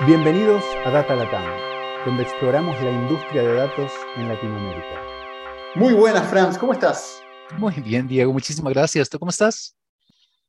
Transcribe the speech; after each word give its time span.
Bienvenidos 0.00 0.64
a 0.84 0.90
Data 0.90 1.14
Latam, 1.14 1.44
donde 2.04 2.24
exploramos 2.24 2.74
la 2.82 2.90
industria 2.90 3.42
de 3.42 3.54
datos 3.54 3.92
en 4.16 4.26
Latinoamérica. 4.28 5.00
Muy 5.76 5.94
buenas, 5.94 6.28
Franz, 6.28 6.58
¿cómo 6.58 6.72
estás? 6.72 7.22
Muy 7.58 7.74
bien, 7.74 8.08
Diego, 8.08 8.32
muchísimas 8.32 8.74
gracias. 8.74 9.08
¿Tú 9.08 9.20
cómo 9.20 9.30
estás? 9.30 9.76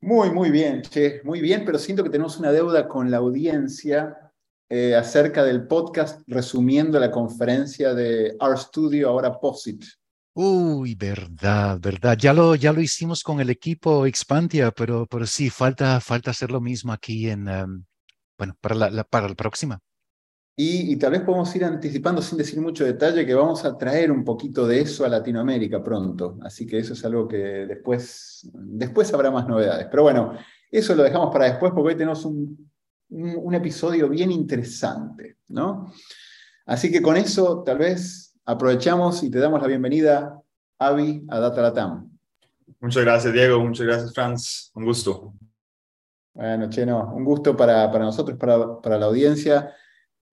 Muy, 0.01 0.31
muy 0.31 0.49
bien, 0.49 0.81
che, 0.81 1.21
muy 1.23 1.41
bien, 1.41 1.63
pero 1.63 1.77
siento 1.77 2.03
que 2.03 2.09
tenemos 2.09 2.39
una 2.39 2.51
deuda 2.51 2.87
con 2.87 3.11
la 3.11 3.17
audiencia 3.17 4.17
eh, 4.67 4.95
acerca 4.95 5.43
del 5.43 5.67
podcast 5.67 6.21
resumiendo 6.25 6.99
la 6.99 7.11
conferencia 7.11 7.93
de 7.93 8.35
RStudio, 8.41 9.09
ahora 9.09 9.39
POSIT. 9.39 9.85
Uy, 10.33 10.95
verdad, 10.95 11.79
verdad. 11.79 12.17
Ya 12.17 12.33
lo, 12.33 12.55
ya 12.55 12.73
lo 12.73 12.81
hicimos 12.81 13.21
con 13.21 13.39
el 13.39 13.51
equipo 13.51 14.07
Expantia, 14.07 14.71
pero, 14.71 15.05
pero 15.05 15.27
sí, 15.27 15.51
falta, 15.51 16.01
falta 16.01 16.31
hacer 16.31 16.49
lo 16.49 16.59
mismo 16.59 16.91
aquí 16.91 17.29
en, 17.29 17.47
em, 17.47 17.85
bueno, 18.37 18.55
para 18.61 18.75
la, 18.75 19.03
para 19.03 19.29
la 19.29 19.35
próxima. 19.35 19.81
Y, 20.57 20.95
tal 20.95 21.11
vez 21.11 21.21
podemos 21.21 21.53
ir 21.57 21.65
anticipando 21.65 22.21
sin 22.21 22.37
decir 22.37 22.61
mucho 22.61 22.85
detalle 22.85 23.25
que 23.25 23.33
vamos 23.33 23.65
a 23.65 23.77
traer 23.77 24.09
un 24.09 24.23
poquito 24.23 24.65
de 24.65 24.79
eso 24.79 25.03
a 25.03 25.09
Latinoamérica 25.09 25.83
pronto. 25.83 26.37
Así 26.43 26.65
que 26.65 26.77
eso 26.77 26.93
es 26.93 27.03
algo 27.03 27.27
que 27.27 27.37
después, 27.37 28.49
después 28.53 29.13
habrá 29.13 29.31
más 29.31 29.47
novedades. 29.47 29.87
Pero 29.91 30.03
bueno, 30.03 30.37
eso 30.71 30.95
lo 30.95 31.03
dejamos 31.03 31.29
para 31.33 31.45
después 31.45 31.73
porque 31.73 31.89
hoy 31.89 31.97
tenemos 31.97 32.23
un, 32.23 32.71
un, 33.09 33.53
episodio 33.53 34.07
bien 34.07 34.31
interesante, 34.31 35.39
¿no? 35.49 35.91
Así 36.65 36.89
que 36.89 37.01
con 37.01 37.17
eso 37.17 37.61
tal 37.63 37.79
vez 37.79 38.33
aprovechamos 38.45 39.23
y 39.23 39.29
te 39.29 39.39
damos 39.39 39.61
la 39.61 39.67
bienvenida, 39.67 40.41
Avi, 40.79 41.25
a 41.27 41.39
Data 41.39 41.61
Latam. 41.61 42.17
Muchas 42.79 43.03
gracias, 43.03 43.33
Diego. 43.33 43.59
Muchas 43.59 43.85
gracias, 43.85 44.13
Franz. 44.13 44.71
Un 44.73 44.85
gusto. 44.85 45.33
Bueno, 46.35 46.69
Cheno, 46.69 47.13
un 47.15 47.23
gusto 47.23 47.55
para, 47.55 47.89
para 47.89 48.03
nosotros, 48.03 48.37
para, 48.37 48.81
para, 48.81 48.97
la 48.99 49.05
audiencia. 49.05 49.73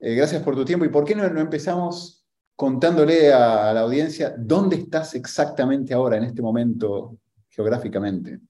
Eh, 0.00 0.17
gracias 0.17 0.42
por 0.42 0.56
tu 0.56 0.64
tiempo. 0.64 0.84
¿Y 0.84 0.89
por 0.89 1.05
qué 1.05 1.14
no, 1.14 1.28
no 1.31 1.41
empezamos 1.41 2.27
contándole 2.56 3.33
a, 3.33 3.72
la 3.72 3.83
audiencia 3.83 4.34
dónde 4.36 4.75
estás 4.75 5.14
exactamente 5.14 5.95
ahora, 5.95 6.17
en 6.17 6.25
este 6.25 6.42
momento, 6.42 7.19
geográficamente? 7.48 8.41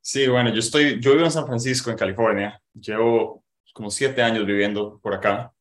Sí, 0.00 0.26
bueno, 0.26 0.48
yo, 0.48 0.60
estoy, 0.60 0.98
yo 0.98 1.12
vivo 1.12 1.26
en 1.26 1.30
San 1.30 1.46
Francisco, 1.46 1.90
en 1.90 1.98
California. 1.98 2.58
Llevo 2.72 3.44
como 3.74 3.90
siete 3.90 4.22
años 4.22 4.46
viviendo 4.46 4.98
por 5.02 5.12
acá. 5.12 5.52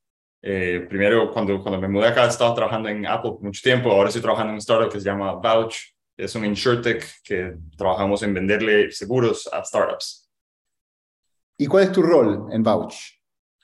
Eh, 0.41 0.85
primero, 0.89 1.29
cuando, 1.33 1.61
cuando 1.61 1.81
me 1.81 1.89
mudé 1.89 2.07
acá, 2.07 2.25
estaba 2.25 2.55
trabajando 2.55 2.87
en 2.87 3.05
Apple 3.05 3.33
mucho 3.41 3.59
tiempo. 3.61 3.91
Ahora 3.91 4.07
estoy 4.07 4.21
trabajando 4.21 4.51
en 4.51 4.55
un 4.55 4.59
startup 4.59 4.89
que 4.89 5.01
se 5.01 5.05
llama 5.05 5.33
Vouch. 5.33 5.93
Es 6.15 6.33
un 6.35 6.45
insurtech 6.45 7.05
que 7.21 7.57
trabajamos 7.75 8.23
en 8.23 8.33
venderle 8.33 8.89
seguros 8.91 9.49
a 9.51 9.61
startups. 9.61 10.20
¿Y 11.61 11.67
cuál 11.67 11.83
es 11.83 11.91
tu 11.91 12.01
rol 12.01 12.47
en 12.51 12.63
Vouch? 12.63 12.95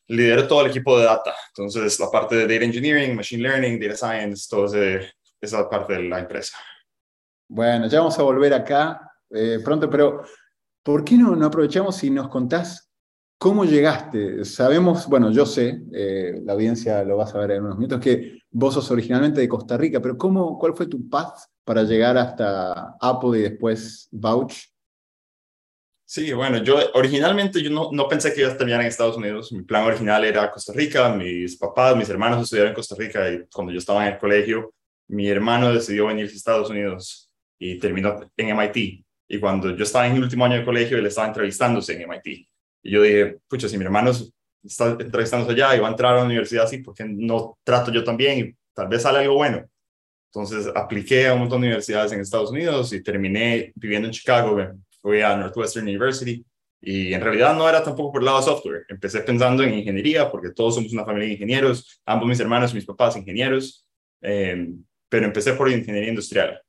Lidero 0.10 0.48
todo 0.48 0.62
el 0.62 0.68
equipo 0.68 1.00
de 1.00 1.06
data. 1.06 1.34
Entonces, 1.48 2.00
la 2.00 2.12
parte 2.12 2.36
de 2.36 2.44
data 2.44 2.64
engineering, 2.64 3.16
machine 3.16 3.42
learning, 3.42 3.80
data 3.80 3.96
science, 3.96 4.48
todo 4.48 4.68
esa 5.42 5.68
parte 5.68 5.94
de 5.94 6.04
la 6.04 6.20
empresa. 6.20 6.60
Bueno, 7.50 7.88
ya 7.88 7.98
vamos 7.98 8.20
a 8.20 8.22
volver 8.22 8.54
acá 8.54 9.02
eh, 9.32 9.58
pronto, 9.66 9.90
pero 9.90 10.22
¿por 10.84 11.04
qué 11.04 11.18
no, 11.18 11.36
no 11.36 11.48
aprovechamos 11.48 12.04
y 12.04 12.12
nos 12.12 12.30
contás 12.30 12.88
cómo 13.40 13.66
llegaste? 13.66 14.46
Sabemos, 14.46 15.08
bueno, 15.08 15.32
yo 15.32 15.48
sé, 15.48 15.82
eh, 15.92 16.40
la 16.44 16.54
audiencia 16.54 17.04
lo 17.04 17.18
va 17.18 17.24
a 17.24 17.28
saber 17.28 17.50
en 17.50 17.64
unos 17.64 17.80
minutos, 17.80 18.00
que 18.00 18.44
vos 18.52 18.76
sos 18.76 18.92
originalmente 18.92 19.42
de 19.42 19.50
Costa 19.50 19.76
Rica, 19.76 20.00
pero 20.00 20.16
¿cómo, 20.20 20.60
¿cuál 20.60 20.76
fue 20.76 20.86
tu 20.86 21.10
path 21.10 21.34
para 21.64 21.82
llegar 21.82 22.16
hasta 22.16 22.96
Apple 23.02 23.40
y 23.40 23.42
después 23.42 24.08
Vouch? 24.12 24.77
Sí, 26.10 26.32
bueno, 26.32 26.64
yo 26.64 26.78
originalmente 26.94 27.62
yo 27.62 27.70
no, 27.70 27.90
no, 27.92 28.08
pensé 28.08 28.34
que 28.34 28.40
iba 28.40 28.50
a 28.50 28.56
terminar 28.56 28.80
en 28.80 28.88
Estados 28.88 29.18
Unidos. 29.18 29.52
Mi 29.52 29.64
plan 29.64 29.84
original 29.84 30.24
era 30.24 30.50
Costa 30.50 30.72
Rica. 30.72 31.14
Mis 31.14 31.58
papás, 31.58 31.98
mis 31.98 32.08
hermanos 32.08 32.44
estudiaron 32.44 32.70
en 32.70 32.76
Costa 32.76 32.96
Rica 32.98 33.30
y 33.30 33.46
cuando 33.54 33.74
yo 33.74 33.80
estaba 33.80 34.08
en 34.08 34.14
el 34.14 34.20
colegio, 34.20 34.74
mi 35.10 35.28
hermano 35.28 35.74
decidió 35.74 36.08
venirse 36.08 36.36
a 36.36 36.38
Estados 36.38 36.70
Unidos 36.70 37.30
y 37.60 37.78
terminó 37.78 38.22
en 38.38 38.58
MIT. 38.58 39.06
Y 39.28 39.40
cuando 39.42 39.76
yo 39.76 39.84
estaba 39.84 40.08
en 40.08 40.16
el 40.16 40.24
último 40.24 40.46
año 40.46 40.56
de 40.56 40.64
colegio, 40.64 40.98
él 40.98 41.06
estaba 41.06 41.28
entrevistándose 41.28 42.02
en 42.02 42.10
MIT. 42.10 42.26
Y 42.84 42.92
yo 42.92 43.02
dije, 43.02 43.40
pucha, 43.50 43.68
si 43.68 43.78
mi 43.78 43.84
hermano 43.84 44.12
está 44.64 44.92
entrevistándose 44.98 45.52
allá 45.52 45.76
y 45.76 45.80
va 45.82 45.90
a 45.90 45.92
entrar 45.92 46.14
a 46.14 46.20
la 46.20 46.24
universidad 46.24 46.64
así, 46.64 46.78
¿por 46.78 46.96
qué 46.96 47.04
no 47.04 47.58
trato 47.66 47.92
yo 47.92 48.06
también? 48.06 48.58
Tal 48.74 48.88
vez 48.88 49.02
sale 49.02 49.20
algo 49.20 49.36
bueno. 49.36 49.70
Entonces 50.32 50.72
apliqué 50.74 51.28
a 51.28 51.34
un 51.34 51.40
montón 51.42 51.60
de 51.60 51.68
universidades 51.68 52.14
en 52.14 52.22
Estados 52.22 52.52
Unidos 52.52 52.94
y 52.94 53.04
terminé 53.04 53.74
viviendo 53.76 54.08
en 54.08 54.14
Chicago 54.14 54.56
fui 55.08 55.22
a 55.22 55.38
Northwestern 55.38 55.88
University 55.88 56.46
y 56.82 57.14
en 57.14 57.22
realidad 57.22 57.56
no 57.56 57.68
era 57.68 57.82
tampoco 57.82 58.12
por 58.12 58.22
el 58.22 58.26
lado 58.26 58.40
de 58.40 58.44
software. 58.44 58.86
Empecé 58.90 59.22
pensando 59.22 59.64
en 59.64 59.74
ingeniería 59.74 60.30
porque 60.30 60.50
todos 60.50 60.76
somos 60.76 60.92
una 60.92 61.06
familia 61.06 61.28
de 61.28 61.34
ingenieros, 61.36 62.02
ambos 62.06 62.28
mis 62.28 62.40
hermanos 62.42 62.72
y 62.72 62.76
mis 62.76 62.86
papás 62.86 63.16
ingenieros, 63.16 63.88
em, 64.22 64.84
pero 65.08 65.26
empecé 65.26 65.54
por 65.54 65.72
ingeniería 65.72 66.10
industrial. 66.10 66.62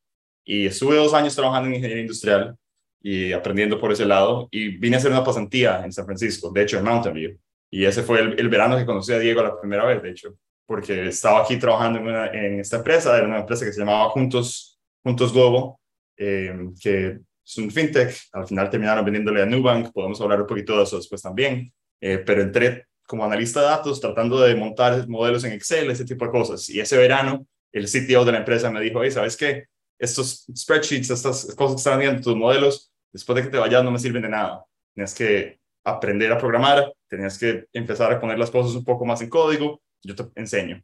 Y 0.45 0.67
estuve 0.67 0.97
dos 0.97 1.15
años 1.15 1.35
trabajando 1.35 1.69
en 1.69 1.75
ingeniería 1.75 2.03
industrial 2.03 2.57
y 3.03 3.33
aprendiendo 3.33 3.81
por 3.81 3.91
ese 3.91 4.07
lado 4.07 4.49
y 4.53 4.79
vine 4.79 4.97
a 4.97 4.99
hacer 5.01 5.11
una 5.11 5.25
pasantía 5.25 5.85
en 5.85 5.93
San 5.93 6.07
Francisco, 6.07 6.53
de 6.53 6.63
hecho 6.63 6.79
en 6.79 6.85
Mountain 6.85 7.15
View. 7.15 7.39
Y 7.71 7.85
ese 7.85 8.03
fue 8.03 8.21
el, 8.21 8.49
verano 8.49 8.79
que 8.79 8.87
conocí 8.87 9.13
a 9.13 9.19
Diego 9.19 9.43
la 9.43 9.61
primera 9.61 9.85
vez, 9.85 10.01
de 10.01 10.11
hecho, 10.11 10.37
porque 10.65 11.09
estaba 11.09 11.43
aquí 11.43 11.59
trabajando 11.59 11.99
en, 11.99 12.35
en 12.35 12.61
esta 12.61 12.77
empresa, 12.77 13.17
era 13.17 13.27
una 13.27 13.41
empresa 13.41 13.65
que 13.65 13.73
se 13.73 13.81
llamaba 13.81 14.09
Juntos, 14.11 14.79
Juntos 15.03 15.33
Globo, 15.33 15.79
eh, 16.21 16.53
que 16.81 17.21
es 17.49 17.57
un 17.57 17.71
fintech, 17.71 18.15
al 18.33 18.47
final 18.47 18.69
terminaron 18.69 19.05
vendiéndole 19.05 19.43
a 19.43 19.47
Nubank, 19.47 19.91
podemos 19.93 20.21
hablar 20.21 20.43
un 20.43 20.47
poquito 20.47 20.77
de 20.77 20.83
eso 20.83 20.97
después 20.97 21.23
también, 21.23 21.73
eh, 22.01 22.19
pero 22.19 22.43
entré 22.43 22.87
como 23.07 23.25
analista 23.25 23.61
de 23.61 23.67
datos 23.67 24.01
tratando 24.01 24.39
de 24.41 24.55
montar 24.55 25.09
modelos 25.09 25.43
en 25.45 25.53
Excel, 25.53 25.91
ese 25.91 26.05
tipo 26.05 26.27
de 26.27 26.31
cosas. 26.31 26.69
Y 26.69 26.79
ese 26.79 26.99
verano, 26.99 27.47
el 27.73 27.87
CTO 27.87 28.25
de 28.27 28.33
la 28.33 28.39
empresa 28.39 28.71
me 28.71 28.83
dijo, 28.83 29.03
hey, 29.03 29.11
¿sabes 29.11 29.35
qué? 29.35 29.65
Estos 29.99 30.45
spreadsheets, 30.55 31.09
estas 31.09 31.55
cosas 31.57 31.77
que 31.77 31.79
están 31.79 31.99
viendo 31.99 32.21
tus 32.21 32.37
modelos, 32.37 32.93
después 33.11 33.37
de 33.37 33.45
que 33.45 33.49
te 33.49 33.57
vayas 33.57 33.83
no 33.83 33.91
me 33.91 33.99
sirven 33.99 34.23
de 34.23 34.29
nada. 34.29 34.65
Tienes 34.95 35.15
que 35.15 35.59
aprender 35.85 36.31
a 36.31 36.37
programar, 36.37 36.93
tenías 37.09 37.39
que 37.39 37.65
empezar 37.73 38.13
a 38.13 38.21
poner 38.21 38.39
las 38.39 38.51
cosas 38.51 38.75
un 38.75 38.85
poco 38.85 39.07
más 39.07 39.23
en 39.23 39.31
código, 39.31 39.81
yo 40.03 40.15
te 40.15 40.25
enseño. 40.35 40.83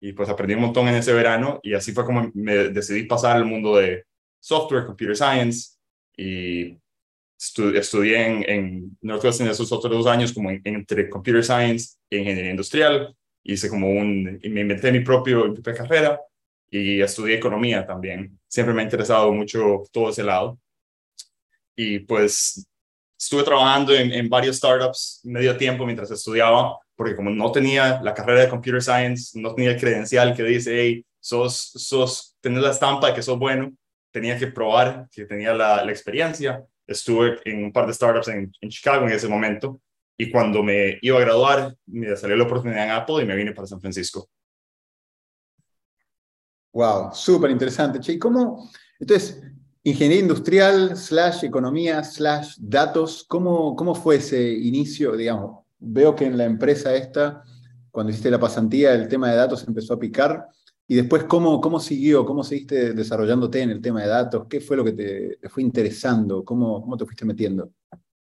Y 0.00 0.12
pues 0.12 0.28
aprendí 0.28 0.54
un 0.54 0.60
montón 0.60 0.86
en 0.86 0.94
ese 0.94 1.12
verano 1.12 1.58
y 1.60 1.74
así 1.74 1.92
fue 1.92 2.04
como 2.04 2.30
me 2.34 2.68
decidí 2.68 3.02
pasar 3.04 3.36
al 3.36 3.46
mundo 3.46 3.76
de 3.76 4.04
software, 4.38 4.86
computer 4.86 5.16
science, 5.16 5.73
y 6.16 6.78
estudié 7.48 8.26
en, 8.26 8.48
en 8.48 8.98
Northwestern 9.02 9.50
esos 9.50 9.70
otros 9.72 9.92
dos 9.92 10.06
años 10.06 10.32
como 10.32 10.50
entre 10.50 11.10
Computer 11.10 11.44
Science 11.44 11.96
e 12.10 12.18
Ingeniería 12.18 12.50
Industrial. 12.50 13.14
Hice 13.42 13.68
como 13.68 13.90
un, 13.90 14.40
me 14.42 14.60
inventé 14.60 14.90
mi, 14.90 15.00
propio, 15.00 15.46
mi 15.48 15.54
propia 15.54 15.74
carrera 15.74 16.20
y 16.70 17.00
estudié 17.00 17.36
economía 17.36 17.86
también. 17.86 18.38
Siempre 18.48 18.74
me 18.74 18.80
ha 18.80 18.84
interesado 18.84 19.32
mucho 19.32 19.82
todo 19.92 20.10
ese 20.10 20.24
lado. 20.24 20.58
Y 21.76 22.00
pues 22.00 22.66
estuve 23.18 23.42
trabajando 23.42 23.94
en, 23.94 24.12
en 24.12 24.28
varios 24.28 24.56
startups 24.56 25.20
medio 25.24 25.56
tiempo 25.56 25.84
mientras 25.84 26.10
estudiaba, 26.10 26.78
porque 26.96 27.16
como 27.16 27.30
no 27.30 27.52
tenía 27.52 28.00
la 28.02 28.14
carrera 28.14 28.42
de 28.42 28.48
Computer 28.48 28.82
Science, 28.82 29.38
no 29.38 29.54
tenía 29.54 29.72
el 29.72 29.80
credencial 29.80 30.34
que 30.34 30.42
dice, 30.42 30.80
hey, 30.80 31.04
sos, 31.20 31.72
sos, 31.74 32.36
tenés 32.40 32.62
la 32.62 32.70
estampa 32.70 33.08
de 33.08 33.14
que 33.14 33.22
sos 33.22 33.38
bueno, 33.38 33.72
tenía 34.14 34.38
que 34.38 34.46
probar 34.46 35.08
que 35.10 35.24
tenía 35.26 35.52
la, 35.52 35.90
experiencia. 35.90 36.64
Estuve 36.86 37.40
en 37.44 37.64
un 37.64 37.72
par 37.72 37.88
de 37.88 37.92
startups 37.92 38.28
en, 38.28 38.52
Chicago 38.68 39.06
en 39.06 39.12
ese 39.12 39.26
momento 39.26 39.80
y 40.16 40.30
cuando 40.30 40.62
me 40.62 40.98
iba 41.02 41.18
a 41.18 41.20
graduar, 41.20 41.74
me 41.86 42.14
salió 42.16 42.36
la 42.36 42.44
oportunidad 42.44 42.84
en 42.84 42.90
Apple 42.92 43.22
y 43.22 43.26
me 43.26 43.34
vine 43.34 43.52
para 43.52 43.66
San 43.66 43.80
Francisco. 43.80 44.28
Wow, 46.72 47.12
súper 47.12 47.50
interesante. 47.50 47.98
Che, 47.98 48.16
¿cómo? 48.16 48.70
Entonces, 49.00 49.42
ingeniería 49.82 50.22
industrial, 50.22 50.96
slash 50.96 51.42
economía, 51.42 52.04
slash 52.04 52.54
datos, 52.60 53.24
¿cómo, 53.26 53.74
¿cómo 53.74 53.96
fue 53.96 54.16
ese 54.16 54.48
inicio? 54.48 55.16
Digamos, 55.16 55.64
veo 55.80 56.14
que 56.14 56.26
en 56.26 56.38
la 56.38 56.44
empresa 56.44 56.94
esta, 56.94 57.42
cuando 57.90 58.12
hiciste 58.12 58.30
la 58.30 58.38
pasantía, 58.38 58.94
el 58.94 59.08
tema 59.08 59.30
de 59.30 59.36
datos 59.36 59.66
empezó 59.66 59.94
a 59.94 59.98
picar. 59.98 60.46
Y 60.86 60.96
después, 60.96 61.24
¿cómo, 61.24 61.60
cómo 61.60 61.80
siguió? 61.80 62.26
¿Cómo 62.26 62.44
seguiste 62.44 62.92
desarrollándote 62.92 63.62
en 63.62 63.70
el 63.70 63.80
tema 63.80 64.02
de 64.02 64.08
datos? 64.08 64.46
¿Qué 64.48 64.60
fue 64.60 64.76
lo 64.76 64.84
que 64.84 64.92
te, 64.92 65.38
fue 65.48 65.62
interesando? 65.62 66.44
¿Cómo, 66.44 66.82
¿Cómo 66.82 66.96
te 66.96 67.04
fuiste 67.04 67.24
metiendo? 67.24 67.70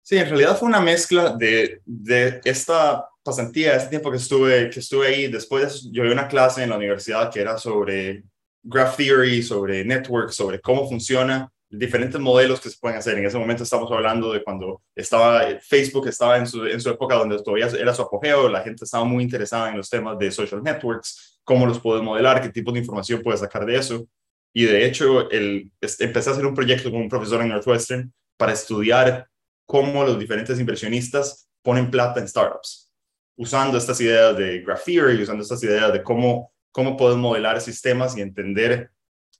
Sí, 0.00 0.16
en 0.16 0.28
realidad 0.28 0.56
fue 0.56 0.68
una 0.68 0.80
mezcla 0.80 1.36
de, 1.36 1.80
de 1.84 2.40
esta 2.44 3.08
pasantía, 3.22 3.76
este 3.76 3.90
tiempo 3.90 4.10
que 4.10 4.16
estuve, 4.16 4.70
que 4.70 4.80
estuve 4.80 5.06
ahí. 5.08 5.28
Después 5.28 5.88
yo 5.92 6.02
vi 6.02 6.10
una 6.10 6.28
clase 6.28 6.62
en 6.62 6.70
la 6.70 6.76
universidad 6.76 7.30
que 7.32 7.40
era 7.40 7.58
sobre 7.58 8.24
graph 8.62 8.96
theory, 8.96 9.42
sobre 9.42 9.84
network, 9.84 10.30
sobre 10.30 10.60
cómo 10.60 10.88
funciona 10.88 11.50
diferentes 11.72 12.20
modelos 12.20 12.60
que 12.60 12.68
se 12.68 12.76
pueden 12.78 12.98
hacer. 12.98 13.16
En 13.16 13.24
ese 13.24 13.38
momento 13.38 13.62
estamos 13.62 13.90
hablando 13.90 14.30
de 14.30 14.44
cuando 14.44 14.82
estaba 14.94 15.42
Facebook, 15.60 16.06
estaba 16.06 16.36
en 16.36 16.46
su, 16.46 16.66
en 16.66 16.80
su 16.80 16.90
época 16.90 17.14
donde 17.14 17.42
todavía 17.42 17.66
era 17.78 17.94
su 17.94 18.02
apogeo, 18.02 18.48
la 18.48 18.60
gente 18.62 18.84
estaba 18.84 19.04
muy 19.04 19.24
interesada 19.24 19.70
en 19.70 19.78
los 19.78 19.88
temas 19.88 20.18
de 20.18 20.30
social 20.30 20.62
networks, 20.62 21.40
cómo 21.42 21.66
los 21.66 21.80
puedes 21.80 22.02
modelar, 22.02 22.42
qué 22.42 22.50
tipo 22.50 22.72
de 22.72 22.80
información 22.80 23.22
puedes 23.22 23.40
sacar 23.40 23.64
de 23.64 23.76
eso. 23.76 24.06
Y 24.52 24.64
de 24.64 24.84
hecho, 24.84 25.30
el, 25.30 25.70
empecé 25.80 26.28
a 26.28 26.32
hacer 26.34 26.44
un 26.44 26.54
proyecto 26.54 26.90
con 26.90 27.00
un 27.00 27.08
profesor 27.08 27.40
en 27.40 27.48
Northwestern 27.48 28.12
para 28.36 28.52
estudiar 28.52 29.26
cómo 29.64 30.04
los 30.04 30.18
diferentes 30.18 30.60
inversionistas 30.60 31.48
ponen 31.62 31.90
plata 31.90 32.20
en 32.20 32.28
startups. 32.28 32.90
usando 33.34 33.78
estas 33.78 33.98
ideas 34.02 34.36
de 34.36 34.60
graph 34.60 34.84
theory, 34.84 35.22
usando 35.22 35.42
estas 35.42 35.62
ideas 35.62 35.90
de 35.90 36.02
cómo, 36.02 36.52
cómo 36.70 36.98
puedes 36.98 37.16
modelar 37.16 37.60
sistemas 37.62 38.14
y 38.16 38.20
entender 38.20 38.90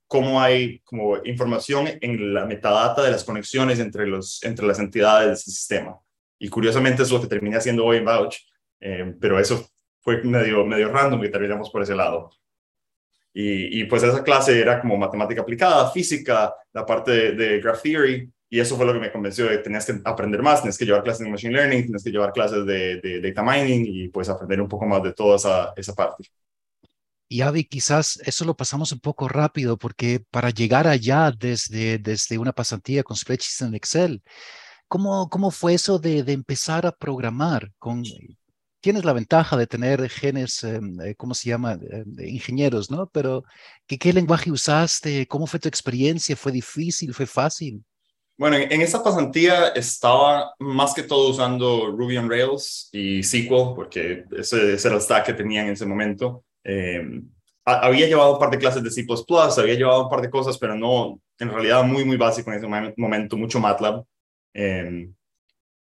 cómo 0.07 0.41
hay 0.41 0.79
como 0.79 1.17
información 1.25 1.87
en 2.01 2.33
la 2.33 2.45
metadata 2.45 3.03
de 3.03 3.11
las 3.11 3.23
conexiones 3.23 3.79
entre, 3.79 4.05
los, 4.07 4.43
entre 4.43 4.65
las 4.67 4.79
entidades 4.79 5.27
de 5.27 5.33
este 5.33 5.51
sistema. 5.51 5.97
Y 6.37 6.49
curiosamente 6.49 7.03
es 7.03 7.11
lo 7.11 7.21
que 7.21 7.27
terminé 7.27 7.57
haciendo 7.57 7.85
hoy 7.85 7.97
en 7.97 8.05
Vouch, 8.05 8.37
eh, 8.79 9.15
pero 9.19 9.39
eso 9.39 9.67
fue 10.01 10.21
medio, 10.23 10.65
medio 10.65 10.89
random 10.89 11.23
y 11.23 11.31
terminamos 11.31 11.69
por 11.69 11.81
ese 11.81 11.95
lado. 11.95 12.31
Y, 13.33 13.81
y, 13.81 13.85
pues 13.85 14.03
esa 14.03 14.23
clase 14.23 14.59
era 14.59 14.79
como 14.79 14.95
matemática 14.95 15.41
aplicada, 15.41 15.89
física, 15.89 16.53
la 16.71 16.85
parte 16.85 17.31
de, 17.31 17.59
graph 17.59 17.81
theory, 17.81 18.29
y 18.47 18.59
eso 18.59 18.77
fue 18.77 18.85
lo 18.85 18.93
que 18.93 18.99
me 18.99 19.11
convenció 19.11 19.45
de 19.45 19.57
que 19.57 19.63
tenías 19.63 19.85
que 19.85 19.99
aprender 20.05 20.43
más, 20.43 20.61
tienes 20.61 20.77
que 20.77 20.85
llevar 20.85 21.01
clases 21.01 21.25
de 21.25 21.31
machine 21.31 21.53
learning, 21.53 21.83
tienes 21.83 22.03
que 22.03 22.11
llevar 22.11 22.31
clases 22.31 22.63
de, 22.65 22.97
de 22.97 23.19
data 23.21 23.41
mining 23.41 23.85
y 23.87 24.09
pues 24.09 24.29
aprender 24.29 24.61
un 24.61 24.67
poco 24.67 24.85
más 24.85 25.01
de 25.01 25.13
toda 25.13 25.37
esa, 25.37 25.73
esa 25.75 25.95
parte. 25.95 26.25
Y 27.33 27.41
Avi, 27.41 27.63
quizás 27.63 28.19
eso 28.25 28.45
lo 28.45 28.55
pasamos 28.55 28.91
un 28.91 28.99
poco 28.99 29.27
rápido 29.27 29.75
porque 29.75 30.23
para 30.29 30.51
llegar 30.51 30.85
allá 30.85 31.31
desde, 31.31 31.97
desde 31.97 32.37
una 32.37 32.51
pasantía 32.51 33.01
con 33.01 33.17
spreadsheets 33.17 33.61
en 33.61 33.73
Excel, 33.73 34.21
¿cómo, 34.87 35.27
cómo 35.29 35.49
fue 35.49 35.73
eso 35.73 35.97
de, 35.97 36.21
de 36.21 36.33
empezar 36.33 36.85
a 36.85 36.91
programar? 36.91 37.71
Con, 37.79 38.03
tienes 38.81 39.03
la 39.03 39.13
ventaja 39.13 39.57
de 39.57 39.65
tener 39.65 40.07
genes, 40.11 40.63
em, 40.63 41.01
eh, 41.01 41.15
¿cómo 41.15 41.33
se 41.33 41.49
llama? 41.49 41.73
Eh, 41.73 42.03
ingenieros, 42.27 42.91
¿no? 42.91 43.07
Pero 43.07 43.43
¿qué, 43.87 43.97
¿qué 43.97 44.13
lenguaje 44.13 44.51
usaste? 44.51 45.25
¿Cómo 45.25 45.47
fue 45.47 45.59
tu 45.59 45.67
experiencia? 45.67 46.35
¿Fue 46.35 46.51
difícil? 46.51 47.15
¿Fue 47.15 47.25
fácil? 47.25 47.83
Bueno, 48.37 48.57
en, 48.57 48.79
esa 48.79 49.03
pasantía 49.03 49.69
estaba 49.69 50.53
más 50.59 50.93
que 50.93 51.01
todo 51.01 51.31
usando 51.31 51.87
Ruby 51.97 52.15
on 52.17 52.29
Rails 52.29 52.89
y 52.91 53.23
SQL, 53.23 53.73
porque 53.73 54.25
ese, 54.37 54.75
ese 54.75 54.87
era 54.87 54.97
el 54.97 55.01
stack 55.01 55.25
que 55.25 55.33
tenía 55.33 55.63
en 55.63 55.69
ese 55.69 55.87
momento. 55.87 56.43
Eh, 56.63 57.21
había 57.65 58.07
llevado 58.07 58.33
un 58.33 58.39
par 58.39 58.51
de 58.51 58.57
clases 58.57 58.83
de 58.83 58.91
C++, 58.91 59.05
había 59.57 59.75
llevado 59.75 60.03
un 60.03 60.09
par 60.09 60.21
de 60.21 60.29
cosas, 60.29 60.57
pero 60.57 60.75
no, 60.75 61.19
en 61.39 61.49
realidad 61.49 61.83
muy, 61.83 62.03
muy 62.03 62.17
básico 62.17 62.51
en 62.51 62.57
ese 62.57 62.93
momento, 62.97 63.37
mucho 63.37 63.59
MATLAB. 63.59 64.03
Eh, 64.53 65.09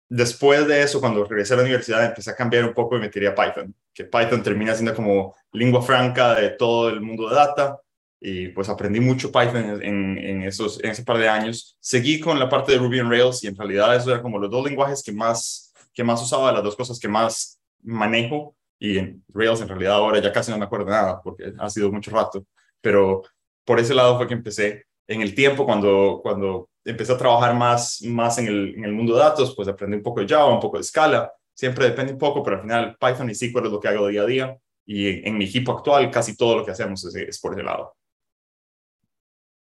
después 0.08 0.66
de 0.66 0.82
eso, 0.82 1.00
cuando 1.00 1.24
regresé 1.24 1.54
a 1.54 1.58
la 1.58 1.62
universidad, 1.62 2.04
empecé 2.04 2.30
a 2.30 2.36
cambiar 2.36 2.64
un 2.64 2.74
poco 2.74 2.96
y 2.96 3.00
me 3.00 3.06
a 3.06 3.34
Python, 3.34 3.74
que 3.94 4.04
Python 4.04 4.42
termina 4.42 4.74
siendo 4.74 4.94
como 4.94 5.36
lengua 5.52 5.82
franca 5.82 6.34
de 6.34 6.50
todo 6.50 6.88
el 6.88 7.00
mundo 7.00 7.28
de 7.28 7.36
data, 7.36 7.78
y 8.20 8.48
pues 8.48 8.68
aprendí 8.68 9.00
mucho 9.00 9.32
Python 9.32 9.80
en, 9.82 10.18
en, 10.18 10.42
esos, 10.42 10.82
en 10.84 10.90
ese 10.90 11.04
par 11.04 11.16
de 11.16 11.28
años. 11.28 11.78
Seguí 11.80 12.20
con 12.20 12.38
la 12.38 12.48
parte 12.48 12.72
de 12.72 12.78
Ruby 12.78 13.00
on 13.00 13.10
Rails 13.10 13.42
y 13.44 13.46
en 13.46 13.56
realidad 13.56 13.96
eso 13.96 14.10
era 14.10 14.20
como 14.20 14.38
los 14.38 14.50
dos 14.50 14.66
lenguajes 14.66 15.02
que 15.02 15.12
más, 15.12 15.72
que 15.94 16.04
más 16.04 16.20
usaba, 16.20 16.52
las 16.52 16.62
dos 16.62 16.76
cosas 16.76 16.98
que 16.98 17.08
más 17.08 17.58
manejo 17.82 18.54
y 18.80 18.98
en 18.98 19.22
Rails 19.28 19.60
en 19.60 19.68
realidad 19.68 19.92
ahora 19.92 20.20
ya 20.20 20.32
casi 20.32 20.50
no 20.50 20.58
me 20.58 20.64
acuerdo 20.64 20.86
nada 20.86 21.20
porque 21.22 21.52
ha 21.56 21.70
sido 21.70 21.92
mucho 21.92 22.10
rato, 22.10 22.44
pero 22.80 23.22
por 23.64 23.78
ese 23.78 23.94
lado 23.94 24.16
fue 24.16 24.26
que 24.26 24.34
empecé. 24.34 24.86
En 25.06 25.20
el 25.20 25.34
tiempo, 25.34 25.66
cuando, 25.66 26.20
cuando 26.22 26.70
empecé 26.84 27.12
a 27.12 27.18
trabajar 27.18 27.54
más, 27.54 28.00
más 28.02 28.38
en, 28.38 28.46
el, 28.46 28.74
en 28.76 28.84
el 28.84 28.92
mundo 28.92 29.14
de 29.14 29.20
datos, 29.20 29.54
pues 29.54 29.68
aprendí 29.68 29.96
un 29.96 30.02
poco 30.02 30.20
de 30.20 30.28
Java, 30.28 30.54
un 30.54 30.60
poco 30.60 30.78
de 30.78 30.84
Scala, 30.84 31.30
siempre 31.52 31.84
depende 31.84 32.12
un 32.12 32.18
poco, 32.18 32.42
pero 32.42 32.56
al 32.56 32.62
final 32.62 32.96
Python 32.98 33.28
y 33.28 33.34
SQL 33.34 33.66
es 33.66 33.72
lo 33.72 33.80
que 33.80 33.88
hago 33.88 34.06
día 34.06 34.22
a 34.22 34.26
día 34.26 34.58
y 34.86 35.28
en, 35.28 35.36
mi 35.36 35.44
equipo 35.44 35.72
actual 35.72 36.10
casi 36.10 36.36
todo 36.36 36.58
lo 36.58 36.64
que 36.64 36.70
hacemos 36.70 37.04
es, 37.04 37.14
es, 37.14 37.38
por 37.38 37.52
ese 37.52 37.62
lado. 37.62 37.94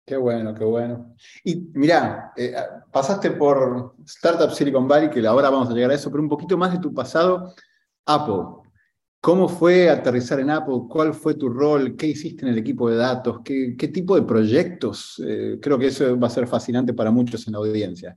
Qué 0.06 0.16
bueno, 0.16 0.54
qué 0.54 0.64
bueno. 0.64 1.14
Y 1.44 1.56
mira, 1.74 2.32
eh, 2.36 2.54
pasaste 2.92 3.32
por 3.32 3.94
Startup 4.06 4.50
Silicon 4.50 4.86
Valley, 4.86 5.10
que 5.10 5.26
ahora 5.26 5.50
vamos 5.50 5.68
a 5.68 5.74
llegar 5.74 5.90
a 5.90 5.94
eso, 5.94 6.10
pero 6.10 6.22
un 6.22 6.28
poquito 6.28 6.56
más 6.56 6.72
de 6.72 6.78
tu 6.78 6.94
pasado, 6.94 7.52
Apple. 8.06 8.67
¿Cómo 9.20 9.48
fue 9.48 9.90
aterrizar 9.90 10.38
en 10.38 10.50
Apple? 10.50 10.82
¿Cuál 10.88 11.12
fue 11.12 11.34
tu 11.34 11.48
rol? 11.48 11.96
¿Qué 11.96 12.06
hiciste 12.06 12.46
en 12.46 12.52
el 12.52 12.58
equipo 12.58 12.88
de 12.88 12.96
datos? 12.96 13.40
¿Qué, 13.44 13.74
qué 13.76 13.88
tipo 13.88 14.14
de 14.14 14.22
proyectos? 14.22 15.20
Eh, 15.26 15.58
creo 15.60 15.76
que 15.78 15.88
eso 15.88 16.18
va 16.18 16.28
a 16.28 16.30
ser 16.30 16.46
fascinante 16.46 16.94
para 16.94 17.10
muchos 17.10 17.46
en 17.46 17.54
la 17.54 17.58
audiencia. 17.58 18.16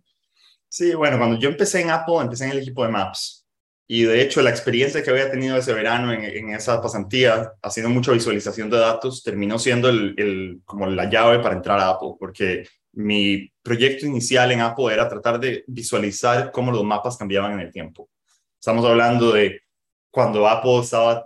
Sí, 0.70 0.94
bueno, 0.94 1.18
cuando 1.18 1.40
yo 1.40 1.50
empecé 1.50 1.82
en 1.82 1.90
Apple, 1.90 2.18
empecé 2.22 2.46
en 2.46 2.52
el 2.52 2.60
equipo 2.60 2.86
de 2.86 2.92
Maps. 2.92 3.46
Y 3.88 4.04
de 4.04 4.22
hecho, 4.22 4.42
la 4.42 4.52
experiencia 4.52 5.04
que 5.04 5.10
había 5.10 5.30
tenido 5.30 5.58
ese 5.58 5.74
verano 5.74 6.14
en, 6.14 6.24
en 6.24 6.50
esa 6.52 6.82
pasantía, 6.82 7.52
haciendo 7.62 7.90
mucha 7.90 8.14
visualización 8.14 8.70
de 8.70 8.78
datos, 8.78 9.22
terminó 9.24 9.60
siendo 9.60 9.90
el, 9.90 10.14
el, 10.18 10.62
como 10.64 10.86
la 10.86 11.10
llave 11.10 11.40
para 11.40 11.56
entrar 11.56 11.80
a 11.80 11.90
Apple, 11.90 12.12
porque 12.18 12.68
mi 12.94 13.52
proyecto 13.62 14.06
inicial 14.06 14.52
en 14.52 14.62
Apple 14.62 14.94
era 14.94 15.10
tratar 15.10 15.40
de 15.40 15.64
visualizar 15.68 16.52
cómo 16.52 16.72
los 16.72 16.86
mapas 16.86 17.18
cambiaban 17.18 17.54
en 17.54 17.62
el 17.62 17.72
tiempo. 17.72 18.10
Estamos 18.60 18.86
hablando 18.86 19.34
de 19.34 19.62
cuando 20.12 20.48
Apple 20.48 20.80
estaba 20.80 21.24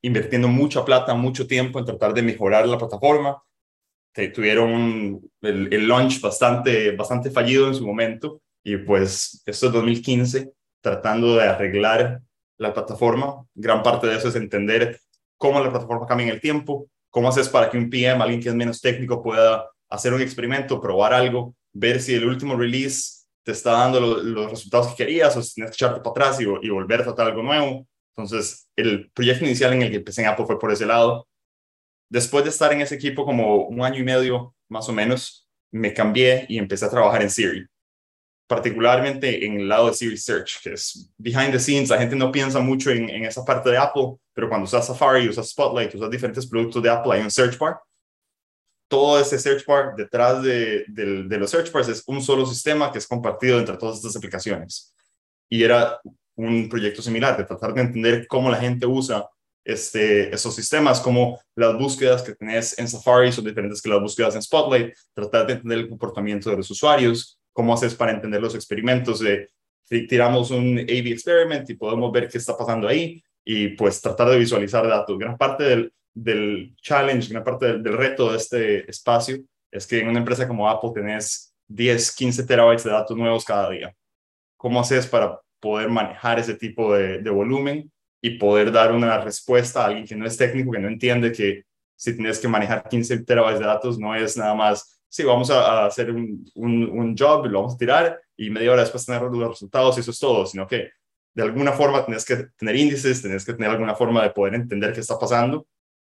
invirtiendo 0.00 0.48
mucha 0.48 0.84
plata, 0.84 1.12
mucho 1.14 1.46
tiempo 1.46 1.78
en 1.78 1.84
tratar 1.84 2.14
de 2.14 2.22
mejorar 2.22 2.66
la 2.66 2.78
plataforma. 2.78 3.42
Tuvieron 4.34 5.20
el, 5.42 5.72
el, 5.72 5.86
launch 5.86 6.20
bastante, 6.20 6.90
bastante 6.96 7.30
fallido 7.30 7.68
en 7.68 7.74
su 7.74 7.86
momento 7.86 8.40
y 8.64 8.76
pues 8.76 9.42
esto 9.46 9.66
es 9.66 9.72
2015, 9.72 10.52
tratando 10.80 11.36
de 11.36 11.44
arreglar 11.44 12.20
la 12.56 12.74
plataforma. 12.74 13.44
Gran 13.54 13.82
parte 13.82 14.08
de 14.08 14.16
eso 14.16 14.28
es 14.28 14.34
entender 14.34 14.98
cómo 15.36 15.60
la 15.60 15.70
plataforma 15.70 16.06
cambia 16.06 16.26
en 16.26 16.32
el 16.32 16.40
tiempo, 16.40 16.88
cómo 17.10 17.28
haces 17.28 17.48
para 17.48 17.70
que 17.70 17.78
un 17.78 17.90
PM, 17.90 18.20
alguien 18.20 18.40
que 18.40 18.48
es 18.48 18.54
menos 18.56 18.80
técnico, 18.80 19.22
pueda 19.22 19.70
hacer 19.88 20.12
un 20.12 20.20
experimento, 20.20 20.80
probar 20.80 21.14
algo, 21.14 21.54
ver 21.72 22.00
si 22.00 22.14
el 22.14 22.24
último 22.24 22.56
release 22.56 23.26
te 23.44 23.52
está 23.52 23.72
dando 23.72 24.00
lo, 24.00 24.20
los 24.20 24.50
resultados 24.50 24.88
que 24.88 25.04
querías 25.04 25.36
o 25.36 25.42
si 25.42 25.54
tienes 25.54 25.70
que 25.70 25.76
echarte 25.76 26.00
para 26.00 26.10
atrás 26.10 26.40
y, 26.40 26.44
y 26.44 26.70
volver 26.70 27.02
a 27.02 27.04
tratar 27.04 27.28
algo 27.28 27.42
nuevo 27.42 27.86
entonces, 28.18 28.68
el 28.74 29.10
proyecto 29.12 29.44
inicial 29.44 29.72
en 29.72 29.82
el 29.82 29.90
que 29.90 29.96
empecé 29.98 30.22
en 30.22 30.28
Apple 30.28 30.44
fue 30.44 30.58
por 30.58 30.72
ese 30.72 30.86
lado. 30.86 31.28
Después 32.10 32.42
de 32.42 32.50
estar 32.50 32.72
en 32.72 32.80
ese 32.80 32.96
equipo 32.96 33.24
como 33.24 33.66
un 33.66 33.80
año 33.82 34.00
y 34.00 34.02
medio, 34.02 34.56
más 34.68 34.88
o 34.88 34.92
menos, 34.92 35.48
me 35.70 35.94
cambié 35.94 36.44
y 36.48 36.58
empecé 36.58 36.84
a 36.86 36.90
trabajar 36.90 37.22
en 37.22 37.30
Siri, 37.30 37.66
particularmente 38.48 39.46
en 39.46 39.60
el 39.60 39.68
lado 39.68 39.86
de 39.86 39.94
Siri 39.94 40.16
Search, 40.16 40.60
que 40.62 40.72
es 40.72 41.12
behind 41.16 41.52
the 41.52 41.60
scenes. 41.60 41.90
La 41.90 41.98
gente 41.98 42.16
no 42.16 42.32
piensa 42.32 42.58
mucho 42.58 42.90
en, 42.90 43.08
en 43.08 43.24
esa 43.24 43.44
parte 43.44 43.70
de 43.70 43.76
Apple, 43.76 44.16
pero 44.32 44.48
cuando 44.48 44.64
usas 44.64 44.86
Safari, 44.86 45.28
usas 45.28 45.50
Spotlight, 45.50 45.94
usas 45.94 46.10
diferentes 46.10 46.46
productos 46.46 46.82
de 46.82 46.90
Apple, 46.90 47.12
hay 47.12 47.20
un 47.20 47.30
search 47.30 47.56
bar. 47.56 47.78
Todo 48.88 49.20
ese 49.20 49.38
search 49.38 49.64
bar 49.64 49.94
detrás 49.94 50.42
de, 50.42 50.84
de, 50.88 51.22
de 51.22 51.38
los 51.38 51.50
search 51.50 51.70
bars 51.70 51.88
es 51.88 52.02
un 52.06 52.20
solo 52.20 52.46
sistema 52.46 52.90
que 52.90 52.98
es 52.98 53.06
compartido 53.06 53.60
entre 53.60 53.76
todas 53.76 53.98
estas 53.98 54.16
aplicaciones. 54.16 54.92
Y 55.48 55.62
era 55.62 56.00
un 56.38 56.68
proyecto 56.68 57.02
similar, 57.02 57.36
de 57.36 57.44
tratar 57.44 57.74
de 57.74 57.82
entender 57.82 58.26
cómo 58.26 58.50
la 58.50 58.58
gente 58.58 58.86
usa 58.86 59.28
este, 59.64 60.34
esos 60.34 60.54
sistemas, 60.54 61.00
como 61.00 61.38
las 61.54 61.76
búsquedas 61.76 62.22
que 62.22 62.34
tenés 62.34 62.78
en 62.78 62.88
Safari 62.88 63.30
son 63.32 63.44
diferentes 63.44 63.82
que 63.82 63.90
las 63.90 64.00
búsquedas 64.00 64.34
en 64.34 64.42
Spotlight, 64.42 64.94
tratar 65.12 65.46
de 65.46 65.52
entender 65.54 65.78
el 65.80 65.88
comportamiento 65.88 66.48
de 66.48 66.56
los 66.56 66.70
usuarios, 66.70 67.38
cómo 67.52 67.74
haces 67.74 67.94
para 67.94 68.12
entender 68.12 68.40
los 68.40 68.54
experimentos 68.54 69.20
de 69.20 69.48
tiramos 69.88 70.50
un 70.50 70.78
A-B 70.78 71.10
experiment 71.10 71.68
y 71.68 71.74
podemos 71.74 72.12
ver 72.12 72.28
qué 72.28 72.38
está 72.38 72.56
pasando 72.56 72.86
ahí 72.86 73.22
y 73.44 73.68
pues 73.68 74.00
tratar 74.00 74.28
de 74.28 74.38
visualizar 74.38 74.86
datos. 74.86 75.18
Gran 75.18 75.36
parte 75.36 75.64
del, 75.64 75.92
del 76.14 76.74
challenge, 76.82 77.30
gran 77.30 77.44
parte 77.44 77.66
del, 77.66 77.82
del, 77.82 77.96
reto 77.96 78.30
de 78.30 78.36
este 78.36 78.90
espacio 78.90 79.38
es 79.70 79.86
que 79.86 80.00
en 80.00 80.08
una 80.08 80.18
empresa 80.18 80.46
como 80.46 80.68
Apple 80.68 80.90
tenés 80.94 81.54
10, 81.68 82.14
15 82.14 82.44
terabytes 82.44 82.84
de 82.84 82.90
datos 82.90 83.16
nuevos 83.16 83.44
cada 83.44 83.70
día. 83.70 83.94
¿Cómo 84.56 84.80
haces 84.80 85.06
para 85.06 85.40
poder 85.60 85.88
manejar 85.88 86.38
ese 86.38 86.54
tipo 86.54 86.94
de, 86.94 87.18
de, 87.18 87.30
volumen 87.30 87.90
y 88.20 88.38
poder 88.38 88.72
dar 88.72 88.92
una 88.92 89.18
respuesta 89.20 89.82
a 89.82 89.86
alguien 89.86 90.06
que 90.06 90.16
no 90.16 90.26
es 90.26 90.36
técnico, 90.36 90.72
que 90.72 90.78
no 90.78 90.88
entiende 90.88 91.32
que 91.32 91.64
si 91.96 92.14
tienes 92.14 92.38
que 92.38 92.48
manejar 92.48 92.88
15 92.88 93.24
terabytes 93.24 93.60
de 93.60 93.66
datos 93.66 93.98
no 93.98 94.14
es 94.14 94.36
nada 94.36 94.54
más, 94.54 95.02
sí, 95.08 95.24
vamos 95.24 95.50
a, 95.50 95.86
hacer 95.86 96.10
un, 96.10 96.44
un, 96.54 96.84
un, 96.84 97.16
job, 97.16 97.46
lo 97.46 97.60
vamos 97.60 97.74
a 97.74 97.78
tirar 97.78 98.20
y 98.36 98.50
media 98.50 98.72
hora 98.72 98.82
después 98.82 99.04
tener 99.04 99.22
los 99.22 99.48
resultados 99.48 99.96
y 99.96 100.00
eso 100.00 100.10
es 100.10 100.18
todo, 100.18 100.46
sino 100.46 100.66
que 100.66 100.90
de 101.34 101.42
alguna 101.42 101.72
forma 101.72 102.04
tienes 102.04 102.24
que 102.24 102.48
tener 102.56 102.76
índices, 102.76 103.20
tienes 103.20 103.44
que 103.44 103.52
tener 103.52 103.70
alguna 103.70 103.94
forma 103.94 104.22
de 104.22 104.30
poder 104.30 104.54
entender 104.54 104.92
qué 104.92 105.00
está 105.00 105.18
pasando 105.18 105.66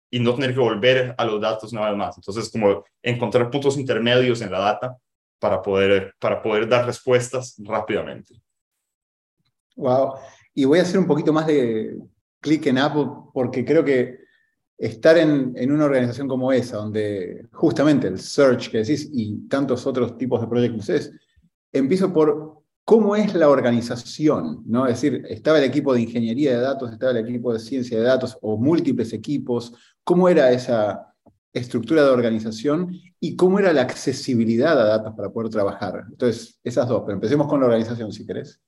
y 0.10 0.20
no 0.20 0.36
tener 0.36 0.54
que 0.54 0.60
volver 0.60 1.16
a 1.18 1.26
los 1.26 1.40
datos 1.40 1.72
una 1.72 1.88
vez 1.88 1.98
más. 1.98 2.18
Entonces, 2.18 2.50
como 2.52 2.84
encontrar 3.02 3.50
puntos 3.50 3.78
intermedios 3.78 4.42
en 4.42 4.52
la 4.52 4.60
data 4.60 4.98
para 5.40 5.62
poder, 5.62 6.14
para 6.20 6.42
poder 6.42 6.68
dar 6.68 6.86
respuestas 6.86 7.56
rápidamente. 7.60 8.36
Wow. 9.82 10.14
Y 10.54 10.66
voy 10.66 10.80
a 10.80 10.84
hacer 10.84 11.00
un 11.00 11.08
poquito 11.08 11.34
más 11.34 11.48
de 11.48 11.98
clic 12.40 12.66
en 12.68 12.78
Apple 12.78 13.08
porque 13.34 13.66
creo 13.66 13.84
que 13.84 14.20
estar 14.78 15.18
en, 15.18 15.54
en, 15.56 15.72
una 15.72 15.86
organización 15.86 16.28
como 16.28 16.52
esa, 16.52 16.78
donde 16.78 17.48
justamente 17.52 18.08
el 18.08 18.20
search 18.20 18.70
que 18.70 18.80
decís 18.80 19.10
y 19.12 19.48
tantos 19.48 19.86
otros 19.86 20.18
tipos 20.18 20.42
de 20.42 20.48
proyectos 20.48 20.90
es, 20.90 21.12
empiezo 21.72 22.12
por 22.12 22.62
cómo 22.84 23.16
es 23.16 23.34
la 23.36 23.50
organización, 23.50 24.64
¿no? 24.66 24.88
Es 24.88 25.02
decir, 25.02 25.24
estaba 25.30 25.60
el 25.60 25.66
equipo 25.66 25.94
de 25.94 26.02
ingeniería 26.02 26.56
de 26.56 26.62
datos, 26.62 26.92
estaba 26.92 27.12
el 27.12 27.26
equipo 27.26 27.54
de 27.54 27.60
ciencia 27.60 27.98
de 27.98 28.04
datos 28.04 28.38
o 28.42 28.58
múltiples 28.58 29.14
equipos, 29.14 29.74
cómo 30.04 30.28
era 30.28 30.52
esa 30.52 31.14
estructura 31.54 32.04
de 32.04 32.10
organización 32.10 32.92
y 33.20 33.36
cómo 33.36 33.60
era 33.60 33.74
la 33.74 33.82
accesibilidad 33.82 34.80
a 34.80 34.86
datos 34.86 35.14
para 35.16 35.30
poder 35.30 35.52
trabajar. 35.52 36.06
Entonces, 36.10 36.60
esas 36.64 36.88
dos, 36.88 37.04
pero 37.06 37.14
empecemos 37.14 37.48
con 37.48 37.60
la 37.60 37.68
organización 37.68 38.12
si 38.12 38.26
querés. 38.26 38.60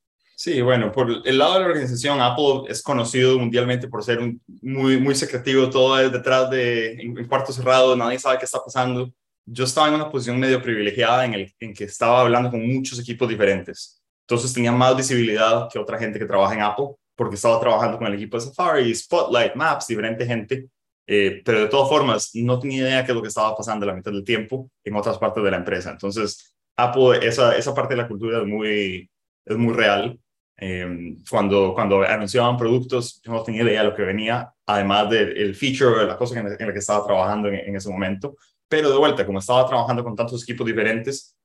Sí, 0.43 0.61
bueno, 0.61 0.91
por 0.91 1.09
el 1.25 1.37
lado 1.37 1.53
de 1.53 1.59
la 1.61 1.67
organización, 1.67 2.19
Apple 2.19 2.63
es 2.67 2.83
conocido 2.83 3.39
mundialmente 3.39 3.87
por 3.87 4.03
ser 4.03 4.19
muy, 4.61 4.99
muy 4.99 5.15
secretivo, 5.15 5.69
todo 5.69 5.97
es 5.97 6.11
detrás 6.11 6.49
de, 6.49 6.95
en, 6.95 7.25
cuarto 7.29 7.53
cerrado, 7.53 7.95
nadie 7.95 8.19
sabe 8.19 8.39
qué 8.39 8.43
está 8.43 8.61
pasando. 8.61 9.09
Yo 9.45 9.63
estaba 9.63 9.87
en 9.87 9.93
una 9.93 10.11
posición 10.11 10.37
medio 10.37 10.61
privilegiada 10.61 11.23
en, 11.23 11.33
el, 11.33 11.53
en 11.61 11.73
que 11.73 11.85
estaba 11.85 12.19
hablando 12.19 12.51
con 12.51 12.61
muchos 12.67 12.99
equipos 12.99 13.29
diferentes. 13.29 14.03
Entonces 14.27 14.51
tenía 14.51 14.73
más 14.73 14.97
visibilidad 14.97 15.69
que 15.71 15.79
otra 15.79 15.97
gente 15.97 16.19
que 16.19 16.25
trabaja 16.25 16.53
en 16.55 16.61
Apple, 16.61 16.87
porque 17.15 17.35
estaba 17.35 17.57
trabajando 17.61 17.97
con 17.97 18.07
el 18.07 18.15
equipo 18.15 18.35
de 18.35 18.43
Safari, 18.43 18.93
Spotlight, 18.93 19.55
Maps, 19.55 19.87
diferente 19.87 20.25
gente. 20.25 20.67
Eh, 21.07 21.41
pero 21.45 21.61
de 21.61 21.67
todas 21.67 21.87
formas, 21.87 22.31
no 22.33 22.59
tenía 22.59 22.79
idea 22.79 22.97
de 22.97 23.05
qué 23.05 23.13
es 23.13 23.15
lo 23.15 23.21
que 23.21 23.29
estaba 23.29 23.55
pasando 23.55 23.85
la 23.85 23.93
mitad 23.93 24.11
del 24.11 24.25
tiempo 24.25 24.69
en 24.83 24.93
otras 24.97 25.17
partes 25.17 25.41
de 25.41 25.51
la 25.51 25.57
empresa. 25.57 25.91
Entonces, 25.91 26.53
Apple, 26.75 27.25
esa, 27.25 27.55
esa 27.55 27.73
parte 27.73 27.95
de 27.95 28.01
la 28.01 28.09
cultura 28.09 28.41
es 28.41 28.45
muy, 28.45 29.09
es 29.45 29.57
muy 29.57 29.73
real 29.73 30.19
eh, 30.57 31.17
cuando, 31.29 31.73
cuando 31.73 32.03
anunciaban 32.03 32.57
productos, 32.57 33.21
yo 33.23 33.31
no 33.31 33.43
tenía 33.43 33.63
idea 33.63 33.83
de 33.83 33.89
lo 33.89 33.95
que 33.95 34.03
venía, 34.03 34.53
además 34.65 35.09
del 35.09 35.55
feature, 35.55 36.01
de 36.01 36.05
la 36.05 36.17
cosa 36.17 36.39
en 36.39 36.49
la, 36.49 36.57
que 36.57 36.79
estaba 36.79 37.05
trabajando 37.05 37.49
en, 37.49 37.75
ese 37.75 37.89
momento. 37.89 38.35
Pero 38.67 38.89
de 38.89 38.97
vuelta, 38.97 39.25
como 39.25 39.39
estaba 39.39 39.67
trabajando 39.67 40.03
con 40.03 40.15
tantos 40.15 40.43
equipos 40.43 40.65
diferentes, 40.65 41.35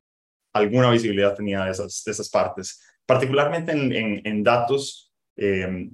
alguna 0.52 0.90
visibilidad 0.90 1.34
tenía 1.34 1.64
de 1.64 1.72
esas, 1.72 2.02
de 2.04 2.12
esas 2.12 2.28
partes. 2.28 2.82
Particularmente 3.06 3.72
en, 3.72 4.20
en, 4.24 4.42
datos, 4.42 5.12
eh, 5.36 5.88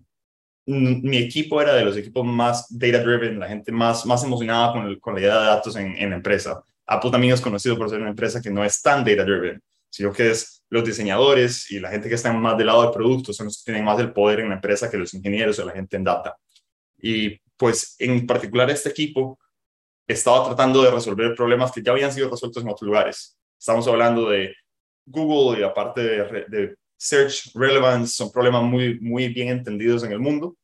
mi 0.67 1.17
equipo 1.19 1.61
era 1.61 1.75
de 1.75 1.85
los 1.85 1.97
equipos 1.97 2.25
más 2.27 2.67
data-driven, 2.71 3.39
la 3.39 3.49
gente 3.49 3.71
más, 3.71 4.05
más 4.07 4.25
emocionada 4.25 4.73
con, 4.73 4.99
con 4.99 5.15
la 5.15 5.21
idea 5.21 5.41
de 5.41 5.47
datos 5.47 5.77
en, 5.77 5.97
en 5.97 6.11
la 6.11 6.17
empresa. 6.17 6.63
Apple 6.87 7.11
también 7.11 7.35
es 7.35 7.41
conocido 7.41 7.77
por 7.77 7.89
ser 7.89 8.01
una 8.01 8.11
empresa 8.11 8.43
que 8.43 8.51
no 8.51 8.65
es 8.65 8.83
tan 8.83 9.05
data-driven 9.05 9.63
sino 9.95 10.13
que 10.13 10.29
es 10.33 10.65
los 10.71 10.85
diseñadores 10.85 11.71
y 11.71 11.79
la 11.79 11.89
gente 11.89 12.09
que 12.09 12.17
está 12.17 12.33
más 12.33 12.59
del 12.59 12.67
lado 12.67 12.83
de 12.83 12.93
productos 12.93 13.37
son 13.37 13.47
los 13.47 13.59
que 13.59 13.71
tienen 13.71 13.85
más 13.85 14.01
el 14.01 14.13
poder 14.13 14.41
en 14.41 14.49
la 14.49 14.57
empresa 14.57 14.91
que 14.91 14.97
los 14.97 15.15
ingenieros 15.15 15.61
o 15.61 15.65
la 15.65 15.71
gente 15.71 15.97
en 15.97 16.03
data. 16.03 16.37
Y 16.99 17.39
pues 17.57 17.95
en 18.01 18.27
particular 18.27 18.69
este 18.71 18.89
equipo 18.89 19.39
estaba 20.09 20.47
tratando 20.47 20.83
de 20.83 20.91
resolver 20.91 21.37
problemas 21.37 21.71
que 21.71 21.81
ya 21.81 21.93
habían 21.93 22.13
sido 22.13 22.29
resueltos 22.29 22.61
en 22.65 22.71
otros 22.71 22.89
lugares. 22.89 23.39
Estamos 23.57 23.87
hablando 23.87 24.31
de 24.31 24.53
Google 25.07 25.61
y 25.61 26.01
de, 26.01 26.45
de 26.49 26.75
Search 26.97 27.53
Relevance, 27.55 28.17
son 28.17 28.33
problemas 28.33 28.65
muy, 28.65 28.99
muy 28.99 29.29
bien 29.29 29.51
entendidos 29.51 30.03
en 30.03 30.11
el 30.11 30.19
mundo 30.19 30.57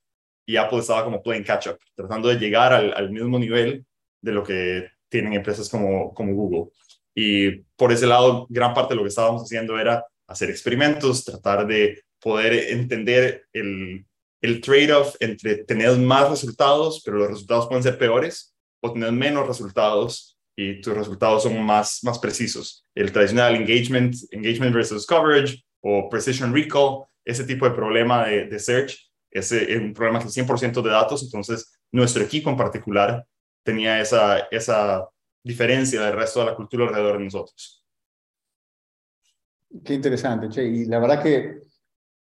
y 0.44 0.56
Apple 0.56 0.80
estaba 0.80 1.04
como 1.04 1.22
playing 1.22 1.44
catch 1.44 1.68
up, 1.68 1.78
tratando 1.94 2.26
de 2.26 2.34
llegar 2.34 2.72
al, 2.72 2.92
al 2.94 3.12
mismo 3.12 3.38
nivel 3.38 3.86
de 4.20 4.32
lo 4.32 4.42
que 4.42 4.88
tienen 5.08 5.34
empresas 5.34 5.68
como, 5.68 6.12
como 6.12 6.34
Google. 6.34 6.72
Y 7.14 7.62
por 7.76 7.92
ese 7.92 8.06
lado, 8.06 8.46
gran 8.48 8.74
parte 8.74 8.94
de 8.94 8.96
lo 8.96 9.02
que 9.02 9.08
estábamos 9.08 9.42
haciendo 9.42 9.78
era 9.78 10.04
hacer 10.26 10.50
experimentos, 10.50 11.24
tratar 11.24 11.66
de 11.66 12.02
poder 12.20 12.52
entender 12.70 13.46
el, 13.52 14.04
el 14.42 14.60
trade-off 14.60 15.16
entre 15.20 15.64
tener 15.64 15.96
más 15.98 16.30
resultados, 16.30 17.02
pero 17.04 17.18
los 17.18 17.28
resultados 17.28 17.66
pueden 17.66 17.82
ser 17.82 17.98
peores, 17.98 18.54
o 18.82 18.92
tener 18.92 19.12
menos 19.12 19.46
resultados 19.46 20.38
y 20.56 20.80
tus 20.80 20.94
resultados 20.94 21.42
son 21.42 21.62
más, 21.62 22.02
más 22.02 22.18
precisos. 22.18 22.86
El 22.94 23.12
tradicional 23.12 23.54
engagement, 23.54 24.14
engagement 24.30 24.74
versus 24.74 25.06
coverage 25.06 25.62
o 25.82 26.08
precision 26.08 26.54
recall, 26.54 27.04
ese 27.24 27.44
tipo 27.44 27.68
de 27.68 27.74
problema 27.74 28.26
de, 28.26 28.46
de 28.46 28.58
search, 28.58 29.10
ese 29.30 29.72
es 29.72 29.80
un 29.80 29.92
problema 29.92 30.18
que 30.18 30.26
es 30.26 30.36
100% 30.36 30.82
de 30.82 30.90
datos, 30.90 31.22
entonces 31.22 31.72
nuestro 31.92 32.22
equipo 32.22 32.50
en 32.50 32.56
particular 32.56 33.24
tenía 33.64 34.00
esa, 34.00 34.48
esa 34.50 35.06
diferencia 35.42 36.00
del 36.02 36.14
resto 36.14 36.40
de 36.40 36.46
la 36.46 36.56
cultura 36.56 36.86
alrededor 36.86 37.18
de 37.18 37.24
nosotros. 37.24 37.84
Qué 39.84 39.94
interesante, 39.94 40.48
Che. 40.48 40.64
Y 40.64 40.84
la 40.86 40.98
verdad 40.98 41.22
que 41.22 41.60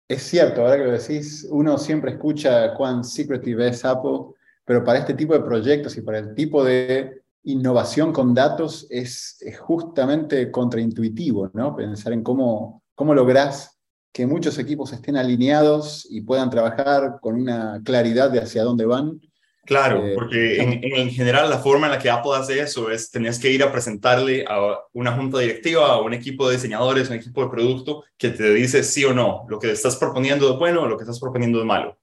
es 0.08 0.22
cierto, 0.22 0.62
ahora 0.62 0.76
que 0.76 0.84
lo 0.84 0.92
decís, 0.92 1.46
uno 1.50 1.78
siempre 1.78 2.12
escucha 2.12 2.74
cuán 2.74 3.04
secretive 3.04 3.68
es 3.68 3.84
Apple, 3.84 4.34
pero 4.64 4.84
para 4.84 5.00
este 5.00 5.14
tipo 5.14 5.34
de 5.34 5.40
proyectos 5.40 5.96
y 5.96 6.02
para 6.02 6.18
el 6.18 6.34
tipo 6.34 6.64
de 6.64 7.22
innovación 7.42 8.12
con 8.12 8.34
datos 8.34 8.86
es, 8.90 9.38
justamente 9.60 10.50
contraintuitivo, 10.50 11.50
¿no? 11.54 11.74
Pensar 11.76 12.12
en 12.12 12.22
cómo, 12.22 12.82
cómo 12.94 13.14
lográs 13.14 13.78
que 14.12 14.26
muchos 14.26 14.58
equipos 14.58 14.92
estén 14.92 15.16
alineados 15.16 16.06
y 16.10 16.22
puedan 16.22 16.50
trabajar 16.50 17.18
con 17.20 17.34
una 17.34 17.80
claridad 17.84 18.30
de 18.30 18.40
hacia 18.40 18.64
dónde 18.64 18.86
van 18.86 19.20
Claro, 19.66 20.06
eh, 20.06 20.12
porque 20.14 20.56
en, 20.60 21.10
general 21.10 21.50
la 21.50 21.58
forma 21.58 21.86
en 21.86 21.92
la 21.92 21.98
que 21.98 22.08
Apple 22.08 22.32
hace 22.34 22.60
eso 22.60 22.90
es 22.90 23.10
tenías 23.10 23.38
que 23.38 23.50
ir 23.50 23.62
a 23.62 23.72
presentarle 23.72 24.44
a 24.48 24.78
una 24.92 25.12
junta 25.12 25.40
directiva, 25.40 25.88
a 25.88 26.00
un 26.00 26.14
equipo 26.14 26.48
de 26.48 26.54
diseñadores, 26.54 27.10
un 27.10 27.16
equipo 27.16 27.42
de 27.42 27.50
producto 27.50 28.04
que 28.16 28.30
te 28.30 28.54
dice 28.54 28.82
sí 28.82 29.04
o 29.04 29.12
no, 29.12 29.44
lo 29.48 29.58
que 29.58 29.72
estás 29.72 29.96
proponiendo 29.96 30.50
es 30.50 30.58
bueno 30.58 30.82
o 30.82 30.86
lo 30.86 30.96
que 30.96 31.02
estás 31.02 31.20
proponiendo 31.20 31.58
es 31.58 31.66
malo. 31.66 31.98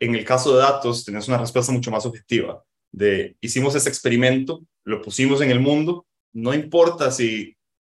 En 0.00 0.14
el 0.14 0.24
caso 0.24 0.54
de 0.54 0.62
datos, 0.62 1.04
tenés 1.04 1.28
una 1.28 1.38
respuesta 1.38 1.72
mucho 1.72 1.90
más 1.90 2.04
objetiva 2.04 2.62
de 2.92 3.36
hicimos 3.40 3.74
ese 3.74 3.88
experimento, 3.88 4.62
lo 4.84 5.00
pusimos 5.00 5.40
en 5.40 5.50
el 5.50 5.60
mundo, 5.60 6.06
no 6.32 6.52
importa 6.52 7.10
si 7.10 7.56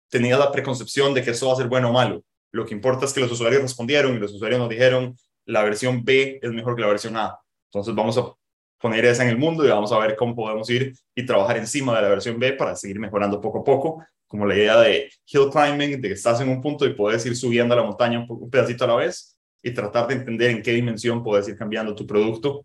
tenías 0.08 0.38
la 0.38 0.52
preconcepción 0.52 1.14
de 1.14 1.22
que 1.22 1.30
eso 1.30 1.48
va 1.48 1.54
a 1.54 1.56
ser 1.56 1.68
bueno 1.68 1.90
o 1.90 1.92
malo, 1.92 2.22
lo 2.52 2.64
que 2.64 2.74
importa 2.74 3.06
es 3.06 3.12
que 3.12 3.20
los 3.20 3.32
usuarios 3.32 3.62
respondieron 3.62 4.14
y 4.14 4.18
los 4.18 4.32
usuarios 4.32 4.60
nos 4.60 4.68
dijeron 4.68 5.16
la 5.46 5.62
versión 5.62 6.04
B 6.04 6.38
es 6.42 6.50
mejor 6.52 6.74
que 6.74 6.82
la 6.82 6.88
versión 6.88 7.16
A. 7.16 7.38
Entonces 7.70 7.94
vamos 7.94 8.16
a 8.18 8.34
poner 8.78 9.04
esa 9.04 9.22
en 9.22 9.30
el 9.30 9.38
mundo 9.38 9.64
y 9.64 9.68
vamos 9.68 9.92
a 9.92 9.98
ver 9.98 10.16
cómo 10.16 10.34
podemos 10.34 10.68
ir 10.70 10.94
y 11.14 11.24
trabajar 11.24 11.56
encima 11.56 11.96
de 11.96 12.02
la 12.02 12.08
versión 12.08 12.38
B 12.38 12.52
para 12.52 12.76
seguir 12.76 12.98
mejorando 12.98 13.40
poco 13.40 13.60
a 13.60 13.64
poco, 13.64 14.04
como 14.26 14.46
la 14.46 14.54
idea 14.54 14.78
de 14.80 15.10
hill 15.26 15.50
climbing, 15.50 16.00
de 16.00 16.08
que 16.08 16.14
estás 16.14 16.40
en 16.40 16.48
un 16.48 16.60
punto 16.60 16.84
y 16.86 16.94
puedes 16.94 17.24
ir 17.26 17.36
subiendo 17.36 17.74
a 17.74 17.78
la 17.78 17.84
montaña 17.84 18.24
un, 18.28 18.50
pedacito 18.50 18.84
a 18.84 18.88
la 18.88 18.96
vez 18.96 19.38
y 19.62 19.70
tratar 19.72 20.06
de 20.08 20.14
entender 20.14 20.50
en 20.50 20.62
qué 20.62 20.72
dimensión 20.72 21.22
puedes 21.22 21.48
ir 21.48 21.56
cambiando 21.56 21.94
tu 21.94 22.06
producto. 22.06 22.64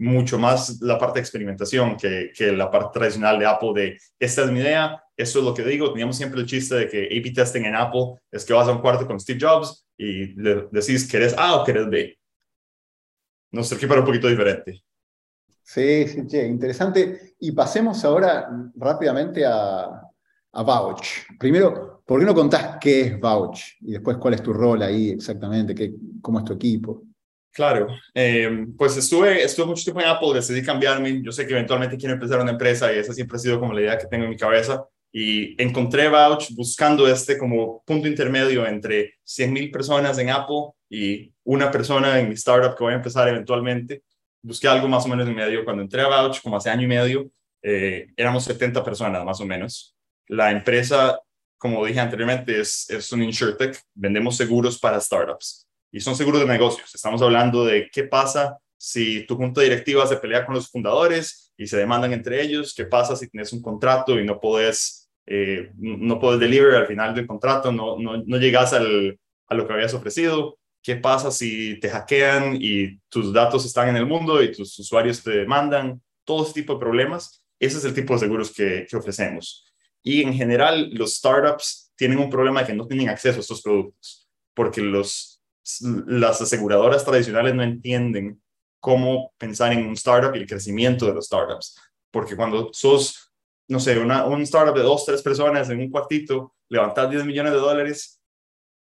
Mucho 0.00 0.38
más 0.38 0.80
la 0.80 0.96
parte 0.96 1.18
de 1.18 1.22
experimentación 1.22 1.96
que, 1.96 2.30
que 2.36 2.52
la 2.52 2.70
parte 2.70 2.98
tradicional 3.00 3.38
de 3.38 3.46
Apple 3.46 3.72
de 3.74 3.98
esta 4.20 4.44
es 4.44 4.50
mi 4.50 4.60
idea, 4.60 5.02
eso 5.16 5.40
es 5.40 5.44
lo 5.44 5.52
que 5.52 5.64
digo. 5.64 5.90
Teníamos 5.90 6.16
siempre 6.16 6.40
el 6.40 6.46
chiste 6.46 6.76
de 6.76 6.88
que 6.88 7.06
A-B 7.06 7.32
testing 7.32 7.64
en 7.64 7.74
Apple 7.74 8.20
es 8.30 8.44
que 8.44 8.52
vas 8.52 8.68
a 8.68 8.72
un 8.72 8.80
cuarto 8.80 9.06
con 9.06 9.18
Steve 9.18 9.40
Jobs 9.40 9.84
y 9.96 10.40
le 10.40 10.68
decís, 10.70 11.10
¿querés 11.10 11.34
A 11.36 11.56
o 11.56 11.64
querés 11.64 11.90
B? 11.90 12.16
Nuestro 13.50 13.76
equipo 13.76 13.94
era 13.94 14.02
un 14.02 14.06
poquito 14.06 14.28
diferente. 14.28 14.84
Sí, 15.70 16.08
sí, 16.08 16.26
che, 16.26 16.46
interesante. 16.46 17.34
Y 17.40 17.52
pasemos 17.52 18.02
ahora 18.02 18.48
rápidamente 18.74 19.44
a, 19.44 20.00
a 20.52 20.62
Vouch. 20.62 21.26
Primero, 21.38 22.02
¿por 22.06 22.18
qué 22.18 22.24
no 22.24 22.34
contás 22.34 22.78
qué 22.80 23.02
es 23.02 23.20
Vouch? 23.20 23.76
Y 23.82 23.92
después, 23.92 24.16
¿cuál 24.16 24.32
es 24.32 24.42
tu 24.42 24.54
rol 24.54 24.80
ahí 24.80 25.10
exactamente? 25.10 25.74
¿Qué, 25.74 25.92
¿Cómo 26.22 26.38
es 26.38 26.46
tu 26.46 26.54
equipo? 26.54 27.02
Claro, 27.52 27.86
eh, 28.14 28.66
pues 28.78 28.96
estuve, 28.96 29.44
estuve 29.44 29.66
mucho 29.66 29.84
tiempo 29.84 30.00
en 30.00 30.08
Apple, 30.08 30.32
decidí 30.32 30.62
cambiarme. 30.62 31.20
Yo 31.22 31.32
sé 31.32 31.46
que 31.46 31.52
eventualmente 31.52 31.98
quiero 31.98 32.14
empezar 32.14 32.40
una 32.40 32.52
empresa 32.52 32.90
y 32.90 32.98
esa 32.98 33.12
siempre 33.12 33.36
ha 33.36 33.40
sido 33.40 33.60
como 33.60 33.74
la 33.74 33.82
idea 33.82 33.98
que 33.98 34.06
tengo 34.06 34.24
en 34.24 34.30
mi 34.30 34.38
cabeza. 34.38 34.86
Y 35.12 35.54
encontré 35.62 36.08
Vouch 36.08 36.50
buscando 36.54 37.06
este 37.06 37.36
como 37.36 37.82
punto 37.84 38.08
intermedio 38.08 38.66
entre 38.66 39.16
100.000 39.22 39.70
personas 39.70 40.16
en 40.16 40.30
Apple 40.30 40.70
y 40.88 41.30
una 41.44 41.70
persona 41.70 42.18
en 42.18 42.28
mi 42.30 42.36
startup 42.36 42.74
que 42.74 42.84
voy 42.84 42.94
a 42.94 42.96
empezar 42.96 43.28
eventualmente 43.28 44.04
busqué 44.42 44.68
algo 44.68 44.88
más 44.88 45.04
o 45.04 45.08
menos 45.08 45.26
en 45.28 45.34
medio. 45.34 45.64
Cuando 45.64 45.82
entré 45.82 46.02
a 46.02 46.08
Vouch, 46.08 46.40
como 46.42 46.56
hace 46.56 46.70
año 46.70 46.84
y 46.84 46.88
medio, 46.88 47.30
eh, 47.62 48.08
éramos 48.16 48.44
70 48.44 48.84
personas 48.84 49.24
más 49.24 49.40
o 49.40 49.46
menos. 49.46 49.96
La 50.28 50.50
empresa, 50.50 51.20
como 51.56 51.84
dije 51.84 52.00
anteriormente, 52.00 52.60
es, 52.60 52.88
es 52.90 53.12
un 53.12 53.22
InsurTech. 53.22 53.80
Vendemos 53.94 54.36
seguros 54.36 54.78
para 54.78 55.00
startups 55.00 55.66
y 55.90 56.00
son 56.00 56.16
seguros 56.16 56.40
de 56.40 56.46
negocios. 56.46 56.94
Estamos 56.94 57.22
hablando 57.22 57.64
de 57.64 57.88
qué 57.90 58.04
pasa 58.04 58.58
si 58.76 59.26
tu 59.26 59.36
junta 59.36 59.60
directiva 59.60 60.06
se 60.06 60.16
pelea 60.16 60.46
con 60.46 60.54
los 60.54 60.70
fundadores 60.70 61.52
y 61.56 61.66
se 61.66 61.76
demandan 61.76 62.12
entre 62.12 62.40
ellos, 62.40 62.72
qué 62.74 62.84
pasa 62.84 63.16
si 63.16 63.28
tienes 63.28 63.52
un 63.52 63.60
contrato 63.60 64.18
y 64.18 64.24
no 64.24 64.38
puedes, 64.40 65.10
eh, 65.26 65.72
no 65.76 66.20
puedes 66.20 66.38
deliver 66.38 66.76
al 66.76 66.86
final 66.86 67.14
del 67.14 67.26
contrato, 67.26 67.72
no, 67.72 67.98
no, 67.98 68.22
no 68.24 68.36
llegas 68.36 68.72
al, 68.72 69.18
a 69.48 69.54
lo 69.54 69.66
que 69.66 69.72
habías 69.72 69.94
ofrecido, 69.94 70.58
¿Qué 70.88 70.96
pasa 70.96 71.30
si 71.30 71.78
te 71.80 71.90
hackean 71.90 72.56
y 72.58 72.96
tus 73.10 73.30
datos 73.30 73.66
están 73.66 73.90
en 73.90 73.96
el 73.96 74.06
mundo 74.06 74.42
y 74.42 74.50
tus 74.52 74.78
usuarios 74.78 75.22
te 75.22 75.32
demandan? 75.32 76.00
Todo 76.24 76.44
ese 76.44 76.54
tipo 76.54 76.72
de 76.72 76.80
problemas. 76.80 77.44
Ese 77.60 77.76
es 77.76 77.84
el 77.84 77.92
tipo 77.92 78.14
de 78.14 78.20
seguros 78.20 78.50
que, 78.50 78.86
ofrecemos. 78.96 79.66
Y 80.02 80.22
en 80.22 80.32
general, 80.32 80.88
los 80.94 81.16
startups 81.16 81.92
tienen 81.94 82.16
un 82.16 82.30
problema 82.30 82.60
de 82.60 82.68
que 82.68 82.72
no 82.72 82.86
tienen 82.86 83.10
acceso 83.10 83.36
a 83.36 83.40
estos 83.40 83.60
productos, 83.60 84.30
porque 84.54 84.80
los, 84.80 85.42
las 86.06 86.40
aseguradoras 86.40 87.04
tradicionales 87.04 87.54
no 87.54 87.64
entienden 87.64 88.40
cómo 88.80 89.34
pensar 89.36 89.74
en 89.74 89.86
un 89.86 89.92
startup 89.92 90.34
y 90.36 90.38
el 90.38 90.46
crecimiento 90.46 91.04
de 91.04 91.12
los 91.12 91.26
startups. 91.26 91.78
Porque 92.10 92.34
cuando 92.34 92.70
sos, 92.72 93.30
no 93.68 93.78
sé, 93.78 93.98
un 93.98 94.40
startup 94.40 94.74
de 94.74 94.84
dos, 94.84 95.04
tres 95.04 95.20
personas 95.20 95.68
en 95.68 95.80
un 95.80 95.90
cuartito, 95.90 96.54
levantas 96.70 97.10
10 97.10 97.26
millones 97.26 97.52
de 97.52 97.58
dólares, 97.58 98.17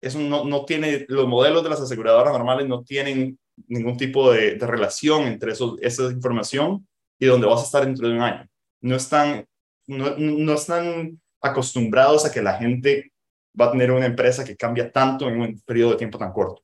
eso 0.02 0.20
no, 0.20 0.46
no, 0.46 0.66
tiene, 0.66 1.06
los 1.10 1.28
modelos 1.28 1.64
de 1.64 1.70
las 1.70 1.82
aseguradoras 1.82 2.34
normales 2.34 2.68
no 2.68 2.84
tienen 2.84 3.38
ningún 3.68 3.98
tipo 3.98 4.32
de, 4.32 4.58
relación 4.60 5.24
entre 5.24 5.52
eso, 5.52 5.78
esa 5.82 6.04
información 6.12 6.88
y 7.20 7.26
donde 7.26 7.48
vas 7.48 7.62
a 7.62 7.66
estar 7.66 7.86
dentro 7.86 8.08
de 8.08 8.16
un 8.16 8.22
año. 8.22 8.48
No 8.82 8.96
están, 8.96 9.46
no, 9.88 10.16
no 10.18 10.54
están 10.54 11.20
acostumbrados 11.42 12.26
a 12.26 12.32
que 12.32 12.42
la 12.42 12.58
gente 12.58 13.12
va 13.60 13.66
a 13.66 13.72
tener 13.72 13.92
una 13.92 14.06
empresa 14.06 14.46
que 14.46 14.56
cambia 14.56 14.92
tanto 14.92 15.28
en 15.28 15.42
un 15.42 15.62
periodo 15.62 15.92
de 15.92 15.98
tiempo 15.98 16.18
tan 16.18 16.32
corto. 16.32 16.64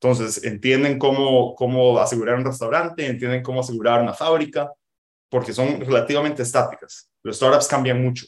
Entonces, 0.00 0.44
entienden 0.44 0.98
cómo, 0.98 1.54
cómo 1.54 1.98
asegurar 1.98 2.36
un 2.36 2.44
restaurante, 2.44 3.06
entienden 3.06 3.42
cómo 3.42 3.60
asegurar 3.60 4.02
una 4.02 4.12
fábrica, 4.12 4.70
porque 5.30 5.52
son 5.52 5.80
relativamente 5.80 6.42
estáticas. 6.42 7.10
Los 7.22 7.36
startups 7.36 7.66
cambian 7.66 8.02
mucho. 8.02 8.26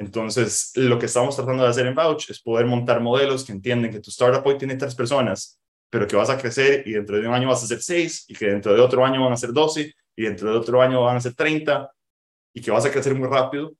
Entonces, 0.00 0.72
lo 0.76 0.98
que 0.98 1.04
estamos 1.04 1.36
tratando 1.36 1.62
de 1.62 1.68
hacer 1.68 1.86
en 1.86 1.94
Vouch 1.94 2.30
es 2.30 2.40
poder 2.40 2.64
montar 2.64 3.02
modelos 3.02 3.44
que 3.44 3.52
entienden 3.52 3.92
que 3.92 4.00
tu 4.00 4.08
startup 4.08 4.46
hoy 4.46 4.56
tiene 4.56 4.76
tres 4.76 4.94
personas, 4.94 5.60
pero 5.90 6.06
que 6.06 6.16
vas 6.16 6.30
a 6.30 6.38
crecer 6.38 6.82
y 6.86 6.92
dentro 6.92 7.20
de 7.20 7.28
un 7.28 7.34
año 7.34 7.48
vas 7.48 7.62
a 7.62 7.66
ser 7.66 7.82
seis, 7.82 8.24
y 8.26 8.34
que 8.34 8.46
dentro 8.46 8.72
de 8.72 8.80
otro 8.80 9.04
año 9.04 9.22
van 9.22 9.34
a 9.34 9.36
ser 9.36 9.52
doce, 9.52 9.92
y 10.16 10.22
dentro 10.22 10.50
de 10.50 10.56
otro 10.56 10.80
año 10.80 11.02
van 11.02 11.18
a 11.18 11.20
ser 11.20 11.34
treinta, 11.34 11.92
y 12.54 12.62
que 12.62 12.70
vas 12.70 12.86
a 12.86 12.90
crecer 12.90 13.14
muy 13.14 13.28
rápido, 13.28 13.74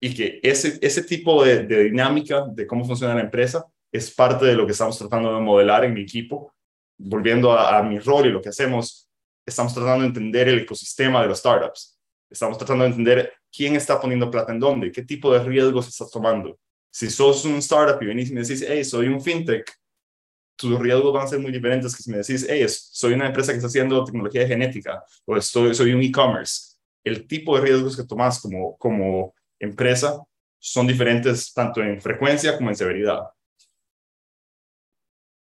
y 0.00 0.12
que 0.12 0.40
ese, 0.42 0.76
ese 0.82 1.04
tipo 1.04 1.44
de, 1.44 1.64
dinámica 1.64 2.46
de 2.50 2.66
cómo 2.66 2.84
funciona 2.84 3.14
la 3.14 3.20
empresa 3.20 3.64
es 3.92 4.12
parte 4.12 4.46
de 4.46 4.56
lo 4.56 4.66
que 4.66 4.72
estamos 4.72 4.98
tratando 4.98 5.32
de 5.32 5.40
modelar 5.40 5.84
en 5.84 5.94
mi 5.94 6.00
equipo. 6.00 6.52
Volviendo 6.98 7.52
a, 7.52 7.78
a 7.78 7.82
mi 7.84 8.00
rol 8.00 8.26
y 8.26 8.30
lo 8.30 8.42
que 8.42 8.48
hacemos, 8.48 9.08
estamos 9.46 9.72
tratando 9.72 10.00
de 10.00 10.08
entender 10.08 10.48
el 10.48 10.58
ecosistema 10.58 11.22
de 11.22 11.28
los 11.28 11.38
startups. 11.38 11.99
Estamos 12.30 12.56
tratando 12.56 12.84
de 12.84 12.90
entender 12.90 13.32
quién 13.52 13.74
está 13.74 14.00
poniendo 14.00 14.30
plata 14.30 14.52
en 14.52 14.60
dónde, 14.60 14.92
qué 14.92 15.02
tipo 15.02 15.32
de 15.32 15.42
riesgos 15.42 15.88
estás 15.88 16.10
tomando. 16.10 16.58
Si 16.90 17.10
sos 17.10 17.44
un 17.44 17.56
startup 17.56 18.02
y 18.02 18.06
venís 18.06 18.30
y 18.30 18.34
me 18.34 18.42
decís, 18.42 18.64
hey, 18.66 18.84
soy 18.84 19.08
un 19.08 19.20
fintech, 19.20 19.70
tus 20.56 20.78
riesgos 20.78 21.12
van 21.12 21.24
a 21.24 21.26
ser 21.26 21.38
muy 21.38 21.50
diferentes 21.50 21.96
que 21.96 22.02
si 22.02 22.10
me 22.10 22.18
decís, 22.18 22.46
hey, 22.48 22.64
soy 22.68 23.14
una 23.14 23.26
empresa 23.26 23.52
que 23.52 23.56
está 23.56 23.68
haciendo 23.68 24.04
tecnología 24.04 24.46
genética 24.46 25.02
o 25.24 25.36
estoy, 25.36 25.74
soy 25.74 25.92
un 25.92 26.02
e-commerce. 26.02 26.76
El 27.02 27.26
tipo 27.26 27.56
de 27.56 27.62
riesgos 27.62 27.96
que 27.96 28.04
tomas 28.04 28.40
como, 28.40 28.76
como 28.76 29.34
empresa 29.58 30.20
son 30.58 30.86
diferentes 30.86 31.52
tanto 31.52 31.82
en 31.82 32.00
frecuencia 32.00 32.56
como 32.56 32.68
en 32.68 32.76
severidad. 32.76 33.22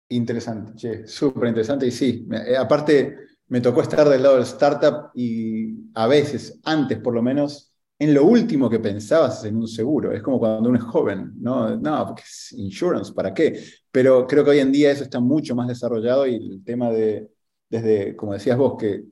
Interesante, 0.09 1.07
súper 1.07 1.49
interesante. 1.49 1.87
Y 1.87 1.91
sí, 1.91 2.27
eh, 2.31 2.55
aparte 2.55 3.17
me 3.49 3.61
tocó 3.61 3.81
estar 3.81 4.07
del 4.09 4.23
lado 4.23 4.35
del 4.35 4.43
startup 4.43 5.11
y 5.15 5.89
a 5.93 6.07
veces, 6.07 6.59
antes 6.63 6.99
por 6.99 7.13
lo 7.13 7.21
menos, 7.21 7.73
en 7.99 8.13
lo 8.13 8.25
último 8.25 8.69
que 8.69 8.79
pensabas 8.79 9.43
en 9.45 9.55
un 9.57 9.67
seguro. 9.67 10.11
Es 10.11 10.21
como 10.21 10.39
cuando 10.39 10.69
uno 10.69 10.77
es 10.77 10.83
joven, 10.83 11.33
¿no? 11.39 11.75
No, 11.77 12.05
porque 12.07 12.23
es 12.23 12.51
insurance, 12.53 13.13
¿para 13.13 13.33
qué? 13.33 13.63
Pero 13.91 14.27
creo 14.27 14.43
que 14.43 14.51
hoy 14.51 14.59
en 14.59 14.71
día 14.71 14.91
eso 14.91 15.03
está 15.03 15.19
mucho 15.19 15.55
más 15.55 15.67
desarrollado 15.67 16.27
y 16.27 16.35
el 16.35 16.63
tema 16.63 16.91
de, 16.91 17.29
desde, 17.69 18.15
como 18.15 18.33
decías 18.33 18.57
vos, 18.57 18.75
que, 18.77 19.05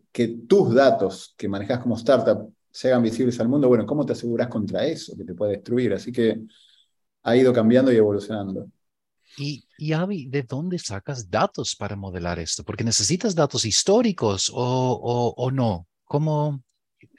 tus 0.47 0.73
datos 0.73 1.33
que 1.37 1.49
manejas 1.49 1.79
como 1.79 1.95
startup 1.97 2.49
se 2.71 2.89
hagan 2.89 3.03
visibles 3.03 3.39
al 3.39 3.49
mundo, 3.49 3.67
bueno, 3.67 3.85
¿cómo 3.85 4.05
te 4.05 4.13
aseguras 4.13 4.47
contra 4.47 4.85
eso 4.85 5.15
que 5.17 5.25
te 5.25 5.33
puede 5.33 5.53
destruir? 5.53 5.93
Así 5.93 6.11
que 6.11 6.41
ha 7.23 7.35
ido 7.35 7.53
cambiando 7.53 7.91
y 7.91 7.97
evolucionando. 7.97 8.67
Y 9.77 9.93
Avi, 9.93 10.27
¿de 10.27 10.43
dónde 10.43 10.79
sacas 10.79 11.29
datos 11.29 11.75
para 11.75 11.95
modelar 11.95 12.39
esto? 12.39 12.63
Porque 12.63 12.83
necesitas 12.83 13.35
datos 13.35 13.65
históricos 13.65 14.49
o, 14.53 14.55
o, 14.55 15.33
o 15.37 15.51
no. 15.51 15.87
¿Cómo, 16.03 16.63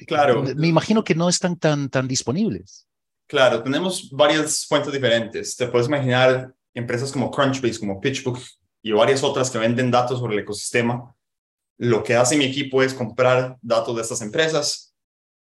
Claro. 0.06 0.42
Me 0.42 0.68
imagino 0.68 1.04
que 1.04 1.14
no 1.14 1.28
están 1.28 1.56
tan, 1.56 1.88
tan 1.88 2.08
disponibles. 2.08 2.86
Claro, 3.26 3.62
tenemos 3.62 4.10
varias 4.10 4.66
fuentes 4.66 4.92
diferentes. 4.92 5.56
Te 5.56 5.66
puedes 5.66 5.88
imaginar 5.88 6.54
empresas 6.74 7.12
como 7.12 7.30
Crunchbase, 7.30 7.80
como 7.80 8.00
PitchBook 8.00 8.38
y 8.82 8.92
varias 8.92 9.22
otras 9.22 9.50
que 9.50 9.58
venden 9.58 9.90
datos 9.90 10.20
sobre 10.20 10.34
el 10.34 10.42
ecosistema. 10.42 11.14
Lo 11.78 12.02
que 12.02 12.14
hace 12.14 12.36
mi 12.36 12.44
equipo 12.44 12.82
es 12.82 12.94
comprar 12.94 13.56
datos 13.60 13.96
de 13.96 14.02
estas 14.02 14.22
empresas. 14.22 14.94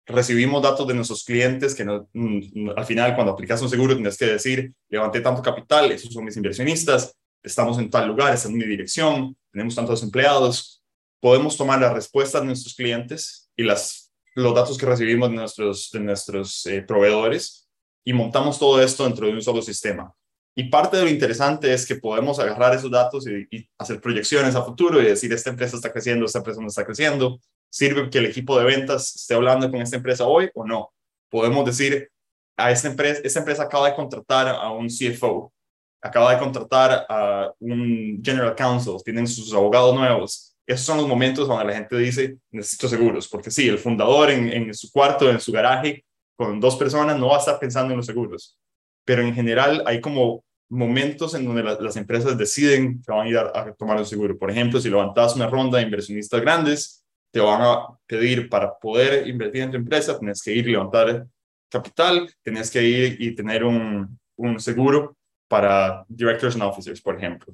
Recibimos 0.06 0.62
datos 0.62 0.86
de 0.86 0.94
nuestros 0.94 1.24
clientes 1.24 1.74
que 1.74 1.84
no, 1.84 2.08
mm, 2.12 2.70
al 2.76 2.84
final 2.84 3.14
cuando 3.14 3.32
aplicas 3.32 3.60
un 3.60 3.68
seguro 3.68 3.94
tienes 3.94 4.16
que 4.16 4.26
decir, 4.26 4.72
levanté 4.88 5.20
tanto 5.20 5.42
capital, 5.42 5.90
esos 5.90 6.12
son 6.12 6.24
mis 6.24 6.36
inversionistas, 6.36 7.16
estamos 7.42 7.78
en 7.78 7.90
tal 7.90 8.08
lugar, 8.08 8.32
esta 8.32 8.48
en 8.48 8.56
mi 8.56 8.64
dirección, 8.64 9.36
tenemos 9.52 9.74
tantos 9.74 10.02
empleados. 10.02 10.82
Podemos 11.20 11.56
tomar 11.56 11.80
las 11.80 11.92
respuestas 11.92 12.42
de 12.42 12.46
nuestros 12.46 12.74
clientes 12.74 13.50
y 13.56 13.64
las 13.64 14.06
los 14.36 14.54
datos 14.54 14.76
que 14.76 14.86
recibimos 14.86 15.30
de 15.30 15.36
nuestros, 15.36 15.90
de 15.90 16.00
nuestros 16.00 16.66
eh, 16.66 16.82
proveedores 16.82 17.68
y 18.04 18.12
montamos 18.12 18.58
todo 18.58 18.80
esto 18.82 19.04
dentro 19.04 19.26
de 19.26 19.32
un 19.32 19.42
solo 19.42 19.62
sistema. 19.62 20.12
Y 20.54 20.64
parte 20.64 20.96
de 20.96 21.04
lo 21.04 21.10
interesante 21.10 21.72
es 21.72 21.86
que 21.86 21.96
podemos 21.96 22.38
agarrar 22.38 22.74
esos 22.74 22.90
datos 22.90 23.26
y, 23.26 23.46
y, 23.50 23.68
hacer 23.78 24.00
proyecciones 24.00 24.54
a 24.54 24.62
futuro 24.62 25.00
y 25.00 25.06
decir, 25.06 25.32
esta 25.32 25.50
empresa 25.50 25.76
está 25.76 25.90
creciendo, 25.90 26.26
esta 26.26 26.38
empresa 26.38 26.60
no 26.60 26.68
está 26.68 26.84
creciendo. 26.84 27.40
¿Sirve 27.76 28.08
que 28.08 28.18
el 28.18 28.26
equipo 28.26 28.58
de 28.58 28.64
ventas 28.64 29.14
esté 29.14 29.34
hablando 29.34 29.70
con 29.70 29.82
esta 29.82 29.96
empresa 29.96 30.26
hoy 30.26 30.50
o 30.54 30.66
no? 30.66 30.92
Podemos 31.30 31.64
decir, 31.64 32.10
a 32.56 32.70
esta 32.70 32.88
empresa, 32.88 33.20
esta 33.22 33.40
empresa 33.40 33.64
acaba 33.64 33.90
de 33.90 33.96
contratar 33.96 34.48
a 34.48 34.70
un 34.70 34.88
CFO, 34.88 35.52
acaba 36.00 36.32
de 36.32 36.38
contratar 36.38 37.06
a 37.08 37.52
un 37.58 38.20
General 38.24 38.54
Counsel, 38.54 38.96
tienen 39.04 39.26
sus 39.26 39.52
abogados 39.52 39.94
nuevos 39.94 40.56
esos 40.66 40.84
son 40.84 40.98
los 40.98 41.06
momentos 41.06 41.46
donde 41.46 41.64
la 41.64 41.74
gente 41.74 41.96
dice, 41.96 42.38
necesito 42.50 42.88
seguros, 42.88 43.28
porque 43.28 43.52
sí, 43.52 43.68
el 43.68 43.78
fundador 43.78 44.30
en, 44.30 44.52
en, 44.52 44.74
su 44.74 44.90
cuarto, 44.90 45.30
en 45.30 45.40
su 45.40 45.52
garaje, 45.52 46.04
con 46.36 46.58
dos 46.58 46.76
personas, 46.76 47.16
no 47.18 47.28
va 47.28 47.36
a 47.36 47.38
estar 47.38 47.58
pensando 47.60 47.92
en 47.92 47.98
los 47.98 48.06
seguros. 48.06 48.58
Pero 49.04 49.22
en 49.22 49.32
general 49.32 49.84
hay 49.86 50.00
como 50.00 50.44
momentos 50.68 51.34
en 51.34 51.44
donde 51.44 51.62
la, 51.62 51.80
las 51.80 51.96
empresas 51.96 52.36
deciden 52.36 53.00
que 53.00 53.12
van 53.12 53.26
a 53.26 53.30
ir 53.30 53.38
a, 53.38 53.52
a, 53.54 53.72
tomar 53.74 53.96
un 53.96 54.04
seguro. 54.04 54.36
Por 54.36 54.50
ejemplo, 54.50 54.80
si 54.80 54.90
levantas 54.90 55.36
una 55.36 55.46
ronda 55.46 55.78
de 55.78 55.84
inversionistas 55.84 56.40
grandes, 56.40 57.05
te 57.36 57.42
van 57.42 57.60
a 57.60 57.88
pedir 58.06 58.48
para 58.48 58.78
poder 58.78 59.28
invertir 59.28 59.60
en 59.60 59.70
tu 59.70 59.76
empresa, 59.76 60.18
tienes 60.18 60.42
que 60.42 60.54
ir 60.54 60.66
levantar 60.66 61.26
capital, 61.68 62.26
tienes 62.42 62.70
que 62.70 62.82
ir 62.82 63.20
y 63.20 63.34
tener 63.34 63.62
un, 63.62 64.18
un 64.36 64.58
seguro 64.58 65.18
para 65.46 66.02
directors 66.08 66.54
and 66.54 66.64
officers, 66.64 66.98
por 66.98 67.14
ejemplo. 67.14 67.52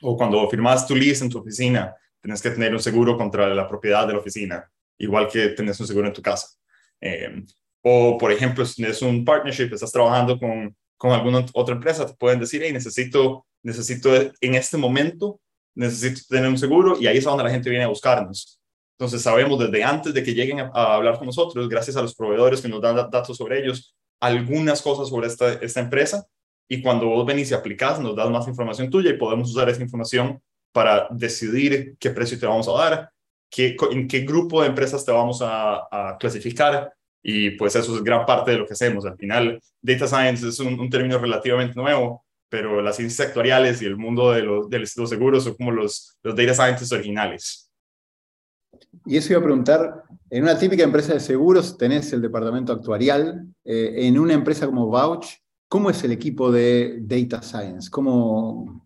O 0.00 0.16
cuando 0.16 0.48
firmas 0.48 0.86
tu 0.86 0.96
lease 0.96 1.22
en 1.24 1.30
tu 1.30 1.40
oficina, 1.40 1.94
tienes 2.22 2.40
que 2.40 2.52
tener 2.52 2.72
un 2.72 2.80
seguro 2.80 3.18
contra 3.18 3.54
la 3.54 3.68
propiedad 3.68 4.06
de 4.06 4.14
la 4.14 4.20
oficina, 4.20 4.66
igual 4.96 5.28
que 5.28 5.48
tenés 5.48 5.78
un 5.78 5.86
seguro 5.86 6.06
en 6.06 6.14
tu 6.14 6.22
casa. 6.22 6.48
Eh, 6.98 7.44
o, 7.82 8.16
por 8.16 8.32
ejemplo, 8.32 8.64
si 8.64 8.76
tienes 8.76 9.02
un 9.02 9.26
partnership, 9.26 9.74
estás 9.74 9.92
trabajando 9.92 10.38
con, 10.38 10.74
con 10.96 11.10
alguna 11.10 11.44
otra 11.52 11.74
empresa, 11.74 12.06
te 12.06 12.14
pueden 12.14 12.40
decir, 12.40 12.62
hey, 12.64 12.72
necesito, 12.72 13.44
necesito 13.62 14.10
en 14.40 14.54
este 14.54 14.78
momento, 14.78 15.38
necesito 15.74 16.22
tener 16.30 16.48
un 16.48 16.56
seguro, 16.56 16.96
y 16.98 17.06
ahí 17.06 17.18
es 17.18 17.24
donde 17.24 17.44
la 17.44 17.50
gente 17.50 17.68
viene 17.68 17.84
a 17.84 17.88
buscarnos. 17.88 18.58
Entonces 18.98 19.22
sabemos 19.22 19.58
desde 19.58 19.82
antes 19.82 20.14
de 20.14 20.22
que 20.22 20.34
lleguen 20.34 20.60
a, 20.60 20.70
hablar 20.72 21.18
con 21.18 21.26
nosotros, 21.26 21.68
gracias 21.68 21.96
a 21.96 22.02
los 22.02 22.14
proveedores 22.14 22.60
que 22.60 22.68
nos 22.68 22.80
dan 22.80 22.96
datos 23.10 23.36
sobre 23.36 23.60
ellos, 23.60 23.94
algunas 24.20 24.80
cosas 24.82 25.08
sobre 25.08 25.26
esta, 25.26 25.54
esta 25.54 25.80
empresa, 25.80 26.26
y 26.68 26.80
cuando 26.80 27.06
vos 27.06 27.26
venís 27.26 27.50
y 27.50 27.54
aplicás, 27.54 28.00
nos 28.00 28.16
das 28.16 28.30
más 28.30 28.48
información 28.48 28.88
tuya 28.88 29.10
y 29.10 29.18
podemos 29.18 29.50
usar 29.50 29.68
esa 29.68 29.82
información 29.82 30.40
para 30.72 31.06
decidir 31.10 31.96
qué 31.98 32.10
precio 32.10 32.38
te 32.38 32.46
vamos 32.46 32.66
a 32.68 32.72
dar, 32.72 33.10
qué, 33.50 33.76
en 33.90 34.08
qué 34.08 34.20
grupo 34.20 34.62
de 34.62 34.68
empresas 34.68 35.04
te 35.04 35.12
vamos 35.12 35.40
a, 35.42 36.16
clasificar. 36.18 36.92
Y 37.22 37.50
pues 37.50 37.76
eso 37.76 37.94
es 37.94 38.02
gran 38.02 38.26
parte 38.26 38.52
de 38.52 38.56
lo 38.56 38.66
que 38.66 38.72
hacemos. 38.72 39.04
Al 39.04 39.16
final, 39.16 39.60
Data 39.80 40.08
Science 40.08 40.48
es 40.48 40.58
un, 40.60 40.88
término 40.90 41.18
relativamente 41.18 41.74
nuevo, 41.78 42.24
pero 42.48 42.80
las 42.82 42.96
ciencias 42.96 43.28
actuariales 43.28 43.80
y 43.82 43.84
el 43.84 43.96
mundo 43.96 44.32
de 44.32 44.42
los, 44.42 44.68
de 44.68 44.78
los 44.78 44.90
seguros 44.90 45.44
son 45.44 45.54
como 45.54 45.70
los, 45.70 46.16
los 46.22 46.34
Data 46.34 46.54
Scientists 46.54 46.92
originales. 46.92 47.70
Y 49.06 49.16
eso 49.16 49.32
iba 49.32 49.40
a 49.40 49.44
preguntar, 49.44 50.04
en 50.30 50.42
una 50.42 50.58
típica 50.58 50.82
empresa 50.82 51.14
de 51.14 51.20
seguros 51.20 51.76
tenés 51.76 52.12
el 52.12 52.22
departamento 52.22 52.72
actuarial, 52.72 53.46
eh, 53.64 53.94
en 54.06 54.18
una 54.18 54.34
empresa 54.34 54.66
como 54.66 54.86
Vouch, 54.86 55.26
¿cómo 55.68 55.90
es 55.90 56.02
el 56.04 56.12
equipo 56.12 56.50
de 56.50 56.98
Data 57.00 57.42
Science? 57.42 57.90
¿Cómo, 57.90 58.82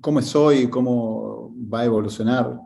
cómo 0.00 0.20
es 0.20 0.34
hoy, 0.34 0.68
cómo 0.70 1.54
va 1.72 1.80
a 1.80 1.84
evolucionar. 1.84 2.58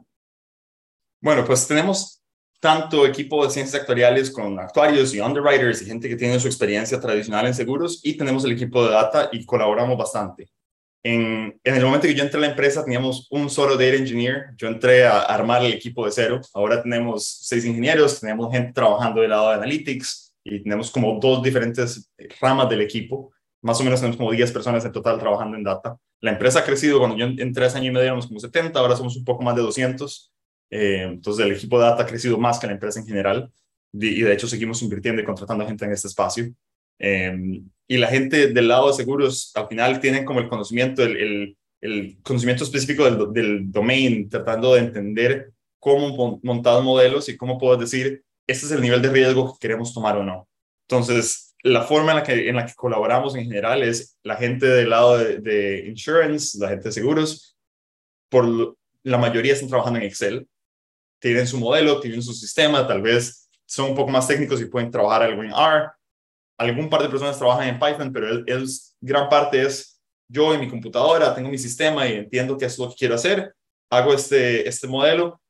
Bueno, 1.20 1.44
pues 1.44 1.66
tenemos 1.66 2.22
tanto 2.60 3.06
equipo 3.06 3.44
de 3.44 3.50
ciencias 3.50 3.80
actuariales 3.80 4.30
con 4.30 4.58
actuarios 4.58 5.14
y 5.14 5.20
underwriters 5.20 5.82
y 5.82 5.86
gente 5.86 6.08
que 6.08 6.16
tiene 6.16 6.40
su 6.40 6.46
experiencia 6.46 7.00
tradicional 7.00 7.46
en 7.46 7.54
seguros 7.54 8.00
y 8.02 8.16
tenemos 8.16 8.44
el 8.44 8.52
equipo 8.52 8.84
de 8.84 8.92
data 8.92 9.28
y 9.32 9.44
colaboramos 9.44 9.98
bastante. 9.98 10.48
En, 11.08 11.60
en, 11.62 11.74
el 11.76 11.84
momento 11.84 12.08
que 12.08 12.14
yo 12.16 12.24
entré 12.24 12.38
a 12.38 12.40
la 12.40 12.50
empresa 12.50 12.82
teníamos 12.82 13.28
un 13.30 13.48
solo 13.48 13.76
data 13.76 13.94
engineer, 13.94 14.46
yo 14.56 14.66
entré 14.66 15.06
a 15.06 15.20
armar 15.20 15.64
el 15.64 15.72
equipo 15.72 16.04
de 16.04 16.10
cero, 16.10 16.40
ahora 16.52 16.82
tenemos 16.82 17.42
seis 17.42 17.64
ingenieros, 17.64 18.18
tenemos 18.18 18.52
gente 18.52 18.72
trabajando 18.72 19.20
del 19.20 19.30
lado 19.30 19.50
de 19.50 19.54
analytics 19.54 20.34
y 20.42 20.64
tenemos 20.64 20.90
como 20.90 21.20
dos 21.20 21.44
diferentes 21.44 22.10
ramas 22.40 22.68
del 22.68 22.80
equipo, 22.80 23.32
más 23.62 23.80
o 23.80 23.84
menos 23.84 24.00
tenemos 24.00 24.16
como 24.16 24.32
10 24.32 24.50
personas 24.50 24.84
en 24.84 24.90
total 24.90 25.18
trabajando 25.20 25.56
en 25.56 25.62
data. 25.62 25.96
La 26.20 26.32
empresa 26.32 26.60
ha 26.60 26.64
crecido, 26.64 26.98
cuando 26.98 27.16
yo 27.16 27.26
en 27.26 27.52
tres 27.52 27.74
años 27.76 27.86
y 27.86 27.90
medio 27.90 28.06
éramos 28.06 28.26
como 28.26 28.40
70, 28.40 28.78
ahora 28.78 28.96
somos 28.96 29.16
un 29.16 29.24
poco 29.24 29.44
más 29.44 29.54
de 29.54 29.62
200. 29.62 30.32
Eh, 30.70 31.02
entonces 31.02 31.46
el 31.46 31.52
equipo 31.52 31.78
de 31.78 31.84
data 31.84 32.02
ha 32.02 32.06
crecido 32.06 32.36
más 32.36 32.58
que 32.58 32.66
la 32.66 32.72
empresa 32.72 32.98
en 32.98 33.06
general 33.06 33.52
y 33.92 34.22
de 34.22 34.32
hecho 34.32 34.48
seguimos 34.48 34.82
invirtiendo 34.82 35.22
y 35.22 35.24
contratando 35.24 35.66
gente 35.66 35.84
en 35.84 35.92
este 35.92 36.08
espacio. 36.08 36.52
Eh, 36.98 37.62
y 37.88 37.96
la 37.98 38.08
gente 38.08 38.48
del 38.48 38.68
lado 38.68 38.88
de 38.88 38.94
seguros 38.94 39.52
al 39.54 39.68
final 39.68 40.00
tienen 40.00 40.24
como 40.24 40.40
el 40.40 40.48
conocimiento, 40.48 41.02
el, 41.02 41.16
el, 41.16 41.56
el 41.80 42.18
conocimiento 42.22 42.64
específico 42.64 43.04
del, 43.04 43.32
del, 43.32 43.70
domain, 43.70 44.28
tratando 44.28 44.74
de 44.74 44.80
entender 44.80 45.52
cómo 45.78 46.40
montar 46.42 46.82
modelos 46.82 47.28
y 47.28 47.36
cómo 47.36 47.58
puedo 47.58 47.76
decir, 47.76 48.24
este 48.46 48.66
es 48.66 48.72
el 48.72 48.80
nivel 48.80 49.02
de 49.02 49.10
riesgo 49.10 49.52
que 49.52 49.68
queremos 49.68 49.94
tomar 49.94 50.16
o 50.16 50.24
no. 50.24 50.48
Entonces, 50.88 51.54
la 51.62 51.82
forma 51.82 52.12
en 52.12 52.16
la, 52.18 52.22
que, 52.22 52.48
en 52.48 52.56
la 52.56 52.66
que 52.66 52.74
colaboramos 52.74 53.34
en 53.36 53.44
general 53.44 53.82
es 53.82 54.18
la 54.22 54.36
gente 54.36 54.66
del 54.66 54.90
lado 54.90 55.18
de, 55.18 55.38
de 55.38 55.86
insurance, 55.86 56.58
la 56.58 56.70
gente 56.70 56.88
de 56.88 56.92
seguros, 56.92 57.56
por 58.28 58.76
la 59.02 59.18
mayoría 59.18 59.52
están 59.52 59.68
trabajando 59.68 60.00
en 60.00 60.06
Excel, 60.06 60.48
tienen 61.20 61.46
su 61.46 61.58
modelo, 61.58 62.00
tienen 62.00 62.22
su 62.22 62.32
sistema, 62.32 62.86
tal 62.86 63.02
vez 63.02 63.48
son 63.64 63.90
un 63.90 63.96
poco 63.96 64.10
más 64.10 64.28
técnicos 64.28 64.60
y 64.60 64.66
pueden 64.66 64.90
trabajar 64.90 65.22
algo 65.22 65.42
en 65.42 65.50
R. 65.50 65.90
Algún 66.58 66.88
par 66.88 67.02
de 67.02 67.08
personas 67.08 67.38
trabajan 67.38 67.68
en 67.68 67.78
Python, 67.78 68.12
pero 68.12 68.44
es, 68.46 68.96
gran 69.00 69.28
parte 69.28 69.62
es 69.62 70.00
yo 70.28 70.54
en 70.54 70.60
mi 70.60 70.68
computadora, 70.68 71.34
tengo 71.34 71.48
mi 71.48 71.58
sistema 71.58 72.08
y 72.08 72.14
entiendo 72.14 72.56
qué 72.56 72.64
es 72.64 72.78
lo 72.78 72.88
que 72.88 72.96
quiero 72.96 73.14
hacer, 73.14 73.54
hago 73.90 74.12
este, 74.12 74.68
este 74.68 74.88
modelo 74.88 75.40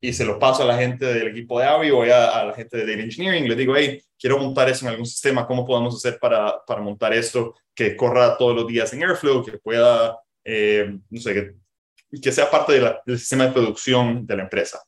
y 0.00 0.12
se 0.12 0.24
lo 0.24 0.38
paso 0.38 0.62
a 0.62 0.66
la 0.66 0.76
gente 0.76 1.06
del 1.06 1.28
equipo 1.28 1.58
de 1.58 1.66
AVI 1.66 1.90
o 1.90 2.02
a, 2.02 2.44
la 2.44 2.54
gente 2.54 2.76
de 2.76 2.86
Data 2.86 3.02
Engineering. 3.02 3.48
Le 3.48 3.56
digo, 3.56 3.74
hey, 3.76 4.00
quiero 4.18 4.38
montar 4.38 4.68
eso 4.68 4.84
en 4.84 4.92
algún 4.92 5.06
sistema, 5.06 5.46
¿cómo 5.46 5.66
podemos 5.66 5.96
hacer 5.96 6.18
para, 6.20 6.62
para 6.66 6.80
montar 6.80 7.12
esto 7.12 7.54
que 7.74 7.96
corra 7.96 8.36
todos 8.36 8.54
los 8.54 8.66
días 8.66 8.92
en 8.92 9.02
Airflow, 9.02 9.44
que 9.44 9.58
pueda, 9.58 10.18
eh, 10.44 10.98
no 11.10 11.20
sé, 11.20 11.34
que, 11.34 12.20
que 12.20 12.32
sea 12.32 12.50
parte 12.50 12.80
del 13.06 13.18
sistema 13.18 13.46
de 13.46 13.52
producción 13.52 14.26
de 14.26 14.36
la 14.36 14.42
empresa? 14.44 14.80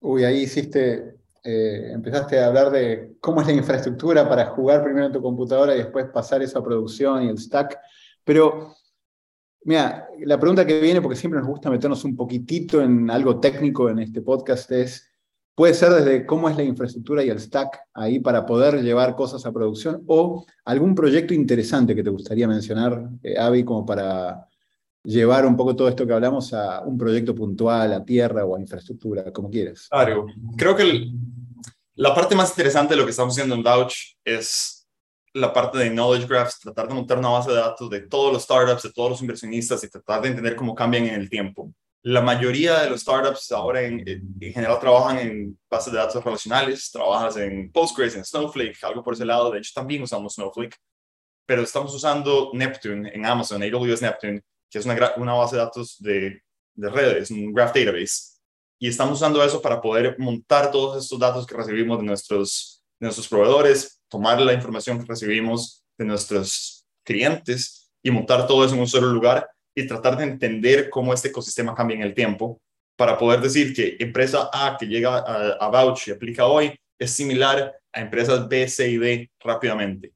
Uy, 0.00 0.24
ahí 0.24 0.42
hiciste, 0.42 1.14
eh, 1.44 1.90
empezaste 1.92 2.38
a 2.38 2.46
hablar 2.46 2.70
de 2.70 3.16
cómo 3.20 3.40
es 3.40 3.48
la 3.48 3.52
infraestructura 3.52 4.28
para 4.28 4.46
jugar 4.46 4.84
primero 4.84 5.06
en 5.06 5.12
tu 5.12 5.20
computadora 5.20 5.74
y 5.74 5.78
después 5.78 6.06
pasar 6.06 6.40
eso 6.42 6.58
a 6.58 6.64
producción 6.64 7.24
y 7.24 7.28
el 7.28 7.38
stack. 7.38 7.78
Pero, 8.22 8.76
mira, 9.64 10.08
la 10.20 10.38
pregunta 10.38 10.64
que 10.64 10.80
viene, 10.80 11.02
porque 11.02 11.16
siempre 11.16 11.40
nos 11.40 11.48
gusta 11.48 11.68
meternos 11.68 12.04
un 12.04 12.14
poquitito 12.14 12.80
en 12.80 13.10
algo 13.10 13.40
técnico 13.40 13.90
en 13.90 13.98
este 13.98 14.22
podcast, 14.22 14.70
es, 14.70 15.10
puede 15.54 15.74
ser 15.74 15.90
desde 15.90 16.24
cómo 16.26 16.48
es 16.48 16.56
la 16.56 16.62
infraestructura 16.62 17.24
y 17.24 17.30
el 17.30 17.40
stack 17.40 17.80
ahí 17.92 18.20
para 18.20 18.46
poder 18.46 18.80
llevar 18.80 19.16
cosas 19.16 19.44
a 19.44 19.52
producción 19.52 20.04
o 20.06 20.46
algún 20.64 20.94
proyecto 20.94 21.34
interesante 21.34 21.96
que 21.96 22.04
te 22.04 22.10
gustaría 22.10 22.46
mencionar, 22.46 23.10
eh, 23.22 23.36
Avi, 23.36 23.64
como 23.64 23.84
para 23.84 24.46
llevar 25.04 25.44
un 25.46 25.56
poco 25.56 25.74
todo 25.74 25.88
esto 25.88 26.06
que 26.06 26.12
hablamos 26.12 26.52
a 26.54 26.82
un 26.82 26.96
proyecto 26.96 27.34
puntual, 27.34 27.92
a 27.92 28.04
tierra 28.04 28.44
o 28.44 28.56
a 28.56 28.60
infraestructura, 28.60 29.32
como 29.32 29.50
quieras. 29.50 29.88
Claro, 29.90 30.26
creo 30.56 30.76
que 30.76 31.10
la 32.02 32.12
parte 32.12 32.34
más 32.34 32.50
interesante 32.50 32.94
de 32.94 32.98
lo 32.98 33.04
que 33.04 33.12
estamos 33.12 33.32
haciendo 33.32 33.54
en 33.54 33.62
Douch 33.62 34.16
es 34.24 34.88
la 35.34 35.52
parte 35.52 35.78
de 35.78 35.88
Knowledge 35.88 36.26
Graphs, 36.26 36.58
tratar 36.58 36.88
de 36.88 36.94
montar 36.94 37.16
una 37.16 37.28
base 37.28 37.50
de 37.50 37.56
datos 37.58 37.88
de 37.88 38.00
todos 38.00 38.32
los 38.32 38.42
startups, 38.42 38.82
de 38.82 38.92
todos 38.92 39.10
los 39.10 39.20
inversionistas 39.20 39.84
y 39.84 39.88
tratar 39.88 40.20
de 40.20 40.30
entender 40.30 40.56
cómo 40.56 40.74
cambian 40.74 41.06
en 41.06 41.14
el 41.14 41.30
tiempo. 41.30 41.72
La 42.02 42.20
mayoría 42.20 42.80
de 42.80 42.90
los 42.90 43.02
startups 43.02 43.52
ahora 43.52 43.82
en, 43.82 44.02
en 44.08 44.52
general 44.52 44.80
trabajan 44.80 45.20
en 45.20 45.56
bases 45.70 45.92
de 45.92 46.00
datos 46.00 46.24
relacionales, 46.24 46.90
trabajas 46.90 47.36
en 47.36 47.70
Postgres, 47.70 48.16
en 48.16 48.24
Snowflake, 48.24 48.82
algo 48.82 49.04
por 49.04 49.14
ese 49.14 49.24
lado. 49.24 49.52
De 49.52 49.60
hecho, 49.60 49.70
también 49.72 50.02
usamos 50.02 50.34
Snowflake, 50.34 50.76
pero 51.46 51.62
estamos 51.62 51.94
usando 51.94 52.50
Neptune 52.52 53.12
en 53.14 53.24
Amazon, 53.24 53.62
AWS 53.62 54.02
Neptune, 54.02 54.40
que 54.68 54.80
es 54.80 54.84
una, 54.84 55.12
una 55.18 55.34
base 55.34 55.54
de 55.54 55.62
datos 55.62 55.96
de, 56.00 56.42
de 56.74 56.90
redes, 56.90 57.30
un 57.30 57.52
graph 57.52 57.72
database. 57.72 58.31
Y 58.82 58.88
estamos 58.88 59.18
usando 59.18 59.44
eso 59.44 59.62
para 59.62 59.80
poder 59.80 60.16
montar 60.18 60.72
todos 60.72 61.04
estos 61.04 61.16
datos 61.16 61.46
que 61.46 61.56
recibimos 61.56 61.98
de 61.98 62.04
nuestros, 62.04 62.82
de 62.98 63.04
nuestros 63.06 63.28
proveedores, 63.28 64.00
tomar 64.08 64.40
la 64.40 64.52
información 64.52 64.98
que 64.98 65.06
recibimos 65.06 65.84
de 65.96 66.04
nuestros 66.04 66.84
clientes 67.04 67.92
y 68.02 68.10
montar 68.10 68.44
todo 68.48 68.64
eso 68.64 68.74
en 68.74 68.80
un 68.80 68.88
solo 68.88 69.06
lugar 69.06 69.48
y 69.72 69.86
tratar 69.86 70.16
de 70.16 70.24
entender 70.24 70.90
cómo 70.90 71.14
este 71.14 71.28
ecosistema 71.28 71.76
cambia 71.76 71.94
en 71.94 72.02
el 72.02 72.12
tiempo 72.12 72.60
para 72.96 73.16
poder 73.16 73.40
decir 73.40 73.72
que 73.72 73.96
empresa 74.00 74.50
A 74.52 74.76
que 74.76 74.86
llega 74.86 75.18
a, 75.18 75.52
a 75.60 75.68
Vouch 75.68 76.08
y 76.08 76.10
aplica 76.10 76.46
hoy 76.46 76.76
es 76.98 77.12
similar 77.12 77.72
a 77.92 78.00
empresas 78.00 78.48
B, 78.48 78.66
C 78.66 78.88
y 78.88 78.98
D 78.98 79.30
rápidamente. 79.38 80.12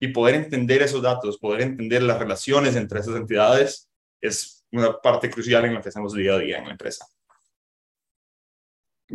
Y 0.00 0.06
poder 0.06 0.36
entender 0.36 0.82
esos 0.82 1.02
datos, 1.02 1.36
poder 1.36 1.62
entender 1.62 2.04
las 2.04 2.20
relaciones 2.20 2.76
entre 2.76 3.00
esas 3.00 3.16
entidades 3.16 3.88
es 4.20 4.64
una 4.70 5.00
parte 5.00 5.28
crucial 5.28 5.64
en 5.64 5.74
lo 5.74 5.82
que 5.82 5.88
hacemos 5.88 6.14
día 6.14 6.34
a 6.34 6.38
día 6.38 6.58
en 6.58 6.66
la 6.66 6.70
empresa. 6.70 7.04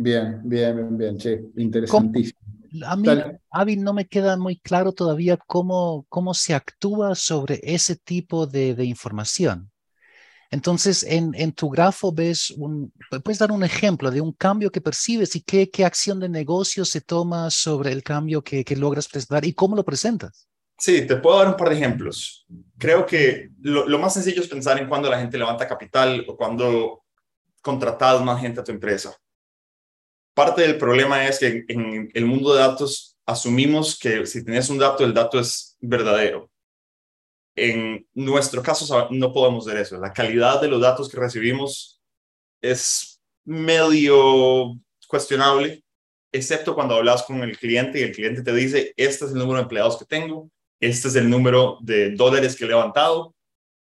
Bien, 0.02 0.40
bien, 0.44 0.76
bien, 0.76 0.96
bien, 0.96 1.18
che, 1.18 1.40
interesantísimo. 1.56 2.38
A 2.86 2.96
mí, 2.96 3.08
Avi, 3.50 3.76
no 3.76 3.92
me 3.92 4.06
queda 4.06 4.36
muy 4.36 4.58
claro 4.58 4.92
todavía 4.92 5.36
cómo, 5.36 6.06
cómo 6.08 6.34
se 6.34 6.54
actúa 6.54 7.14
sobre 7.14 7.60
ese 7.62 7.96
tipo 7.96 8.46
de, 8.46 8.74
de 8.74 8.84
información. 8.84 9.70
Entonces, 10.50 11.02
en, 11.02 11.32
en, 11.34 11.52
tu 11.52 11.68
grafo 11.68 12.12
ves 12.12 12.50
un, 12.56 12.92
puedes 13.22 13.38
dar 13.38 13.52
un 13.52 13.62
ejemplo 13.62 14.10
de 14.10 14.20
un 14.20 14.32
cambio 14.32 14.70
que 14.70 14.80
percibes 14.80 15.36
y 15.36 15.42
qué, 15.42 15.70
qué 15.70 15.84
acción 15.84 16.18
de 16.18 16.28
negocio 16.28 16.84
se 16.84 17.00
toma 17.00 17.50
sobre 17.50 17.92
el 17.92 18.02
cambio 18.02 18.42
que, 18.42 18.64
que 18.64 18.76
logras 18.76 19.06
presentar 19.06 19.44
y 19.44 19.52
cómo 19.52 19.76
lo 19.76 19.84
presentas. 19.84 20.48
Sí, 20.78 21.06
te 21.06 21.16
puedo 21.16 21.38
dar 21.38 21.48
un 21.48 21.56
par 21.56 21.68
de 21.68 21.76
ejemplos. 21.76 22.46
Creo 22.78 23.04
que 23.04 23.50
lo, 23.60 23.98
más 23.98 24.14
sencillo 24.14 24.40
es 24.40 24.48
pensar 24.48 24.78
en 24.78 24.88
cuando 24.88 25.10
la 25.10 25.18
gente 25.18 25.36
levanta 25.36 25.68
capital 25.68 26.24
o 26.26 26.34
cuando 26.36 27.04
contratas 27.60 28.22
más 28.24 28.40
gente 28.40 28.60
a 28.60 28.64
tu 28.64 28.72
empresa. 28.72 29.14
Parte 30.34 30.62
del 30.62 30.78
problema 30.78 31.26
es 31.26 31.38
que 31.38 31.64
en 31.68 32.10
el 32.14 32.26
mundo 32.26 32.54
de 32.54 32.60
datos 32.60 33.16
asumimos 33.26 33.98
que 33.98 34.26
si 34.26 34.44
tienes 34.44 34.68
un 34.70 34.78
dato, 34.78 35.04
el 35.04 35.14
dato 35.14 35.38
es 35.38 35.76
verdadero. 35.80 36.50
En 37.56 38.06
nuestro 38.14 38.62
caso 38.62 39.08
no 39.10 39.32
podemos 39.32 39.66
ver 39.66 39.78
eso. 39.78 39.98
La 39.98 40.12
calidad 40.12 40.60
de 40.60 40.68
los 40.68 40.80
datos 40.80 41.08
que 41.08 41.18
recibimos 41.18 42.00
es 42.62 43.20
medio 43.44 44.78
cuestionable, 45.08 45.82
excepto 46.32 46.74
cuando 46.74 46.94
hablas 46.94 47.24
con 47.24 47.42
el 47.42 47.58
cliente 47.58 48.00
y 48.00 48.04
el 48.04 48.12
cliente 48.12 48.42
te 48.42 48.54
dice, 48.54 48.94
este 48.96 49.24
es 49.24 49.32
el 49.32 49.38
número 49.38 49.56
de 49.56 49.62
empleados 49.62 49.98
que 49.98 50.04
tengo, 50.04 50.50
este 50.78 51.08
es 51.08 51.16
el 51.16 51.28
número 51.28 51.78
de 51.80 52.12
dólares 52.12 52.56
que 52.56 52.64
he 52.64 52.68
levantado, 52.68 53.34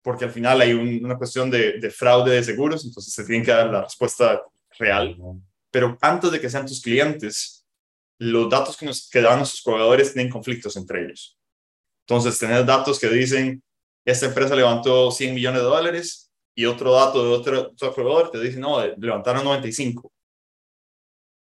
porque 0.01 0.25
al 0.25 0.31
final 0.31 0.61
hay 0.61 0.73
una 0.73 1.17
cuestión 1.17 1.51
de, 1.51 1.91
fraude 1.91 2.31
de 2.31 2.43
seguros, 2.43 2.85
entonces 2.85 3.13
se 3.13 3.25
tiene 3.25 3.45
que 3.45 3.51
dar 3.51 3.67
la 3.67 3.83
respuesta 3.83 4.41
real. 4.79 5.17
Pero 5.71 5.97
antes 6.01 6.31
de 6.31 6.39
que 6.39 6.49
sean 6.49 6.65
tus 6.65 6.81
clientes, 6.81 7.65
los 8.19 8.49
datos 8.49 8.77
que 8.77 8.85
nos 8.85 9.09
que 9.09 9.21
dan 9.21 9.39
nuestros 9.39 9.63
proveedores 9.63 10.13
tienen 10.13 10.31
conflictos 10.31 10.75
entre 10.75 11.05
ellos. 11.05 11.37
Entonces, 12.05 12.37
tener 12.37 12.65
datos 12.65 12.99
que 12.99 13.07
dicen, 13.07 13.63
esta 14.05 14.27
empresa 14.27 14.55
levantó 14.55 15.11
100 15.11 15.33
millones 15.33 15.61
de 15.61 15.67
dólares 15.67 16.31
y 16.55 16.65
otro 16.65 16.93
dato 16.93 17.23
de 17.23 17.29
otro, 17.29 17.61
otro 17.71 17.93
proveedor 17.93 18.31
te 18.31 18.39
dice, 18.39 18.59
no, 18.59 18.85
levantaron 18.97 19.43
95. 19.43 20.11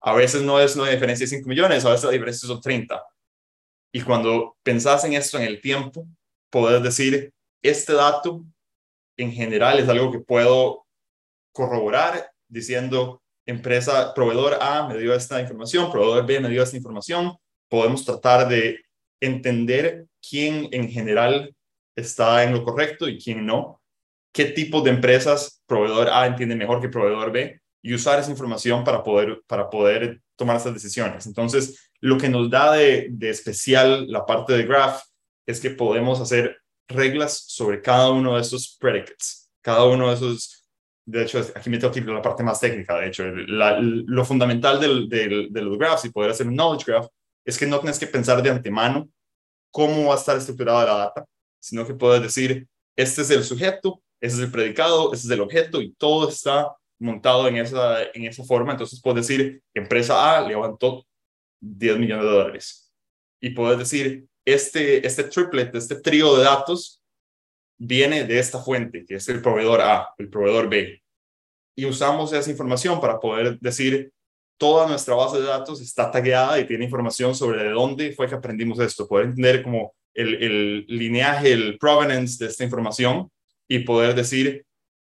A 0.03 0.15
veces 0.15 0.43
no 0.43 0.61
es 0.61 0.77
una 0.77 0.91
diferencia 0.91 1.25
de 1.25 1.31
5 1.31 1.49
millones, 1.49 1.85
a 1.85 1.91
veces 1.91 2.05
la 2.05 2.11
diferencia 2.13 2.47
son 2.47 2.61
30. 2.61 3.03
Y 3.93 4.03
cuando 4.03 4.57
pensás 4.63 5.05
en 5.05 5.15
esto 5.15 5.39
en 5.39 5.45
el 5.45 5.61
tiempo, 5.61 6.07
podés 6.51 6.83
decir, 6.83 7.33
este 7.63 7.93
dato 7.95 8.45
en 9.17 9.33
general 9.33 9.79
es 9.79 9.89
algo 9.89 10.11
que 10.11 10.21
puedo 10.21 10.87
corroborar 11.53 12.31
diciendo, 12.49 13.20
empresa, 13.47 14.13
proveedor 14.15 14.59
A 14.61 14.87
me 14.87 14.99
dio 14.99 15.15
esta 15.15 15.41
información, 15.41 15.91
proveedor 15.91 16.27
B 16.27 16.41
me 16.41 16.49
dio 16.49 16.63
esta 16.63 16.77
información. 16.77 17.37
Podemos 17.69 18.05
tratar 18.05 18.49
de 18.49 18.81
entender 19.21 20.07
quién 20.27 20.69
en 20.73 20.89
general 20.89 21.55
está 21.97 22.45
en 22.45 22.53
lo 22.53 22.65
correcto 22.65 23.09
y 23.09 23.19
quién 23.19 23.45
no. 23.47 23.81
Qué 24.33 24.47
tipo 24.47 24.81
de 24.81 24.91
empresas 24.91 25.63
proveedor 25.67 26.09
A 26.09 26.27
entiende 26.27 26.55
mejor 26.55 26.81
que 26.81 26.89
proveedor 26.89 27.33
B 27.33 27.61
y 27.83 27.95
usar 27.95 28.19
esa 28.19 28.31
información 28.31 28.85
para 28.85 29.03
poder, 29.03 29.43
para 29.47 29.69
poder 29.71 30.21
tomar 30.37 30.57
esas 30.57 30.75
decisiones. 30.75 31.27
Entonces, 31.27 31.91
lo 32.01 32.19
que 32.19 32.29
nos 32.29 32.51
da 32.51 32.73
de, 32.73 33.11
especial 33.23 34.11
la 34.11 34.25
parte 34.25 34.53
de 34.53 34.65
graph 34.65 35.03
es 35.47 35.61
que 35.61 35.71
podemos 35.71 36.21
hacer 36.21 36.59
reglas 36.89 37.45
sobre 37.47 37.83
cada 37.83 38.11
uno 38.11 38.37
de 38.37 38.43
esos 38.43 38.77
predicates, 38.81 39.51
cada 39.63 39.85
uno 39.85 40.09
de 40.09 40.15
esos, 40.15 40.60
de 41.11 41.23
hecho, 41.23 41.41
aquí 41.55 41.71
me 41.71 41.79
tengo 41.79 41.93
que 41.93 42.01
ir 42.01 42.09
a 42.09 42.15
la 42.15 42.23
parte 42.23 42.43
más 42.43 42.61
técnica, 42.61 42.99
de 42.99 43.09
hecho, 43.09 43.25
lo 43.27 44.25
fundamental 44.25 44.81
del, 44.81 45.09
del, 45.09 45.53
de 45.53 45.63
los 45.63 45.77
graphs 45.77 46.05
y 46.05 46.11
poder 46.11 46.31
hacer 46.31 46.47
un 46.47 46.55
knowledge 46.55 46.85
graph 46.87 47.09
es 47.45 47.59
que 47.59 47.67
no 47.67 47.81
tienes 47.81 47.99
que 47.99 48.07
pensar 48.07 48.43
de 48.43 48.51
antemano 48.51 49.09
cómo 49.71 50.07
va 50.07 50.15
a 50.15 50.19
estar 50.19 50.37
estructurada 50.37 50.85
la 50.85 50.95
data, 50.99 51.25
sino 51.61 51.87
que 51.87 51.95
puedes 51.95 52.23
decir, 52.23 52.69
este 52.97 53.23
es 53.23 53.31
el 53.31 53.45
sujeto, 53.45 54.03
este 54.21 54.39
es 54.39 54.45
el 54.45 54.53
predicado, 54.53 55.13
este 55.13 55.27
es 55.27 55.31
el 55.33 55.41
objeto 55.41 55.81
y 55.81 55.93
todo 55.93 56.29
está 56.29 56.75
montado 56.99 57.49
en 57.49 57.57
esa, 57.57 58.03
en 58.15 58.25
esa 58.25 58.45
forma. 58.45 58.73
Entonces 58.73 59.01
puedes 59.03 59.27
decir, 59.27 59.63
empresa 59.75 60.37
A 60.37 60.47
levantó 60.47 61.05
10 61.61 61.99
millones 61.99 62.25
de 62.25 62.31
dólares. 62.31 62.93
Y 63.41 63.51
puedes 63.51 63.79
decir, 63.79 64.27
este, 64.45 65.07
este 65.07 65.25
triplet, 65.25 65.75
este 65.75 65.97
trío 65.97 66.37
de 66.37 66.45
datos, 66.45 67.03
viene 67.79 68.25
de 68.25 68.39
esta 68.39 68.59
fuente, 68.59 69.07
que 69.07 69.15
es 69.15 69.29
el 69.29 69.41
proveedor 69.41 69.81
A, 69.81 70.13
el 70.19 70.29
proveedor 70.29 70.69
B. 70.69 71.00
Y 71.77 71.87
usamos 71.87 72.33
esa 72.33 72.51
información 72.51 73.01
para 73.01 73.19
poder 73.19 73.59
decir, 73.61 74.13
toda 74.59 74.87
nuestra 74.87 75.15
base 75.15 75.41
de 75.41 75.47
datos 75.47 75.81
está 75.81 76.11
tagueada 76.11 76.59
y 76.61 76.67
tiene 76.67 76.85
información 76.85 77.35
sobre 77.35 77.63
de 77.63 77.71
dónde 77.71 78.13
fue 78.13 78.29
que 78.29 78.35
aprendimos 78.35 78.79
esto. 78.79 79.09
Poder 79.09 79.27
entender 79.27 79.63
como 79.63 79.95
el, 80.15 80.43
el 80.43 80.87
lineaje, 80.87 81.53
el 81.53 81.79
provenance 81.79 82.43
de 82.45 82.51
esta 82.51 82.65
información 82.65 83.31
y 83.69 83.81
poder 83.81 84.15
decir, 84.15 84.67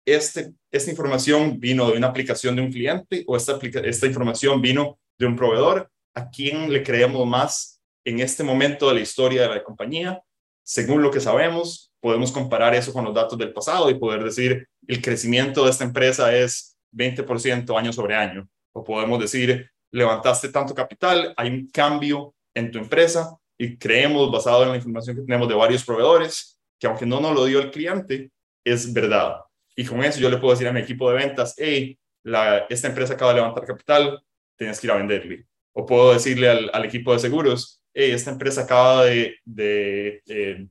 este, 0.05 0.53
esta 0.71 0.91
información 0.91 1.59
vino 1.59 1.89
de 1.89 1.97
una 1.97 2.07
aplicación 2.07 2.55
de 2.55 2.61
un 2.61 2.71
cliente 2.71 3.23
o 3.27 3.35
esta, 3.35 3.59
esta 3.83 4.07
información 4.07 4.61
vino 4.61 4.99
de 5.17 5.25
un 5.25 5.35
proveedor 5.35 5.89
a 6.15 6.29
quién 6.29 6.71
le 6.71 6.83
creemos 6.83 7.25
más 7.27 7.81
en 8.05 8.19
este 8.19 8.43
momento 8.43 8.87
de 8.87 8.95
la 8.95 9.01
historia 9.01 9.43
de 9.43 9.49
la 9.49 9.63
compañía, 9.63 10.21
según 10.63 11.01
lo 11.01 11.11
que 11.11 11.19
sabemos, 11.19 11.88
podemos 11.99 12.31
comparar 12.31 12.73
eso 12.75 12.93
con 12.93 13.05
los 13.05 13.13
datos 13.13 13.37
del 13.37 13.53
pasado 13.53 13.89
y 13.89 13.95
poder 13.95 14.23
decir, 14.23 14.67
el 14.87 15.01
crecimiento 15.01 15.65
de 15.65 15.71
esta 15.71 15.83
empresa 15.83 16.35
es 16.35 16.77
20% 16.93 17.77
año 17.77 17.93
sobre 17.93 18.15
año. 18.15 18.47
O 18.73 18.83
podemos 18.83 19.19
decir, 19.19 19.69
levantaste 19.91 20.49
tanto 20.49 20.73
capital, 20.73 21.33
hay 21.37 21.49
un 21.49 21.69
cambio 21.69 22.33
en 22.53 22.71
tu 22.71 22.79
empresa 22.79 23.35
y 23.57 23.77
creemos, 23.77 24.31
basado 24.31 24.63
en 24.63 24.69
la 24.69 24.77
información 24.77 25.17
que 25.17 25.23
tenemos 25.23 25.47
de 25.47 25.55
varios 25.55 25.83
proveedores, 25.83 26.59
que 26.79 26.87
aunque 26.87 27.05
no 27.05 27.19
nos 27.19 27.33
lo 27.33 27.45
dio 27.45 27.59
el 27.59 27.71
cliente, 27.71 28.31
es 28.63 28.93
verdad. 28.93 29.35
Y 29.75 29.85
con 29.85 30.03
eso 30.03 30.19
yo 30.19 30.29
le 30.29 30.37
puedo 30.37 30.53
decir 30.53 30.67
a 30.67 30.73
mi 30.73 30.79
equipo 30.79 31.09
de 31.09 31.17
ventas, 31.17 31.55
hey, 31.57 31.97
la, 32.23 32.59
esta 32.69 32.87
empresa 32.87 33.13
acaba 33.13 33.31
de 33.31 33.39
levantar 33.39 33.65
capital, 33.65 34.23
tienes 34.57 34.79
que 34.79 34.87
ir 34.87 34.91
a 34.91 34.97
venderle. 34.97 35.45
O 35.73 35.85
puedo 35.85 36.13
decirle 36.13 36.49
al, 36.49 36.85
equipo 36.85 37.13
de 37.13 37.19
seguros, 37.19 37.81
hey, 37.93 38.11
esta 38.11 38.31
empresa 38.31 38.61
acaba 38.61 39.05
de, 39.05 39.35
de 39.45 40.21
eh, 40.27 40.67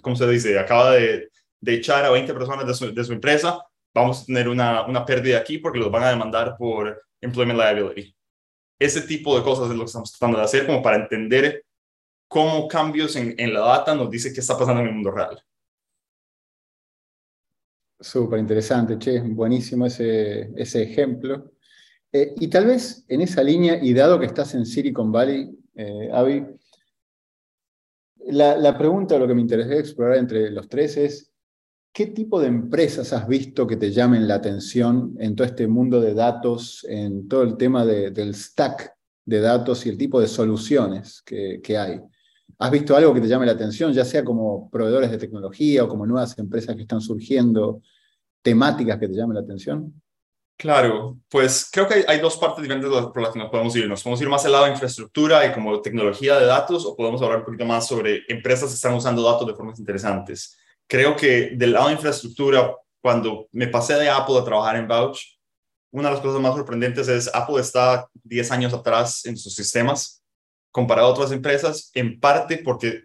¿cómo 0.00 0.16
se 0.16 0.26
dice? 0.28 0.58
Acaba 0.58 0.92
de, 0.92 1.30
de, 1.60 1.74
echar 1.74 2.04
a 2.04 2.10
20 2.10 2.32
personas 2.34 2.66
de 2.66 2.74
su, 2.74 2.94
de 2.94 3.04
su, 3.04 3.12
empresa, 3.12 3.64
vamos 3.94 4.22
a 4.22 4.26
tener 4.26 4.48
una, 4.48 4.86
una 4.86 5.04
pérdida 5.04 5.38
aquí 5.38 5.58
porque 5.58 5.78
los 5.78 5.90
van 5.90 6.04
a 6.04 6.10
demandar 6.10 6.56
por 6.58 7.02
employment 7.20 7.58
liability. 7.58 8.14
Ese 8.78 9.02
tipo 9.02 9.36
de 9.36 9.44
cosas 9.44 9.70
es 9.70 9.76
lo 9.76 9.80
que 9.80 9.86
estamos 9.86 10.10
tratando 10.12 10.38
de 10.38 10.44
hacer 10.44 10.66
como 10.66 10.82
para 10.82 10.96
entender 10.96 11.64
cómo 12.28 12.68
cambios 12.68 13.16
en, 13.16 13.34
en 13.38 13.52
la 13.52 13.60
data 13.60 13.94
nos 13.94 14.10
dice 14.10 14.32
qué 14.32 14.40
está 14.40 14.56
pasando 14.56 14.80
en 14.80 14.88
el 14.88 14.94
mundo 14.94 15.10
real. 15.10 15.42
Súper 17.98 18.38
interesante, 18.38 18.98
che, 18.98 19.20
buenísimo 19.20 19.84
ese, 19.84 20.50
ese 20.56 20.82
ejemplo. 20.82 21.52
Eh, 22.10 22.34
y 22.38 22.48
tal 22.48 22.66
vez 22.66 23.04
en 23.08 23.20
esa 23.20 23.42
línea, 23.42 23.78
y 23.82 23.92
dado 23.92 24.18
que 24.18 24.26
estás 24.26 24.54
en 24.54 24.64
Silicon 24.64 25.12
Valley, 25.12 25.50
eh, 25.74 26.08
Avi, 26.12 26.46
la, 28.32 28.56
la, 28.56 28.76
pregunta, 28.76 29.18
lo 29.18 29.26
que 29.26 29.34
me 29.34 29.40
interesa 29.40 29.74
explorar 29.74 30.18
entre 30.18 30.50
los 30.50 30.68
tres 30.68 30.96
es, 30.96 31.32
¿qué 31.92 32.06
tipo 32.06 32.40
de 32.40 32.48
empresas 32.48 33.12
has 33.12 33.26
visto 33.26 33.66
que 33.66 33.76
te 33.76 33.90
llamen 33.90 34.26
la 34.26 34.36
atención 34.36 35.14
en 35.18 35.34
todo 35.34 35.46
este 35.46 35.66
mundo 35.66 36.00
de 36.00 36.14
datos, 36.14 36.84
en 36.88 37.28
todo 37.28 37.42
el 37.42 37.56
tema 37.56 37.84
del 37.84 38.34
stack 38.34 38.94
de 39.24 39.40
datos 39.40 39.84
y 39.86 39.88
el 39.90 39.98
tipo 39.98 40.20
de 40.20 40.28
soluciones 40.28 41.22
que 41.22 41.78
hay? 41.78 42.00
¿Has 42.58 42.70
visto 42.70 42.94
algo 42.94 43.14
que 43.14 43.22
te 43.22 43.26
llame 43.26 43.46
la 43.46 43.52
atención, 43.52 43.90
ya 43.90 44.04
sea 44.04 44.22
como 44.22 44.68
proveedores 44.70 45.10
de 45.10 45.16
tecnología 45.16 45.82
o 45.82 45.88
como 45.88 46.04
nuevas 46.04 46.38
empresas 46.38 46.76
que 46.76 46.82
están 46.82 47.00
surgiendo, 47.00 47.80
temáticas 48.42 48.98
que 48.98 49.08
te 49.08 49.14
llamen 49.14 49.36
la 49.36 49.40
atención? 49.40 49.94
Claro, 50.60 51.16
pues 51.30 51.70
creo 51.72 51.88
que 51.88 52.04
hay, 52.06 52.20
dos 52.20 52.36
partes 52.36 52.62
diferentes 52.62 52.90
por 52.90 53.22
las 53.22 53.32
que 53.32 53.38
nos 53.38 53.48
podemos 53.48 53.74
ir. 53.76 53.88
Nos 53.88 54.02
podemos 54.02 54.20
ir 54.20 54.28
más 54.28 54.44
al 54.44 54.52
lado 54.52 54.66
de 54.66 54.72
infraestructura 54.72 55.46
y 55.46 55.52
como 55.54 55.80
tecnología 55.80 56.38
de 56.38 56.44
datos 56.44 56.84
o 56.84 56.94
podemos 56.94 57.22
hablar 57.22 57.38
un 57.38 57.46
poquito 57.46 57.64
más 57.64 57.88
sobre 57.88 58.24
empresas 58.28 58.68
que 58.68 58.74
están 58.74 58.92
usando 58.92 59.22
datos 59.22 59.46
de 59.46 59.54
formas 59.54 59.78
interesantes. 59.78 60.58
Creo 60.86 61.16
que 61.16 61.52
del 61.54 61.72
lado 61.72 61.86
de 61.86 61.94
infraestructura, 61.94 62.76
cuando 63.00 63.48
me 63.52 63.68
pasé 63.68 63.94
de 63.94 64.10
Apple 64.10 64.36
a 64.36 64.44
trabajar 64.44 64.76
en 64.76 64.86
Vouch, 64.86 65.38
una 65.92 66.08
de 66.10 66.16
las 66.16 66.22
cosas 66.22 66.42
más 66.42 66.54
sorprendentes 66.54 67.08
es 67.08 67.34
Apple 67.34 67.58
está 67.58 68.10
10 68.24 68.50
años 68.50 68.74
atrás 68.74 69.24
en 69.24 69.38
sus 69.38 69.54
sistemas 69.54 70.22
comparado 70.70 71.08
a 71.08 71.12
otras 71.12 71.32
empresas, 71.32 71.90
en 71.94 72.20
parte 72.20 72.58
porque 72.58 73.04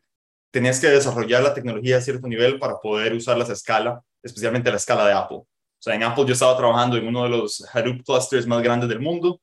tenías 0.52 0.82
que 0.82 0.88
desarrollar 0.88 1.42
la 1.42 1.54
tecnología 1.54 2.00
a 2.00 2.02
cierto 2.02 2.28
nivel 2.28 2.60
para 2.60 2.80
poder 2.82 3.14
usarlas 3.14 3.50
a 3.50 3.54
escala, 3.54 4.02
especialmente 4.22 4.68
a 4.68 4.74
la 4.74 4.78
escala 4.78 5.08
de 5.08 5.14
Apple. 5.14 5.44
Sea, 5.86 5.94
en 5.94 6.04
Apple 6.04 6.26
yo 6.26 6.34
estaba 6.34 6.58
trabajando 6.58 6.98
en 6.98 7.08
uno 7.08 7.24
de 7.24 7.30
los 7.30 7.64
Hadoop 7.72 8.04
clusters 8.04 8.48
más 8.48 8.64
grandes 8.64 8.90
del 8.90 9.00
mundo. 9.00 9.40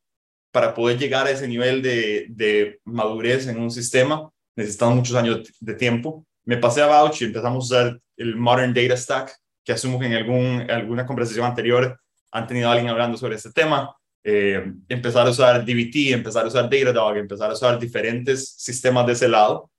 Para 0.51 0.75
poder 0.75 0.99
llegar 0.99 1.29
a 1.29 1.31
ese 1.31 1.47
nivel 1.47 1.81
de, 1.81 2.27
de 2.31 2.81
madurez 2.85 3.47
en 3.47 3.61
un 3.61 3.71
sistema, 3.71 4.29
necesitamos 4.57 4.97
muchos 4.97 5.15
años 5.15 5.49
de 5.61 5.75
tiempo. 5.75 6.27
Me 6.45 6.57
pasé 6.57 6.83
a 6.83 6.89
Vouch 6.89 7.23
y 7.23 7.27
empezamos 7.27 7.71
a 7.71 7.77
usar 7.77 8.01
el 8.17 8.35
Modern 8.35 8.75
Data 8.75 8.97
Stack, 8.97 9.37
que 9.65 9.73
asumo 9.73 10.01
que 10.01 10.07
en 10.07 10.15
algún, 10.15 10.69
alguna 10.69 11.07
conversación 11.07 11.47
anterior 11.47 11.97
han 12.33 12.47
tenido 12.49 12.69
alguien 12.69 12.89
hablando 12.89 13.17
sobre 13.17 13.37
este 13.37 13.53
tema. 13.53 13.95
Eh, 14.25 14.65
empezar 14.89 15.25
a 15.29 15.31
usar 15.31 15.65
DBT, 15.65 16.13
empezar 16.13 16.45
a 16.45 16.49
usar 16.49 16.69
Datadog, 16.69 17.19
empezar 17.19 17.51
a 17.51 17.55
usar 17.55 17.79
diferentes 17.79 18.57
sistemas 18.59 19.07
de 19.07 19.13
ese 19.13 19.29
lado, 19.29 19.71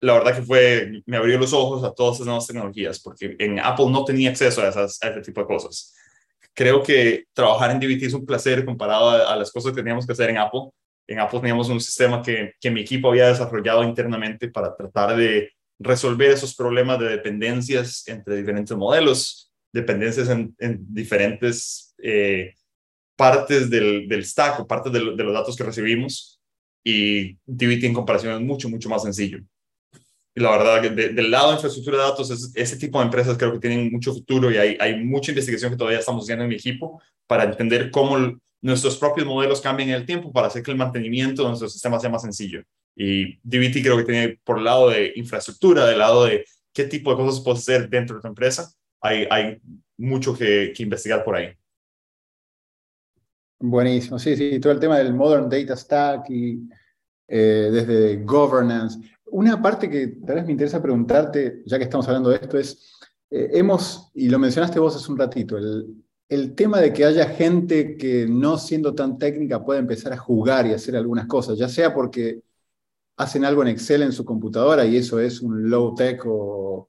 la 0.00 0.14
verdad 0.14 0.36
que 0.36 0.42
fue, 0.42 1.02
me 1.06 1.16
abrió 1.16 1.38
los 1.38 1.52
ojos 1.52 1.84
a 1.84 1.92
todas 1.92 2.16
esas 2.16 2.26
nuevas 2.26 2.46
tecnologías, 2.46 3.00
porque 3.00 3.36
en 3.38 3.58
Apple 3.60 3.86
no 3.90 4.04
tenía 4.04 4.30
acceso 4.30 4.62
a, 4.62 4.68
esas, 4.68 5.02
a 5.02 5.08
ese 5.08 5.20
tipo 5.20 5.40
de 5.40 5.46
cosas. 5.46 5.94
Creo 6.54 6.82
que 6.82 7.24
trabajar 7.32 7.70
en 7.70 7.80
DBT 7.80 8.04
es 8.04 8.14
un 8.14 8.26
placer 8.26 8.64
comparado 8.64 9.10
a, 9.10 9.36
las 9.36 9.50
cosas 9.50 9.72
que 9.72 9.76
teníamos 9.76 10.06
que 10.06 10.12
hacer 10.12 10.30
en 10.30 10.38
Apple. 10.38 10.70
En 11.06 11.20
Apple 11.20 11.40
teníamos 11.40 11.68
un 11.68 11.80
sistema 11.80 12.22
que, 12.22 12.54
que 12.60 12.70
mi 12.70 12.80
equipo 12.80 13.08
había 13.08 13.28
desarrollado 13.28 13.84
internamente 13.84 14.48
para 14.48 14.74
tratar 14.74 15.16
de 15.16 15.50
resolver 15.78 16.30
esos 16.30 16.54
problemas 16.54 16.98
de 16.98 17.08
dependencias 17.08 18.06
entre 18.06 18.36
diferentes 18.36 18.76
modelos, 18.76 19.50
dependencias 19.72 20.28
en, 20.28 20.54
en 20.58 20.78
diferentes 20.92 21.94
eh, 22.02 22.54
partes 23.16 23.68
del, 23.68 24.08
del 24.08 24.24
stack 24.24 24.60
o 24.60 24.66
partes 24.66 24.92
de, 24.92 25.00
los 25.00 25.32
datos 25.34 25.56
que 25.56 25.64
recibimos 25.64 26.40
y 26.82 27.34
DBT 27.46 27.84
en 27.84 27.92
comparación 27.92 28.34
es 28.34 28.40
mucho, 28.40 28.68
mucho 28.68 28.88
más 28.88 29.02
sencillo. 29.02 29.40
La 30.40 30.50
verdad 30.50 30.82
que 30.82 30.90
del 30.90 31.30
lado 31.30 31.48
de 31.48 31.54
infraestructura 31.54 31.98
de 31.98 32.02
datos, 32.04 32.30
es, 32.30 32.52
ese 32.54 32.76
tipo 32.76 32.98
de 32.98 33.04
empresas 33.04 33.36
creo 33.36 33.52
que 33.52 33.58
tienen 33.58 33.90
mucho 33.92 34.12
futuro 34.12 34.50
y 34.50 34.56
hay, 34.56 34.76
hay 34.80 35.02
mucha 35.04 35.32
investigación 35.32 35.70
que 35.70 35.76
todavía 35.76 35.98
estamos 35.98 36.24
haciendo 36.24 36.44
en 36.44 36.48
mi 36.48 36.56
equipo 36.56 37.00
para 37.26 37.44
entender 37.44 37.90
cómo 37.90 38.16
nuestros 38.62 38.96
propios 38.96 39.26
modelos 39.26 39.60
cambian 39.60 39.90
en 39.90 39.94
el 39.96 40.06
tiempo 40.06 40.32
para 40.32 40.48
hacer 40.48 40.62
que 40.62 40.70
el 40.70 40.76
mantenimiento 40.76 41.42
de 41.42 41.48
nuestros 41.48 41.72
sistemas 41.72 42.00
sea 42.00 42.10
más 42.10 42.22
sencillo. 42.22 42.62
Y 42.96 43.36
DBT 43.42 43.82
creo 43.82 43.96
que 43.96 44.04
tiene 44.04 44.40
por 44.44 44.58
el 44.58 44.64
lado 44.64 44.90
de 44.90 45.12
infraestructura, 45.16 45.86
del 45.86 45.98
lado 45.98 46.24
de 46.24 46.44
qué 46.72 46.84
tipo 46.84 47.10
de 47.10 47.16
cosas 47.16 47.42
puedes 47.42 47.60
hacer 47.60 47.88
dentro 47.88 48.16
de 48.16 48.22
tu 48.22 48.28
empresa, 48.28 48.70
hay, 49.00 49.26
hay 49.30 49.58
mucho 49.96 50.36
que, 50.36 50.72
que 50.74 50.82
investigar 50.82 51.24
por 51.24 51.36
ahí. 51.36 51.54
Buenísimo, 53.58 54.18
sí, 54.18 54.36
sí, 54.36 54.58
todo 54.58 54.72
el 54.72 54.80
tema 54.80 54.98
del 54.98 55.12
Modern 55.12 55.48
Data 55.48 55.76
Stack 55.76 56.30
y 56.30 56.60
eh, 57.32 57.68
desde 57.70 58.16
governance. 58.24 58.98
Una 59.32 59.60
parte 59.60 59.88
que 59.88 60.08
tal 60.26 60.36
vez 60.36 60.46
me 60.46 60.52
interesa 60.52 60.82
preguntarte, 60.82 61.62
ya 61.66 61.78
que 61.78 61.84
estamos 61.84 62.06
hablando 62.08 62.30
de 62.30 62.36
esto, 62.36 62.58
es, 62.58 62.98
eh, 63.30 63.50
hemos, 63.54 64.10
y 64.14 64.28
lo 64.28 64.38
mencionaste 64.38 64.78
vos 64.78 64.96
hace 64.96 65.10
un 65.10 65.18
ratito, 65.18 65.56
el, 65.56 65.94
el 66.28 66.54
tema 66.54 66.78
de 66.80 66.92
que 66.92 67.04
haya 67.04 67.26
gente 67.26 67.96
que 67.96 68.26
no 68.28 68.56
siendo 68.56 68.94
tan 68.94 69.18
técnica 69.18 69.64
pueda 69.64 69.80
empezar 69.80 70.12
a 70.12 70.16
jugar 70.16 70.66
y 70.66 70.72
hacer 70.72 70.96
algunas 70.96 71.26
cosas, 71.26 71.58
ya 71.58 71.68
sea 71.68 71.92
porque 71.92 72.42
hacen 73.16 73.44
algo 73.44 73.62
en 73.62 73.68
Excel 73.68 74.02
en 74.02 74.12
su 74.12 74.24
computadora 74.24 74.86
y 74.86 74.96
eso 74.96 75.20
es 75.20 75.42
un 75.42 75.68
low 75.68 75.94
tech 75.94 76.22
o 76.26 76.88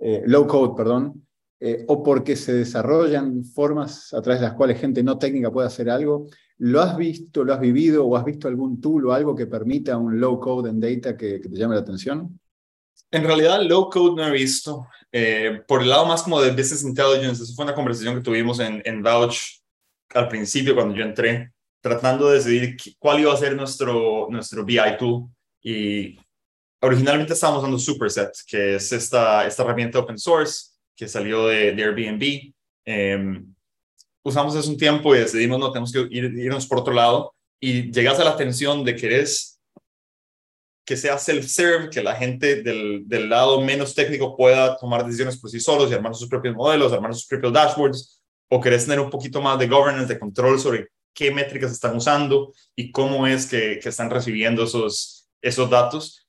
eh, 0.00 0.22
low 0.26 0.46
code, 0.46 0.74
perdón, 0.74 1.24
eh, 1.64 1.84
o 1.86 2.02
porque 2.02 2.34
se 2.34 2.52
desarrollan 2.52 3.44
formas 3.44 4.12
a 4.12 4.20
través 4.20 4.40
de 4.40 4.48
las 4.48 4.56
cuales 4.56 4.80
gente 4.80 5.00
no 5.04 5.16
técnica 5.16 5.52
puede 5.52 5.68
hacer 5.68 5.88
algo. 5.88 6.26
¿Lo 6.58 6.80
has 6.80 6.96
visto, 6.96 7.44
lo 7.44 7.54
has 7.54 7.60
vivido 7.60 8.04
o 8.04 8.16
has 8.16 8.24
visto 8.24 8.48
algún 8.48 8.80
tool 8.80 9.06
o 9.06 9.12
algo 9.12 9.36
que 9.36 9.46
permita 9.46 9.96
un 9.96 10.18
low 10.18 10.40
code 10.40 10.70
en 10.70 10.80
data 10.80 11.16
que, 11.16 11.38
te 11.38 11.48
llame 11.50 11.76
la 11.76 11.82
atención? 11.82 12.36
En 13.12 13.22
realidad, 13.22 13.62
low 13.62 13.88
code 13.88 14.16
no 14.16 14.26
he 14.26 14.32
visto. 14.32 14.88
Eh, 15.12 15.62
por 15.68 15.82
el 15.82 15.90
lado 15.90 16.04
más 16.04 16.24
como 16.24 16.40
de 16.40 16.50
business 16.50 16.82
intelligence, 16.82 17.44
esa 17.44 17.54
fue 17.54 17.64
una 17.64 17.76
conversación 17.76 18.16
que 18.16 18.22
tuvimos 18.22 18.58
en, 18.58 18.82
en 18.84 19.00
Vouch 19.00 19.62
al 20.14 20.26
principio 20.26 20.74
cuando 20.74 20.96
yo 20.96 21.04
entré, 21.04 21.52
tratando 21.80 22.28
de 22.28 22.38
decidir 22.38 22.76
cuál 22.98 23.20
iba 23.20 23.32
a 23.32 23.36
ser 23.36 23.54
nuestro, 23.54 24.26
nuestro 24.30 24.64
BI 24.64 24.96
tool. 24.98 25.28
Y 25.62 26.18
originalmente 26.80 27.34
estábamos 27.34 27.62
usando 27.62 27.78
Superset, 27.78 28.32
que 28.48 28.74
es 28.74 28.90
esta, 28.90 29.46
esta 29.46 29.62
herramienta 29.62 30.00
open 30.00 30.18
source 30.18 30.71
que 30.96 31.08
salió 31.08 31.46
de, 31.46 31.70
Airbnb. 31.70 32.52
Em, 32.84 33.54
usamos 34.22 34.54
eso 34.54 34.70
un 34.70 34.76
tiempo 34.76 35.14
y 35.14 35.18
decidimos, 35.18 35.58
no, 35.58 35.70
tenemos 35.70 35.92
que 35.92 36.06
ir, 36.10 36.24
irnos 36.24 36.66
por 36.66 36.78
otro 36.78 36.92
lado. 36.92 37.34
Y 37.60 37.92
llegas 37.92 38.18
a 38.18 38.24
la 38.24 38.30
atención 38.30 38.84
de 38.84 38.96
que 38.96 39.06
eres, 39.06 39.60
que 40.84 40.96
sea 40.96 41.16
self-serve, 41.18 41.90
que 41.90 42.02
la 42.02 42.16
gente 42.16 42.62
del, 42.62 43.04
del, 43.06 43.28
lado 43.28 43.60
menos 43.60 43.94
técnico 43.94 44.36
pueda 44.36 44.76
tomar 44.76 45.04
decisiones 45.04 45.38
por 45.38 45.48
sí 45.48 45.60
solos 45.60 45.90
y 45.90 45.94
armar 45.94 46.14
sus 46.14 46.28
propios 46.28 46.56
modelos, 46.56 46.92
armar 46.92 47.14
sus 47.14 47.26
propios 47.26 47.52
dashboards, 47.52 48.22
o 48.50 48.60
querés 48.60 48.84
tener 48.84 49.00
un 49.00 49.10
poquito 49.10 49.40
más 49.40 49.58
de 49.58 49.68
governance, 49.68 50.12
de 50.12 50.18
control 50.18 50.58
sobre 50.58 50.88
qué 51.14 51.30
métricas 51.30 51.70
están 51.70 51.96
usando 51.96 52.52
y 52.74 52.90
cómo 52.90 53.26
es 53.26 53.46
que, 53.46 53.78
que 53.80 53.88
están 53.88 54.10
recibiendo 54.10 54.64
esos, 54.64 55.28
esos 55.40 55.70
datos. 55.70 56.21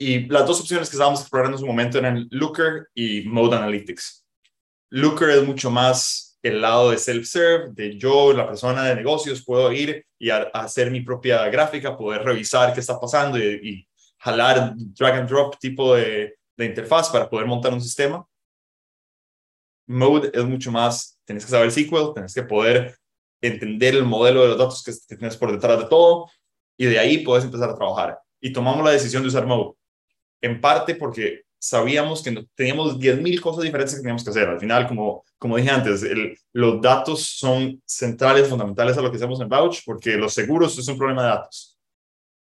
Y 0.00 0.26
las 0.28 0.46
dos 0.46 0.60
opciones 0.60 0.88
que 0.88 0.94
estábamos 0.94 1.20
explorando 1.20 1.56
en 1.56 1.60
su 1.60 1.66
momento 1.66 1.98
eran 1.98 2.28
Looker 2.30 2.88
y 2.94 3.22
Mode 3.22 3.56
Analytics. 3.56 4.24
Looker 4.90 5.30
es 5.30 5.44
mucho 5.44 5.70
más 5.70 6.38
el 6.42 6.60
lado 6.60 6.90
de 6.90 6.98
self-serve, 6.98 7.72
de 7.72 7.98
yo, 7.98 8.32
la 8.32 8.46
persona 8.46 8.84
de 8.84 8.94
negocios, 8.94 9.44
puedo 9.44 9.72
ir 9.72 10.06
y 10.18 10.30
hacer 10.30 10.90
mi 10.92 11.00
propia 11.00 11.48
gráfica, 11.48 11.96
poder 11.96 12.22
revisar 12.22 12.72
qué 12.72 12.80
está 12.80 12.98
pasando 12.98 13.38
y, 13.38 13.84
jalar 14.20 14.72
drag 14.76 15.14
and 15.14 15.28
drop 15.28 15.56
tipo 15.60 15.94
de, 15.94 16.34
de, 16.56 16.64
interfaz 16.64 17.08
para 17.08 17.30
poder 17.30 17.46
montar 17.46 17.72
un 17.72 17.80
sistema. 17.80 18.26
Mode 19.86 20.32
es 20.34 20.44
mucho 20.44 20.72
más, 20.72 21.20
tienes 21.24 21.44
que 21.44 21.50
saber 21.52 21.70
SQL, 21.70 22.14
tienes 22.14 22.34
que 22.34 22.42
poder 22.42 22.98
entender 23.40 23.94
el 23.94 24.04
modelo 24.04 24.42
de 24.42 24.48
los 24.48 24.58
datos 24.58 24.82
que, 24.82 24.92
que 25.08 25.16
tienes 25.16 25.36
por 25.36 25.52
detrás 25.52 25.78
de 25.78 25.86
todo 25.86 26.28
y 26.76 26.86
de 26.86 26.98
ahí 26.98 27.18
puedes 27.18 27.44
empezar 27.44 27.70
a 27.70 27.76
trabajar. 27.76 28.18
Y 28.40 28.52
tomamos 28.52 28.84
la 28.84 28.90
decisión 28.90 29.22
de 29.22 29.28
usar 29.28 29.46
Mode 29.46 29.77
en 30.40 30.60
parte 30.60 30.94
porque 30.94 31.42
sabíamos 31.58 32.22
que 32.22 32.46
teníamos 32.54 32.98
10.000 32.98 33.40
cosas 33.40 33.64
diferentes 33.64 33.94
que 33.94 34.00
teníamos 34.00 34.22
que 34.22 34.30
hacer. 34.30 34.48
Al 34.48 34.60
final, 34.60 34.86
como, 34.86 35.24
como 35.38 35.56
dije 35.56 35.70
antes, 35.70 36.04
los 36.52 36.80
datos 36.80 37.22
son 37.22 37.82
centrales, 37.84 38.48
fundamentales 38.48 38.96
a 38.96 39.02
lo 39.02 39.10
que 39.10 39.16
hacemos 39.16 39.40
en 39.40 39.48
Vouch, 39.48 39.80
porque 39.84 40.16
los 40.16 40.32
seguros 40.32 40.78
es 40.78 40.88
un 40.88 40.96
problema 40.96 41.22
de 41.22 41.28
datos. 41.28 41.78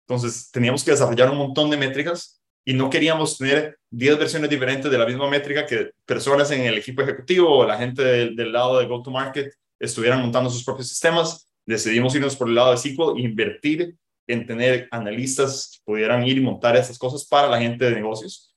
Entonces, 0.09 0.51
teníamos 0.51 0.85
que 0.85 0.93
desarrollar 0.93 1.31
un 1.31 1.39
montón 1.39 1.71
de 1.71 1.77
métricas 1.77 2.41
y 2.65 2.75
no 2.75 2.91
queríamos 2.91 3.39
tener 3.39 3.79
10 3.91 4.19
versiones 4.19 4.51
diferentes 4.51 4.91
de 4.91 4.99
la 4.99 5.07
misma 5.07 5.29
métrica 5.31 5.67
que 5.67 5.91
personas 6.05 6.51
en 6.51 6.63
el 6.63 6.79
equipo 6.79 7.03
ejecutivo 7.03 7.59
o 7.59 7.67
la 7.67 7.79
gente 7.79 8.03
del, 8.03 8.53
lado 8.53 8.79
de 8.79 8.87
go-to-market 8.87 9.53
estuvieran 9.79 10.21
montando 10.21 10.51
sus 10.51 10.65
propios 10.65 10.89
sistemas. 10.89 11.49
Decidimos 11.65 12.15
irnos 12.15 12.37
por 12.37 12.49
el 12.49 12.57
lado 12.57 12.73
de 12.73 12.77
SQL 12.77 13.19
e 13.19 13.23
invertir 13.23 13.97
en 14.27 14.47
tener 14.47 14.89
analistas 14.91 15.71
que 15.73 15.79
pudieran 15.85 16.27
ir 16.27 16.39
y 16.39 16.41
montar 16.41 16.77
esas 16.77 16.99
cosas 16.99 17.27
para 17.27 17.49
la 17.49 17.59
gente 17.59 17.85
de 17.85 17.95
negocios. 17.95 18.55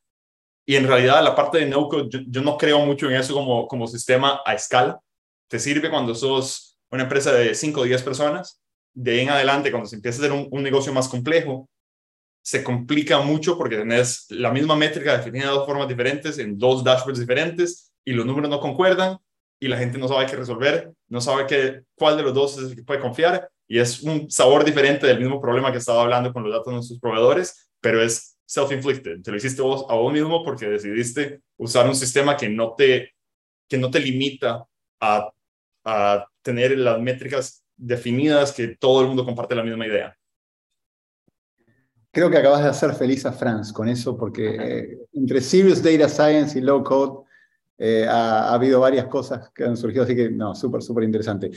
Y 0.66 0.76
en 0.76 0.88
realidad 0.88 1.24
la 1.24 1.36
parte 1.36 1.60
de 1.60 1.66
no-code, 1.66 2.26
yo, 2.28 2.42
no 2.42 2.58
creo 2.58 2.80
mucho 2.86 3.10
en 3.10 3.16
eso 3.16 3.34
como, 3.34 3.68
como 3.68 3.88
sistema 3.88 4.42
a 4.46 4.54
escala. 4.54 5.00
Te 5.48 5.60
sirve 5.60 5.90
cuando 5.90 6.14
sos 6.14 6.78
una 6.92 7.04
empresa 7.04 7.32
de 7.34 7.56
5 7.56 7.82
o 7.82 7.84
10 7.84 8.04
personas. 8.04 8.62
De 8.94 9.12
ahí 9.12 9.20
en 9.22 9.30
adelante, 9.30 9.72
cuando 9.72 9.90
se 9.90 9.96
empieza 9.96 10.22
a 10.22 10.26
hacer 10.26 10.38
un, 10.38 10.48
un 10.52 10.64
negocio 10.64 10.94
más 10.94 11.08
complejo, 11.08 11.70
se 12.42 12.64
complica 12.64 13.20
mucho 13.20 13.58
porque 13.58 13.78
tenés 13.78 14.26
la 14.30 14.52
misma 14.52 14.76
métrica 14.76 15.18
definida 15.18 15.46
de 15.46 15.52
dos 15.52 15.66
formas 15.66 15.88
diferentes, 15.88 16.38
en 16.40 16.58
dos 16.58 16.84
dashboards 16.84 17.20
diferentes, 17.20 17.92
y 18.06 18.14
los 18.14 18.26
números 18.26 18.50
no 18.50 18.60
concuerdan, 18.60 19.18
y 19.60 19.68
la 19.68 19.78
gente 19.78 19.98
no 19.98 20.08
sabe 20.08 20.26
qué 20.26 20.36
resolver, 20.36 20.92
no 21.10 21.22
sabe 21.22 21.46
qué, 21.46 21.84
cuál 21.96 22.18
de 22.18 22.24
los 22.24 22.34
dos 22.34 22.58
es 22.58 22.70
el 22.72 22.76
que 22.76 22.84
puede 22.84 23.02
confiar, 23.02 23.50
y 23.70 23.78
es 23.78 24.02
un 24.02 24.30
sabor 24.32 24.66
diferente 24.66 25.06
del 25.06 25.20
mismo 25.20 25.40
problema 25.40 25.72
que 25.72 25.78
estaba 25.78 26.02
hablando 26.02 26.34
con 26.34 26.44
los 26.44 26.52
datos 26.52 26.66
de 26.66 26.74
nuestros 26.74 27.00
proveedores, 27.00 27.70
pero 27.80 28.02
es 28.02 28.36
self-inflicted. 28.46 29.22
Te 29.22 29.30
lo 29.30 29.38
hiciste 29.38 29.62
vos 29.62 29.86
a 29.88 29.94
vos 29.94 30.12
mismo 30.12 30.44
porque 30.44 30.68
decidiste 30.68 31.42
usar 31.56 31.88
un 31.88 31.96
sistema 31.96 32.36
que 32.36 32.50
no 32.50 32.74
te, 32.74 33.14
que 33.68 33.78
no 33.78 33.92
te 33.92 34.00
limita 34.00 34.66
a, 35.00 35.32
a 35.86 36.28
tener 36.42 36.78
las 36.80 37.00
métricas 37.00 37.64
definidas 37.78 38.52
que 38.52 38.76
todo 38.76 39.02
el 39.02 39.08
mundo 39.08 39.24
comparte 39.24 39.54
la 39.54 39.64
misma 39.64 39.86
idea. 39.86 40.18
Creo 42.12 42.32
que 42.32 42.38
acabas 42.38 42.64
de 42.64 42.70
hacer 42.70 42.94
feliz 42.94 43.24
a 43.28 43.32
Franz 43.32 43.72
con 43.72 43.88
eso, 43.88 44.18
porque 44.18 44.56
eh, 44.60 44.98
entre 45.14 45.42
Serious 45.42 45.84
Data 45.84 46.10
Science 46.10 46.58
y 46.58 46.62
Low 46.64 46.84
Code 46.84 47.29
eh, 47.80 48.06
ha, 48.08 48.54
habido 48.54 48.82
varias 48.82 49.08
cosas 49.08 49.50
que 49.56 49.64
han 49.64 49.78
surgido, 49.78 50.04
así 50.04 50.14
que 50.16 50.30
no, 50.30 50.54
súper, 50.54 50.82
súper 50.82 51.06
interesante. 51.06 51.50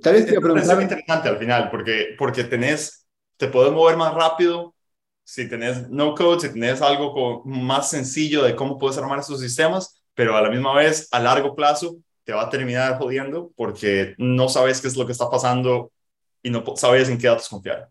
Tal 0.00 0.14
vez 0.14 0.26
te 0.26 0.40
preguntar... 0.40 0.76
Es 0.76 0.82
interesante 0.82 1.28
al 1.28 1.38
final, 1.38 1.68
porque, 1.70 2.14
porque 2.16 2.44
tenés, 2.44 3.06
te 3.36 3.48
puedes 3.48 3.72
mover 3.72 3.96
más 3.96 4.14
rápido 4.14 4.76
si 5.24 5.48
tenés 5.48 5.90
no 5.90 6.14
code, 6.14 6.40
si 6.40 6.52
tenés 6.52 6.80
algo 6.80 7.42
más 7.44 7.90
sencillo 7.90 8.44
de 8.44 8.54
cómo 8.54 8.78
puedes 8.78 8.96
armar 8.96 9.18
esos 9.18 9.40
sistemas, 9.40 10.00
pero 10.14 10.36
a 10.36 10.40
la 10.40 10.50
misma 10.50 10.72
vez, 10.72 11.08
a 11.10 11.18
largo 11.18 11.56
plazo, 11.56 11.96
te 12.22 12.32
va 12.32 12.42
a 12.42 12.48
terminar 12.48 12.96
jodiendo 12.96 13.50
porque 13.56 14.14
no 14.18 14.48
sabes 14.48 14.80
qué 14.80 14.86
es 14.86 14.96
lo 14.96 15.04
que 15.04 15.12
está 15.12 15.28
pasando 15.28 15.90
y 16.42 16.50
no 16.50 16.62
sabes 16.76 17.08
en 17.08 17.18
qué 17.18 17.26
datos 17.26 17.48
confiar. 17.48 17.88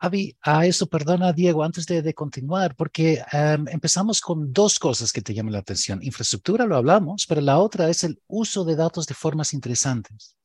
Avi, 0.00 0.36
a 0.42 0.64
eso, 0.64 0.86
perdona 0.86 1.32
Diego, 1.32 1.64
antes 1.64 1.84
de, 1.86 2.14
continuar, 2.14 2.76
porque 2.76 3.20
em, 3.32 3.66
empezamos 3.68 4.20
con 4.20 4.52
dos 4.52 4.78
cosas 4.78 5.12
que 5.12 5.22
te 5.22 5.34
llaman 5.34 5.52
la 5.52 5.58
atención. 5.58 5.98
Infraestructura, 6.02 6.66
lo 6.66 6.76
hablamos, 6.76 7.26
pero 7.26 7.40
la 7.40 7.58
otra 7.58 7.88
es 7.88 8.04
el 8.04 8.20
uso 8.28 8.64
de 8.64 8.76
datos 8.76 9.06
de 9.06 9.14
formas 9.14 9.52
interesantes. 9.52 10.36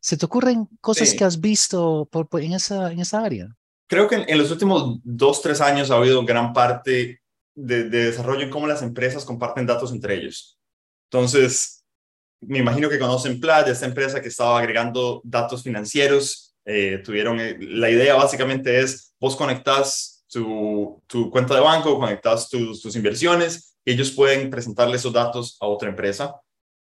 ¿Se 0.00 0.16
te 0.16 0.24
ocurren 0.24 0.66
cosas 0.80 1.12
que 1.14 1.24
has 1.24 1.40
visto 1.40 2.08
por, 2.10 2.28
en, 2.40 2.54
esa, 2.54 2.90
en 2.90 3.00
esa 3.00 3.22
área? 3.22 3.54
Creo 3.86 4.08
que 4.08 4.16
en, 4.26 4.38
los 4.38 4.50
últimos 4.50 4.98
dos, 5.02 5.42
tres 5.42 5.60
años 5.60 5.90
ha 5.90 5.96
habido 5.96 6.24
gran 6.24 6.54
parte 6.54 7.20
de, 7.54 7.84
de 7.84 8.04
desarrollo 8.06 8.42
en 8.42 8.50
cómo 8.50 8.66
las 8.66 8.82
empresas 8.82 9.26
comparten 9.26 9.66
datos 9.66 9.92
entre 9.92 10.16
ellos. 10.16 10.58
Entonces, 11.10 11.84
me 12.40 12.58
imagino 12.58 12.88
que 12.88 12.98
conocen 12.98 13.40
Plaid, 13.40 13.68
esta 13.68 13.86
empresa 13.86 14.22
que 14.22 14.28
estaba 14.28 14.58
agregando 14.58 15.20
datos 15.22 15.62
financieros 15.62 16.53
eh, 16.64 17.02
tuvieron, 17.04 17.40
eh, 17.40 17.56
la 17.60 17.90
idea 17.90 18.14
básicamente 18.14 18.80
es, 18.80 19.14
vos 19.20 19.36
conectas 19.36 20.24
tu, 20.28 21.02
tu 21.06 21.30
cuenta 21.30 21.54
de 21.54 21.60
banco, 21.60 21.98
conectas 21.98 22.48
tus, 22.48 22.80
tus 22.82 22.96
inversiones, 22.96 23.76
ellos 23.84 24.10
pueden 24.12 24.50
presentarle 24.50 24.96
esos 24.96 25.12
datos 25.12 25.56
a 25.60 25.66
otra 25.66 25.88
empresa 25.88 26.34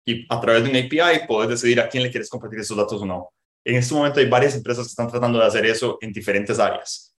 y 0.07 0.26
a 0.28 0.40
través 0.40 0.64
de 0.64 0.70
un 0.70 0.76
API 0.76 1.26
puedes 1.26 1.50
decidir 1.50 1.81
a 1.81 1.88
quién 1.88 2.02
le 2.02 2.11
quieres 2.11 2.31
compartir 2.31 2.61
esos 2.61 2.76
datos 2.76 3.02
o 3.02 3.07
no. 3.07 3.31
En 3.64 3.76
este 3.76 3.94
momento 3.94 4.20
hay 4.20 4.28
varias 4.28 4.54
empresas 4.54 4.87
que 4.87 4.90
están 4.90 5.09
tratando 5.09 5.38
de 5.38 5.44
hacer 5.44 5.66
eso 5.66 5.98
en 6.00 6.12
diferentes 6.12 6.59
áreas. 6.59 7.14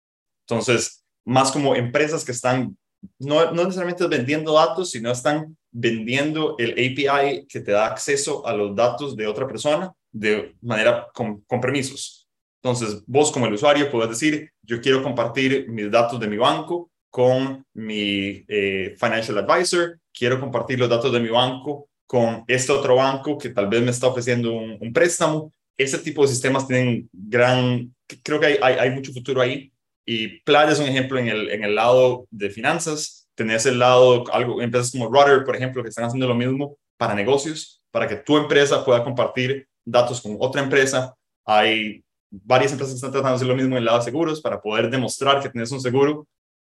Entonces, 0.48 1.04
más 1.26 1.52
como 1.52 1.76
empresas 1.76 2.26
que 2.26 2.32
están 2.32 2.76
no, 3.20 3.52
no 3.52 3.64
necesariamente 3.64 4.08
vendiendo 4.08 4.54
datos, 4.54 4.92
sino 4.92 5.12
están 5.12 5.58
vendiendo 5.72 6.56
el 6.58 6.72
API 6.72 7.46
que 7.48 7.62
te 7.62 7.72
da 7.72 7.88
acceso 7.88 8.46
a 8.46 8.54
los 8.54 8.76
datos 8.76 9.16
de 9.16 9.28
otra 9.28 9.48
persona 9.48 9.94
de 10.12 10.56
manera 10.62 11.08
con, 11.14 11.42
con 11.42 11.62
permisos. 11.62 12.19
Entonces, 12.62 13.04
vos 13.08 13.32
como 13.32 13.46
el 13.46 13.54
usuario 13.54 13.90
puedes 13.90 14.10
decir, 14.10 14.52
yo 14.64 14.82
quiero 14.82 15.02
compartir 15.02 15.70
mis 15.70 15.90
datos 15.90 16.20
de 16.20 16.28
mi 16.28 16.38
banco 16.38 16.92
con 17.10 17.66
mi 17.74 18.46
eh, 18.48 18.96
financial 19.00 19.38
advisor, 19.38 20.00
quiero 20.14 20.40
compartir 20.40 20.80
los 20.80 20.90
datos 20.90 21.12
de 21.12 21.20
mi 21.20 21.30
banco 21.30 21.90
con 22.06 22.44
este 22.48 22.72
otro 22.72 22.96
banco 22.96 23.38
que 23.38 23.50
tal 23.50 23.68
vez 23.68 23.82
me 23.82 23.92
está 23.92 24.08
ofreciendo 24.08 24.54
un, 24.54 24.94
préstamo. 24.94 25.54
Ese 25.78 26.00
tipo 26.00 26.24
de 26.24 26.28
sistemas 26.28 26.68
tienen 26.68 27.10
gran, 27.14 27.96
creo 28.24 28.40
que 28.40 28.48
hay, 28.48 28.58
hay, 28.62 28.90
mucho 28.90 29.14
futuro 29.14 29.42
ahí. 29.42 29.72
Y 30.06 30.40
Plaid 30.42 30.72
es 30.72 30.80
un 30.80 30.88
ejemplo 30.88 31.20
en 31.20 31.28
el, 31.28 31.50
en 31.50 31.64
el 31.64 31.76
lado 31.76 32.26
de 32.32 32.50
finanzas. 32.50 33.28
Tenés 33.36 33.66
el 33.68 33.80
lado, 33.80 34.26
algo, 34.34 34.62
empresas 34.62 34.92
como 34.92 35.08
Rudder, 35.08 35.46
por 35.46 35.56
ejemplo, 35.56 35.84
que 35.84 35.90
están 35.90 36.06
haciendo 36.06 36.28
lo 36.28 36.36
mismo 36.36 36.78
para 36.98 37.14
negocios, 37.14 37.82
para 37.92 38.08
que 38.08 38.18
tu 38.18 38.38
empresa 38.38 38.84
pueda 38.84 39.04
compartir 39.04 39.68
datos 39.86 40.20
con 40.20 40.36
otra 40.40 40.64
empresa. 40.64 41.14
Hay 41.46 42.04
varias 42.30 42.72
empresas 42.72 42.96
están 42.96 43.12
tratando 43.12 43.32
de 43.32 43.36
hacer 43.36 43.48
lo 43.48 43.56
mismo 43.56 43.72
en 43.72 43.80
el 43.80 43.86
lado 43.86 44.00
de 44.00 44.06
seguros 44.06 44.42
para 44.42 44.62
poder 44.62 44.90
demostrar 44.90 45.42
que 45.42 45.50
tienes 45.50 45.72
un 45.72 45.82
seguro, 45.82 46.28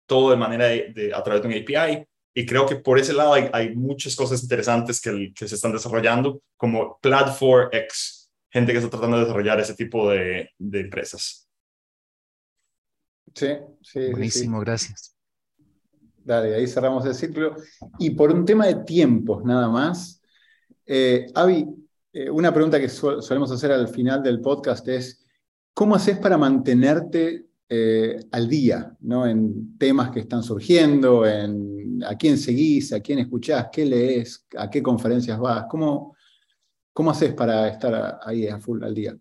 todo 0.06 0.32
de 0.32 0.38
manera 0.38 0.66
de, 0.66 1.12
a 1.14 1.24
través 1.24 1.42
de 1.42 1.48
un 1.48 1.54
API. 1.54 2.06
Y 2.36 2.46
creo 2.46 2.66
que 2.66 2.78
por 2.78 2.98
ese 2.98 3.14
lado 3.14 3.34
hay, 3.34 3.76
muchas 3.76 4.16
cosas 4.16 4.42
interesantes 4.42 5.00
que, 5.00 5.32
que, 5.36 5.48
se 5.48 5.56
están 5.56 5.72
desarrollando, 5.72 6.42
como 6.58 6.98
Platform 7.00 7.70
X, 7.72 8.32
gente 8.50 8.72
que 8.72 8.80
está 8.80 8.90
tratando 8.90 9.18
de 9.18 9.24
desarrollar 9.24 9.60
ese 9.60 9.76
tipo 9.76 10.10
de, 10.10 10.50
de 10.58 10.80
empresas. 10.80 11.48
Sí, 13.36 13.50
sí. 13.82 14.12
Buenísimo, 14.12 14.60
gracias. 14.60 15.16
Dale, 16.24 16.56
ahí 16.56 16.68
cerramos 16.68 17.06
el 17.06 17.14
ciclo. 17.14 17.56
Y 18.00 18.12
por 18.12 18.32
un 18.32 18.46
tema 18.46 18.66
de 18.66 18.76
tiempos 18.84 19.44
nada 19.44 19.68
más, 19.68 20.22
eh, 20.86 21.28
Avi, 21.36 21.68
eh, 22.14 22.30
una 22.30 22.54
pregunta 22.54 22.80
que 22.80 22.90
solemos 22.90 23.52
hacer 23.52 23.72
al 23.72 23.88
final 23.88 24.24
del 24.24 24.40
podcast 24.40 24.88
es, 24.88 25.23
¿Cómo 25.74 25.96
haces 25.96 26.18
para 26.20 26.38
mantenerte 26.38 27.48
eh, 27.68 28.20
al 28.32 28.48
día 28.48 28.96
¿no? 29.02 29.26
en 29.26 29.78
temas 29.78 30.12
que 30.12 30.20
están 30.20 30.44
surgiendo, 30.44 31.26
en 31.26 32.04
a 32.08 32.16
quién 32.16 32.38
seguís, 32.38 32.94
a 32.94 33.00
quién 33.00 33.20
escuchás, 33.20 33.68
qué 33.72 33.86
lees, 33.86 34.46
a 34.56 34.70
qué 34.70 34.84
conferencias 34.84 35.40
vas? 35.40 35.66
¿Cómo, 35.70 36.16
cómo 36.92 37.12
haces 37.12 37.34
para 37.34 37.68
estar 37.70 38.20
ahí 38.24 38.48
a 38.48 38.60
full 38.60 38.84
al 38.84 38.94
día? 38.94 39.18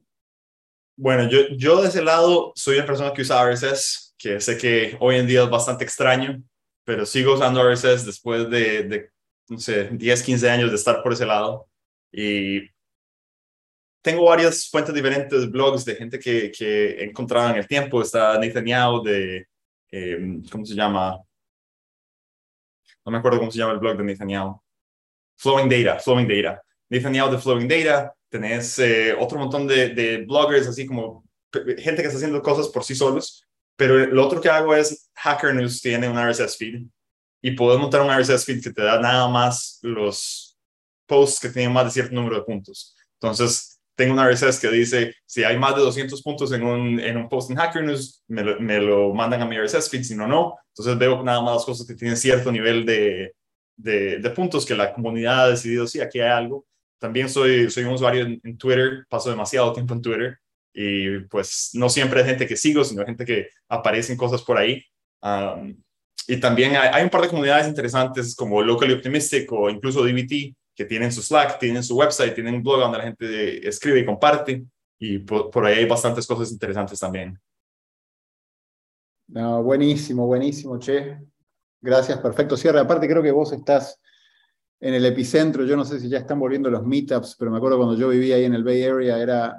Bueno, 0.97 1.29
yo, 1.29 1.39
yo 1.57 1.81
de 1.81 1.89
ese 1.89 2.03
lado 2.03 2.53
soy 2.55 2.77
una 2.77 2.87
persona 2.87 3.13
que 3.13 3.23
usa 3.23 3.51
RSS, 3.51 4.15
que 4.19 4.41
sé 4.41 4.59
que 4.59 4.97
hoy 5.01 5.17
en 5.17 5.27
día 5.27 5.45
es 5.45 5.51
bastante 5.51 5.85
extraño, 5.85 6.43
pero 6.85 7.07
sigo 7.07 7.35
usando 7.35 7.63
RSS 7.63 8.05
después 8.05 8.51
de, 8.51 8.83
de 8.83 9.11
no 9.49 9.59
sé, 9.59 9.89
10, 9.93 10.23
15 10.23 10.51
años 10.51 10.71
de 10.71 10.77
estar 10.77 11.03
por 11.03 11.13
ese 11.13 11.27
lado. 11.27 11.69
Y 12.13 12.72
tengo 14.03 14.25
varias 14.25 14.69
fuentes 14.69 14.93
diferentes, 14.93 15.51
blogs 15.51 15.85
de 15.85 15.95
gente 15.95 16.19
que, 16.19 16.51
que 16.51 17.05
en 17.05 17.57
el 17.57 17.67
tiempo. 17.69 18.03
Está 18.03 18.39
Nathan 18.39 18.67
Yao 18.67 19.01
de, 19.01 19.47
em, 19.91 20.43
¿cómo 20.51 20.67
se 20.67 20.75
llama? 20.75 21.19
No 23.05 23.13
me 23.13 23.19
acuerdo 23.19 23.39
cómo 23.39 23.51
se 23.51 23.59
llama 23.59 23.73
el 23.73 23.79
blog 23.79 23.97
de 23.97 24.05
Nathan 24.05 24.29
Yao. 24.29 24.65
Flowing 25.37 25.69
Data, 25.69 26.01
Flowing 26.01 26.29
Data. 26.29 26.63
Nathan 26.91 27.15
Yao 27.15 27.31
de 27.31 27.39
Flowing 27.39 27.69
Data. 27.69 28.13
Tenés 28.29 28.79
eh, 28.81 29.15
otro 29.19 29.39
montón 29.39 29.67
de, 29.67 29.91
de 29.91 30.25
bloggers, 30.25 30.67
así 30.67 30.87
como 30.87 31.25
gente 31.53 32.03
que 32.03 32.09
está 32.09 32.17
haciendo 32.17 32.43
cosas 32.43 32.69
por 32.69 32.83
sí 32.83 32.95
solos. 32.95 33.47
Pero 33.77 34.07
lo 34.07 34.27
otro 34.27 34.41
que 34.41 34.49
hago 34.49 34.75
es 34.75 35.11
Hacker 35.15 35.55
News 35.55 35.81
tiene 35.81 36.09
un 36.09 36.19
RSS 36.19 36.57
feed 36.57 36.87
y 37.41 37.53
puedes 37.53 37.81
montar 37.81 38.01
un 38.01 38.11
RSS 38.11 38.45
feed 38.45 38.63
que 38.63 38.73
te 38.73 38.83
da 38.83 39.01
nada 39.01 39.29
más 39.29 39.79
los 39.83 40.59
posts 41.07 41.41
que 41.41 41.49
tienen 41.51 41.73
más 41.73 41.85
de 41.85 41.91
cierto 41.91 42.15
número 42.15 42.37
de 42.37 42.43
puntos. 42.43 42.97
Entonces, 43.21 43.72
tengo 43.95 44.15
una 44.15 44.29
RSS 44.29 44.59
que 44.61 44.71
dice, 44.71 45.15
si 45.27 45.45
hay 45.45 45.59
más 45.59 45.75
de 45.77 45.83
200 45.83 46.23
puntos 46.23 46.53
en 46.53 46.63
un, 46.63 46.99
en 46.99 47.17
un 47.17 47.29
post 47.29 47.51
en 47.51 47.57
Hacker 47.57 47.85
News, 47.85 48.23
me 48.29 48.43
lo, 48.43 48.61
me 48.61 48.81
lo 48.81 49.13
mandan 49.13 49.43
a 49.43 49.47
mi 49.47 49.59
RSS 49.59 49.91
feed, 49.91 50.03
si 50.03 50.15
no, 50.15 50.27
no. 50.27 50.57
Entonces 50.69 50.99
veo 50.99 51.23
nada 51.23 51.43
más 51.43 51.57
las 51.57 51.65
cosas 51.65 51.87
que 51.87 51.95
tienen 51.95 52.17
cierto 52.17 52.51
nivel 52.51 52.87
de, 52.87 53.35
de, 53.77 54.19
de, 54.19 54.31
puntos 54.31 54.65
que 54.65 54.75
la 54.75 54.93
comunidad 54.93 55.45
ha 55.45 55.51
decidido, 55.51 55.87
sí, 55.87 56.01
aquí 56.01 56.21
hay 56.21 56.31
algo. 56.31 56.67
También 56.99 57.29
soy, 57.29 57.71
soy 57.71 57.85
un 57.85 57.95
usuario 57.95 58.25
en, 58.25 58.57
Twitter, 58.57 59.05
paso 59.09 59.31
demasiado 59.31 59.73
tiempo 59.73 59.95
en 59.95 60.03
Twitter 60.03 60.39
y 60.73 61.19
pues 61.25 61.71
no 61.75 61.91
siempre 61.91 62.21
hay 62.21 62.27
gente 62.27 62.47
que 62.47 62.57
sigo, 62.57 62.85
sino 62.85 63.05
gente 63.05 63.25
que 63.25 63.49
aparecen 63.69 64.17
cosas 64.17 64.43
por 64.43 64.57
ahí. 64.57 64.83
y 66.29 66.37
también 66.39 66.77
hay, 66.77 67.03
un 67.03 67.11
par 67.11 67.23
de 67.23 67.29
comunidades 67.29 67.69
interesantes 67.69 68.35
como 68.35 68.63
Locally 68.63 68.95
Optimistic 68.95 69.53
o 69.53 69.69
incluso 69.69 70.05
DBT 70.05 70.55
que 70.75 70.85
tienen 70.85 71.13
su 71.13 71.23
Slack, 71.23 71.59
tienen 71.59 71.83
su 71.83 71.97
website, 71.97 72.35
tienen 72.35 72.55
un 72.55 72.63
blog 72.63 72.81
donde 72.81 72.99
la 72.99 73.05
gente 73.05 73.69
escribe 73.69 74.01
y 74.01 74.07
comparte 74.07 74.65
y 74.99 75.19
por, 75.19 75.67
ahí 75.67 75.79
hay 75.79 75.87
bastantes 75.87 76.27
cosas 76.27 76.53
interesantes 76.53 76.99
también. 77.01 77.39
No, 79.29 79.63
buenísimo, 79.63 80.27
buenísimo, 80.27 80.79
che. 80.79 81.19
Gracias, 81.81 82.19
perfecto 82.19 82.57
cierre. 82.57 82.79
Aparte 82.79 83.09
creo 83.09 83.23
que 83.23 83.33
vos 83.33 83.53
estás 83.53 84.01
en 84.81 84.95
el 84.95 85.05
epicentro, 85.05 85.65
yo 85.65 85.77
no 85.77 85.85
sé 85.85 85.99
si 85.99 86.09
ya 86.09 86.19
están 86.19 86.39
volviendo 86.39 86.71
los 86.71 86.85
meetups, 86.85 87.37
pero 87.39 87.51
me 87.51 87.57
acuerdo 87.57 87.79
cuando 87.79 87.97
yo 87.97 88.09
vivía 88.09 88.37
ahí 88.37 88.45
en 88.45 88.55
el 88.55 88.65
Bay 88.65 88.83
Area, 88.83 89.19
era 89.19 89.59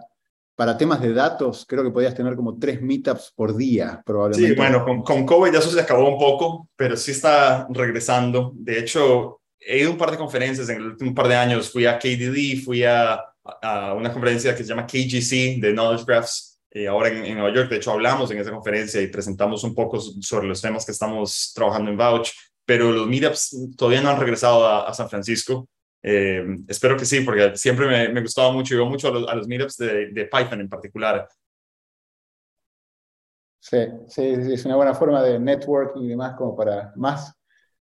para 0.56 0.78
temas 0.78 1.02
de 1.02 1.14
datos, 1.14 1.66
creo 1.68 1.84
que 1.84 1.92
podías 1.92 2.14
tener 2.14 2.36
como 2.36 2.58
tres 2.58 2.82
meetups 2.82 3.34
por 3.36 3.56
día, 3.56 4.02
probablemente. 4.06 4.54
Sí, 4.54 4.56
bueno, 4.56 4.86
con, 4.86 5.02
con 5.02 5.26
COVID 5.26 5.56
eso 5.56 5.70
se 5.70 5.82
acabó 5.82 6.08
un 6.08 6.20
poco, 6.20 6.70
pero 6.76 6.96
sí 6.96 7.12
está 7.12 7.68
regresando. 7.70 8.52
De 8.56 8.80
hecho, 8.80 9.42
he 9.66 9.80
ido 9.80 9.90
a 9.90 9.92
un 9.94 9.98
par 9.98 10.12
de 10.12 10.18
conferencias 10.18 10.70
en 10.70 10.78
el 10.78 10.86
último 10.88 11.14
par 11.14 11.28
de 11.28 11.36
años. 11.36 11.72
Fui 11.72 11.86
a 11.86 11.98
KDD, 11.98 12.64
fui 12.64 12.84
a, 12.84 13.20
a 13.44 13.94
una 13.94 14.12
conferencia 14.12 14.56
que 14.56 14.64
se 14.64 14.70
llama 14.70 14.86
KGC 14.86 15.62
de 15.62 15.74
Knowledge 15.74 16.06
Graphs, 16.06 16.62
eh, 16.72 16.88
ahora 16.88 17.10
en, 17.10 17.26
en, 17.26 17.38
Nueva 17.38 17.54
York. 17.56 17.70
De 17.70 17.78
hecho, 17.78 17.92
hablamos 17.92 18.30
en 18.32 18.40
esa 18.40 18.52
conferencia 18.52 19.02
y 19.02 19.08
presentamos 19.08 19.64
un 19.64 19.74
poco 19.74 20.00
sobre 20.00 20.48
los 20.48 20.62
temas 20.62 20.86
que 20.86 20.92
estamos 20.92 21.52
trabajando 21.56 21.92
en 21.92 21.98
Vouch, 21.98 22.32
pero 22.66 22.92
los 22.92 23.08
meetups 23.08 23.76
todavía 23.78 24.02
no 24.02 24.10
han 24.10 24.20
regresado 24.20 24.68
a 24.68 24.94
San 24.94 25.10
Francisco. 25.10 25.68
Eh, 26.06 26.44
espero 26.68 26.98
que 26.98 27.06
sí, 27.06 27.22
porque 27.22 27.56
siempre 27.56 27.88
me, 27.88 28.10
me 28.10 28.22
gustaba 28.22 28.52
mucho, 28.52 28.76
iba 28.76 28.86
mucho 28.86 29.08
a 29.08 29.12
los, 29.12 29.30
a 29.30 29.36
los 29.36 29.48
meetups 29.48 29.78
de, 29.78 30.08
de, 30.12 30.26
Python 30.26 30.60
en 30.60 30.68
particular. 30.68 31.30
Sí, 33.62 33.78
sí, 34.10 34.22
es 34.22 34.66
una 34.66 34.76
buena 34.76 34.94
forma 34.94 35.24
de 35.24 35.40
networking 35.40 36.02
y 36.02 36.10
demás, 36.10 36.36
como 36.38 36.58
para 36.58 36.92
más, 36.98 37.34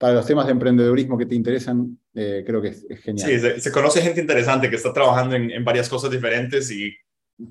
para 0.00 0.14
los 0.14 0.24
temas 0.24 0.46
de 0.46 0.52
emprendedurismo 0.52 1.18
que 1.18 1.26
te 1.26 1.34
interesan, 1.34 1.98
eh, 2.14 2.42
creo 2.46 2.62
que 2.62 2.68
es, 2.68 2.86
genial. 3.02 3.28
Sí, 3.28 3.60
se, 3.60 3.70
conoce 3.70 4.00
gente 4.00 4.22
interesante 4.22 4.70
que 4.70 4.76
está 4.76 4.94
trabajando 4.94 5.36
en, 5.36 5.50
en, 5.50 5.62
varias 5.62 5.90
cosas 5.90 6.10
diferentes 6.10 6.70
y 6.70 6.90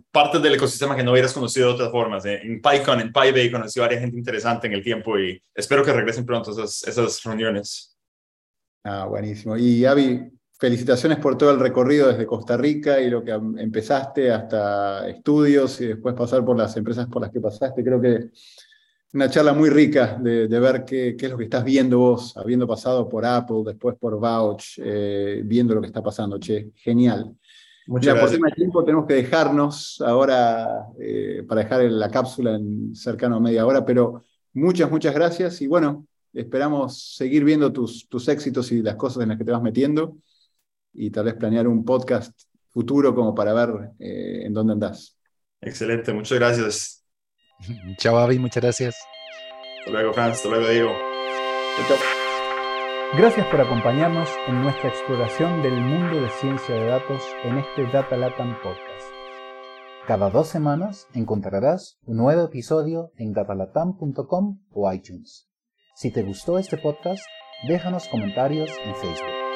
partes 0.09 0.41
del 0.41 0.55
ecosistema 0.55 0.95
que 0.95 1.03
no 1.03 1.11
hubieras 1.11 1.31
conocido 1.31 1.67
de 1.67 1.73
otras 1.75 1.91
formas. 1.91 2.25
Eh, 2.25 2.41
en 2.41 2.59
PyCon, 2.59 3.01
en 3.01 3.13
PyBay, 3.13 3.51
conocí 3.51 3.79
a 3.79 3.83
varias 3.83 4.01
gente 4.01 4.17
interesante 4.17 4.65
en 4.65 4.73
el 4.73 4.83
tiempo 4.83 5.19
y 5.19 5.39
espero 5.53 5.85
que 5.85 5.93
regresen 5.93 6.25
pronto 6.25 6.49
esas, 6.49 6.81
esas 6.87 7.21
reuniones. 7.23 7.95
Ah, 8.83 9.05
buenísimo. 9.05 9.55
Y 9.55 9.85
Avi, 9.85 10.19
felicitaciones 10.59 11.19
por 11.19 11.37
todo 11.37 11.51
el 11.51 11.59
recorrido 11.59 12.07
desde 12.07 12.25
Costa 12.25 12.57
Rica 12.57 12.99
y 12.99 13.11
lo 13.11 13.23
que 13.23 13.29
empezaste 13.29 14.31
hasta 14.31 15.07
estudios 15.07 15.79
y 15.81 15.85
después 15.85 16.15
pasar 16.15 16.43
por 16.43 16.57
las 16.57 16.75
empresas 16.77 17.05
por 17.05 17.21
las 17.21 17.29
que 17.29 17.41
pasaste. 17.41 17.83
Creo 17.83 18.01
que 18.01 18.31
una 19.13 19.29
charla 19.29 19.53
muy 19.53 19.69
rica 19.69 20.17
de, 20.21 20.47
ver 20.47 20.85
qué, 20.85 21.15
qué, 21.17 21.25
es 21.25 21.31
lo 21.31 21.37
que 21.37 21.45
estás 21.45 21.63
viendo 21.63 21.97
vos, 21.99 22.37
habiendo 22.37 22.67
pasado 22.67 23.09
por 23.09 23.25
Apple, 23.25 23.63
después 23.65 23.95
por 23.95 24.19
Vouch, 24.19 24.77
eh, 24.77 25.41
viendo 25.43 25.73
lo 25.73 25.81
que 25.81 25.87
está 25.87 26.03
pasando. 26.03 26.39
Che, 26.39 26.71
genial. 26.75 27.35
Muchas 27.87 28.13
gracias. 28.13 28.21
Por 28.21 28.37
tema 28.37 28.47
de 28.49 28.55
tiempo 28.55 28.83
tenemos 28.83 29.07
que 29.07 29.15
dejarnos 29.15 30.01
ahora 30.05 30.85
eh, 30.99 31.43
para 31.47 31.63
dejar 31.63 31.81
la 31.83 32.11
cápsula 32.11 32.55
en 32.55 32.93
cercano 32.93 33.37
a 33.37 33.39
media 33.39 33.65
hora, 33.65 33.83
pero 33.83 34.23
muchas, 34.53 34.91
muchas 34.91 35.15
gracias 35.15 35.59
y 35.61 35.67
bueno, 35.67 36.05
esperamos 36.31 37.15
seguir 37.15 37.43
viendo 37.43 37.73
tus, 37.73 38.07
tus 38.07 38.27
éxitos 38.27 38.71
y 38.71 38.83
las 38.83 38.95
cosas 38.95 39.23
en 39.23 39.29
las 39.29 39.39
que 39.39 39.43
te 39.43 39.51
vas 39.51 39.63
metiendo 39.63 40.17
y 40.93 41.09
tal 41.09 41.25
vez 41.25 41.33
planear 41.33 41.67
un 41.67 41.83
podcast 41.83 42.39
futuro 42.69 43.15
como 43.15 43.33
para 43.33 43.53
ver 43.53 43.91
eh, 43.97 44.43
en 44.45 44.53
dónde 44.53 44.73
andás. 44.73 45.17
Excelente, 45.61 46.13
muchas 46.13 46.37
gracias. 46.37 46.98
Chao, 47.97 48.17
Avi, 48.17 48.39
muchas 48.39 48.63
gracias. 48.63 48.95
Hasta 49.79 49.91
luego, 49.91 50.13
Franz, 50.13 50.37
hasta 50.37 50.49
luego, 50.49 50.67
Diego. 50.67 50.91
Chao. 51.87 51.97
Gracias 53.17 53.47
por 53.47 53.59
acompañarnos 53.59 54.29
en 54.47 54.61
nuestra 54.61 54.89
exploración 54.89 55.63
del 55.63 55.81
mundo 55.81 56.21
de 56.21 56.29
ciencia 56.29 56.75
de 56.75 56.85
datos 56.85 57.23
en 57.43 57.57
este 57.57 57.87
Data 57.87 58.15
Latam 58.15 58.55
Podcast. 58.61 59.09
Cada 60.05 60.29
dos 60.29 60.47
semanas 60.47 61.07
encontrarás 61.13 61.99
un 62.05 62.17
nuevo 62.17 62.45
episodio 62.45 63.11
en 63.17 63.33
datalatam.com 63.33 64.59
o 64.71 64.93
iTunes. 64.93 65.49
Si 65.95 66.11
te 66.11 66.23
gustó 66.23 66.59
este 66.59 66.77
podcast, 66.77 67.23
déjanos 67.67 68.07
comentarios 68.07 68.69
en 68.83 68.95
Facebook. 68.95 69.48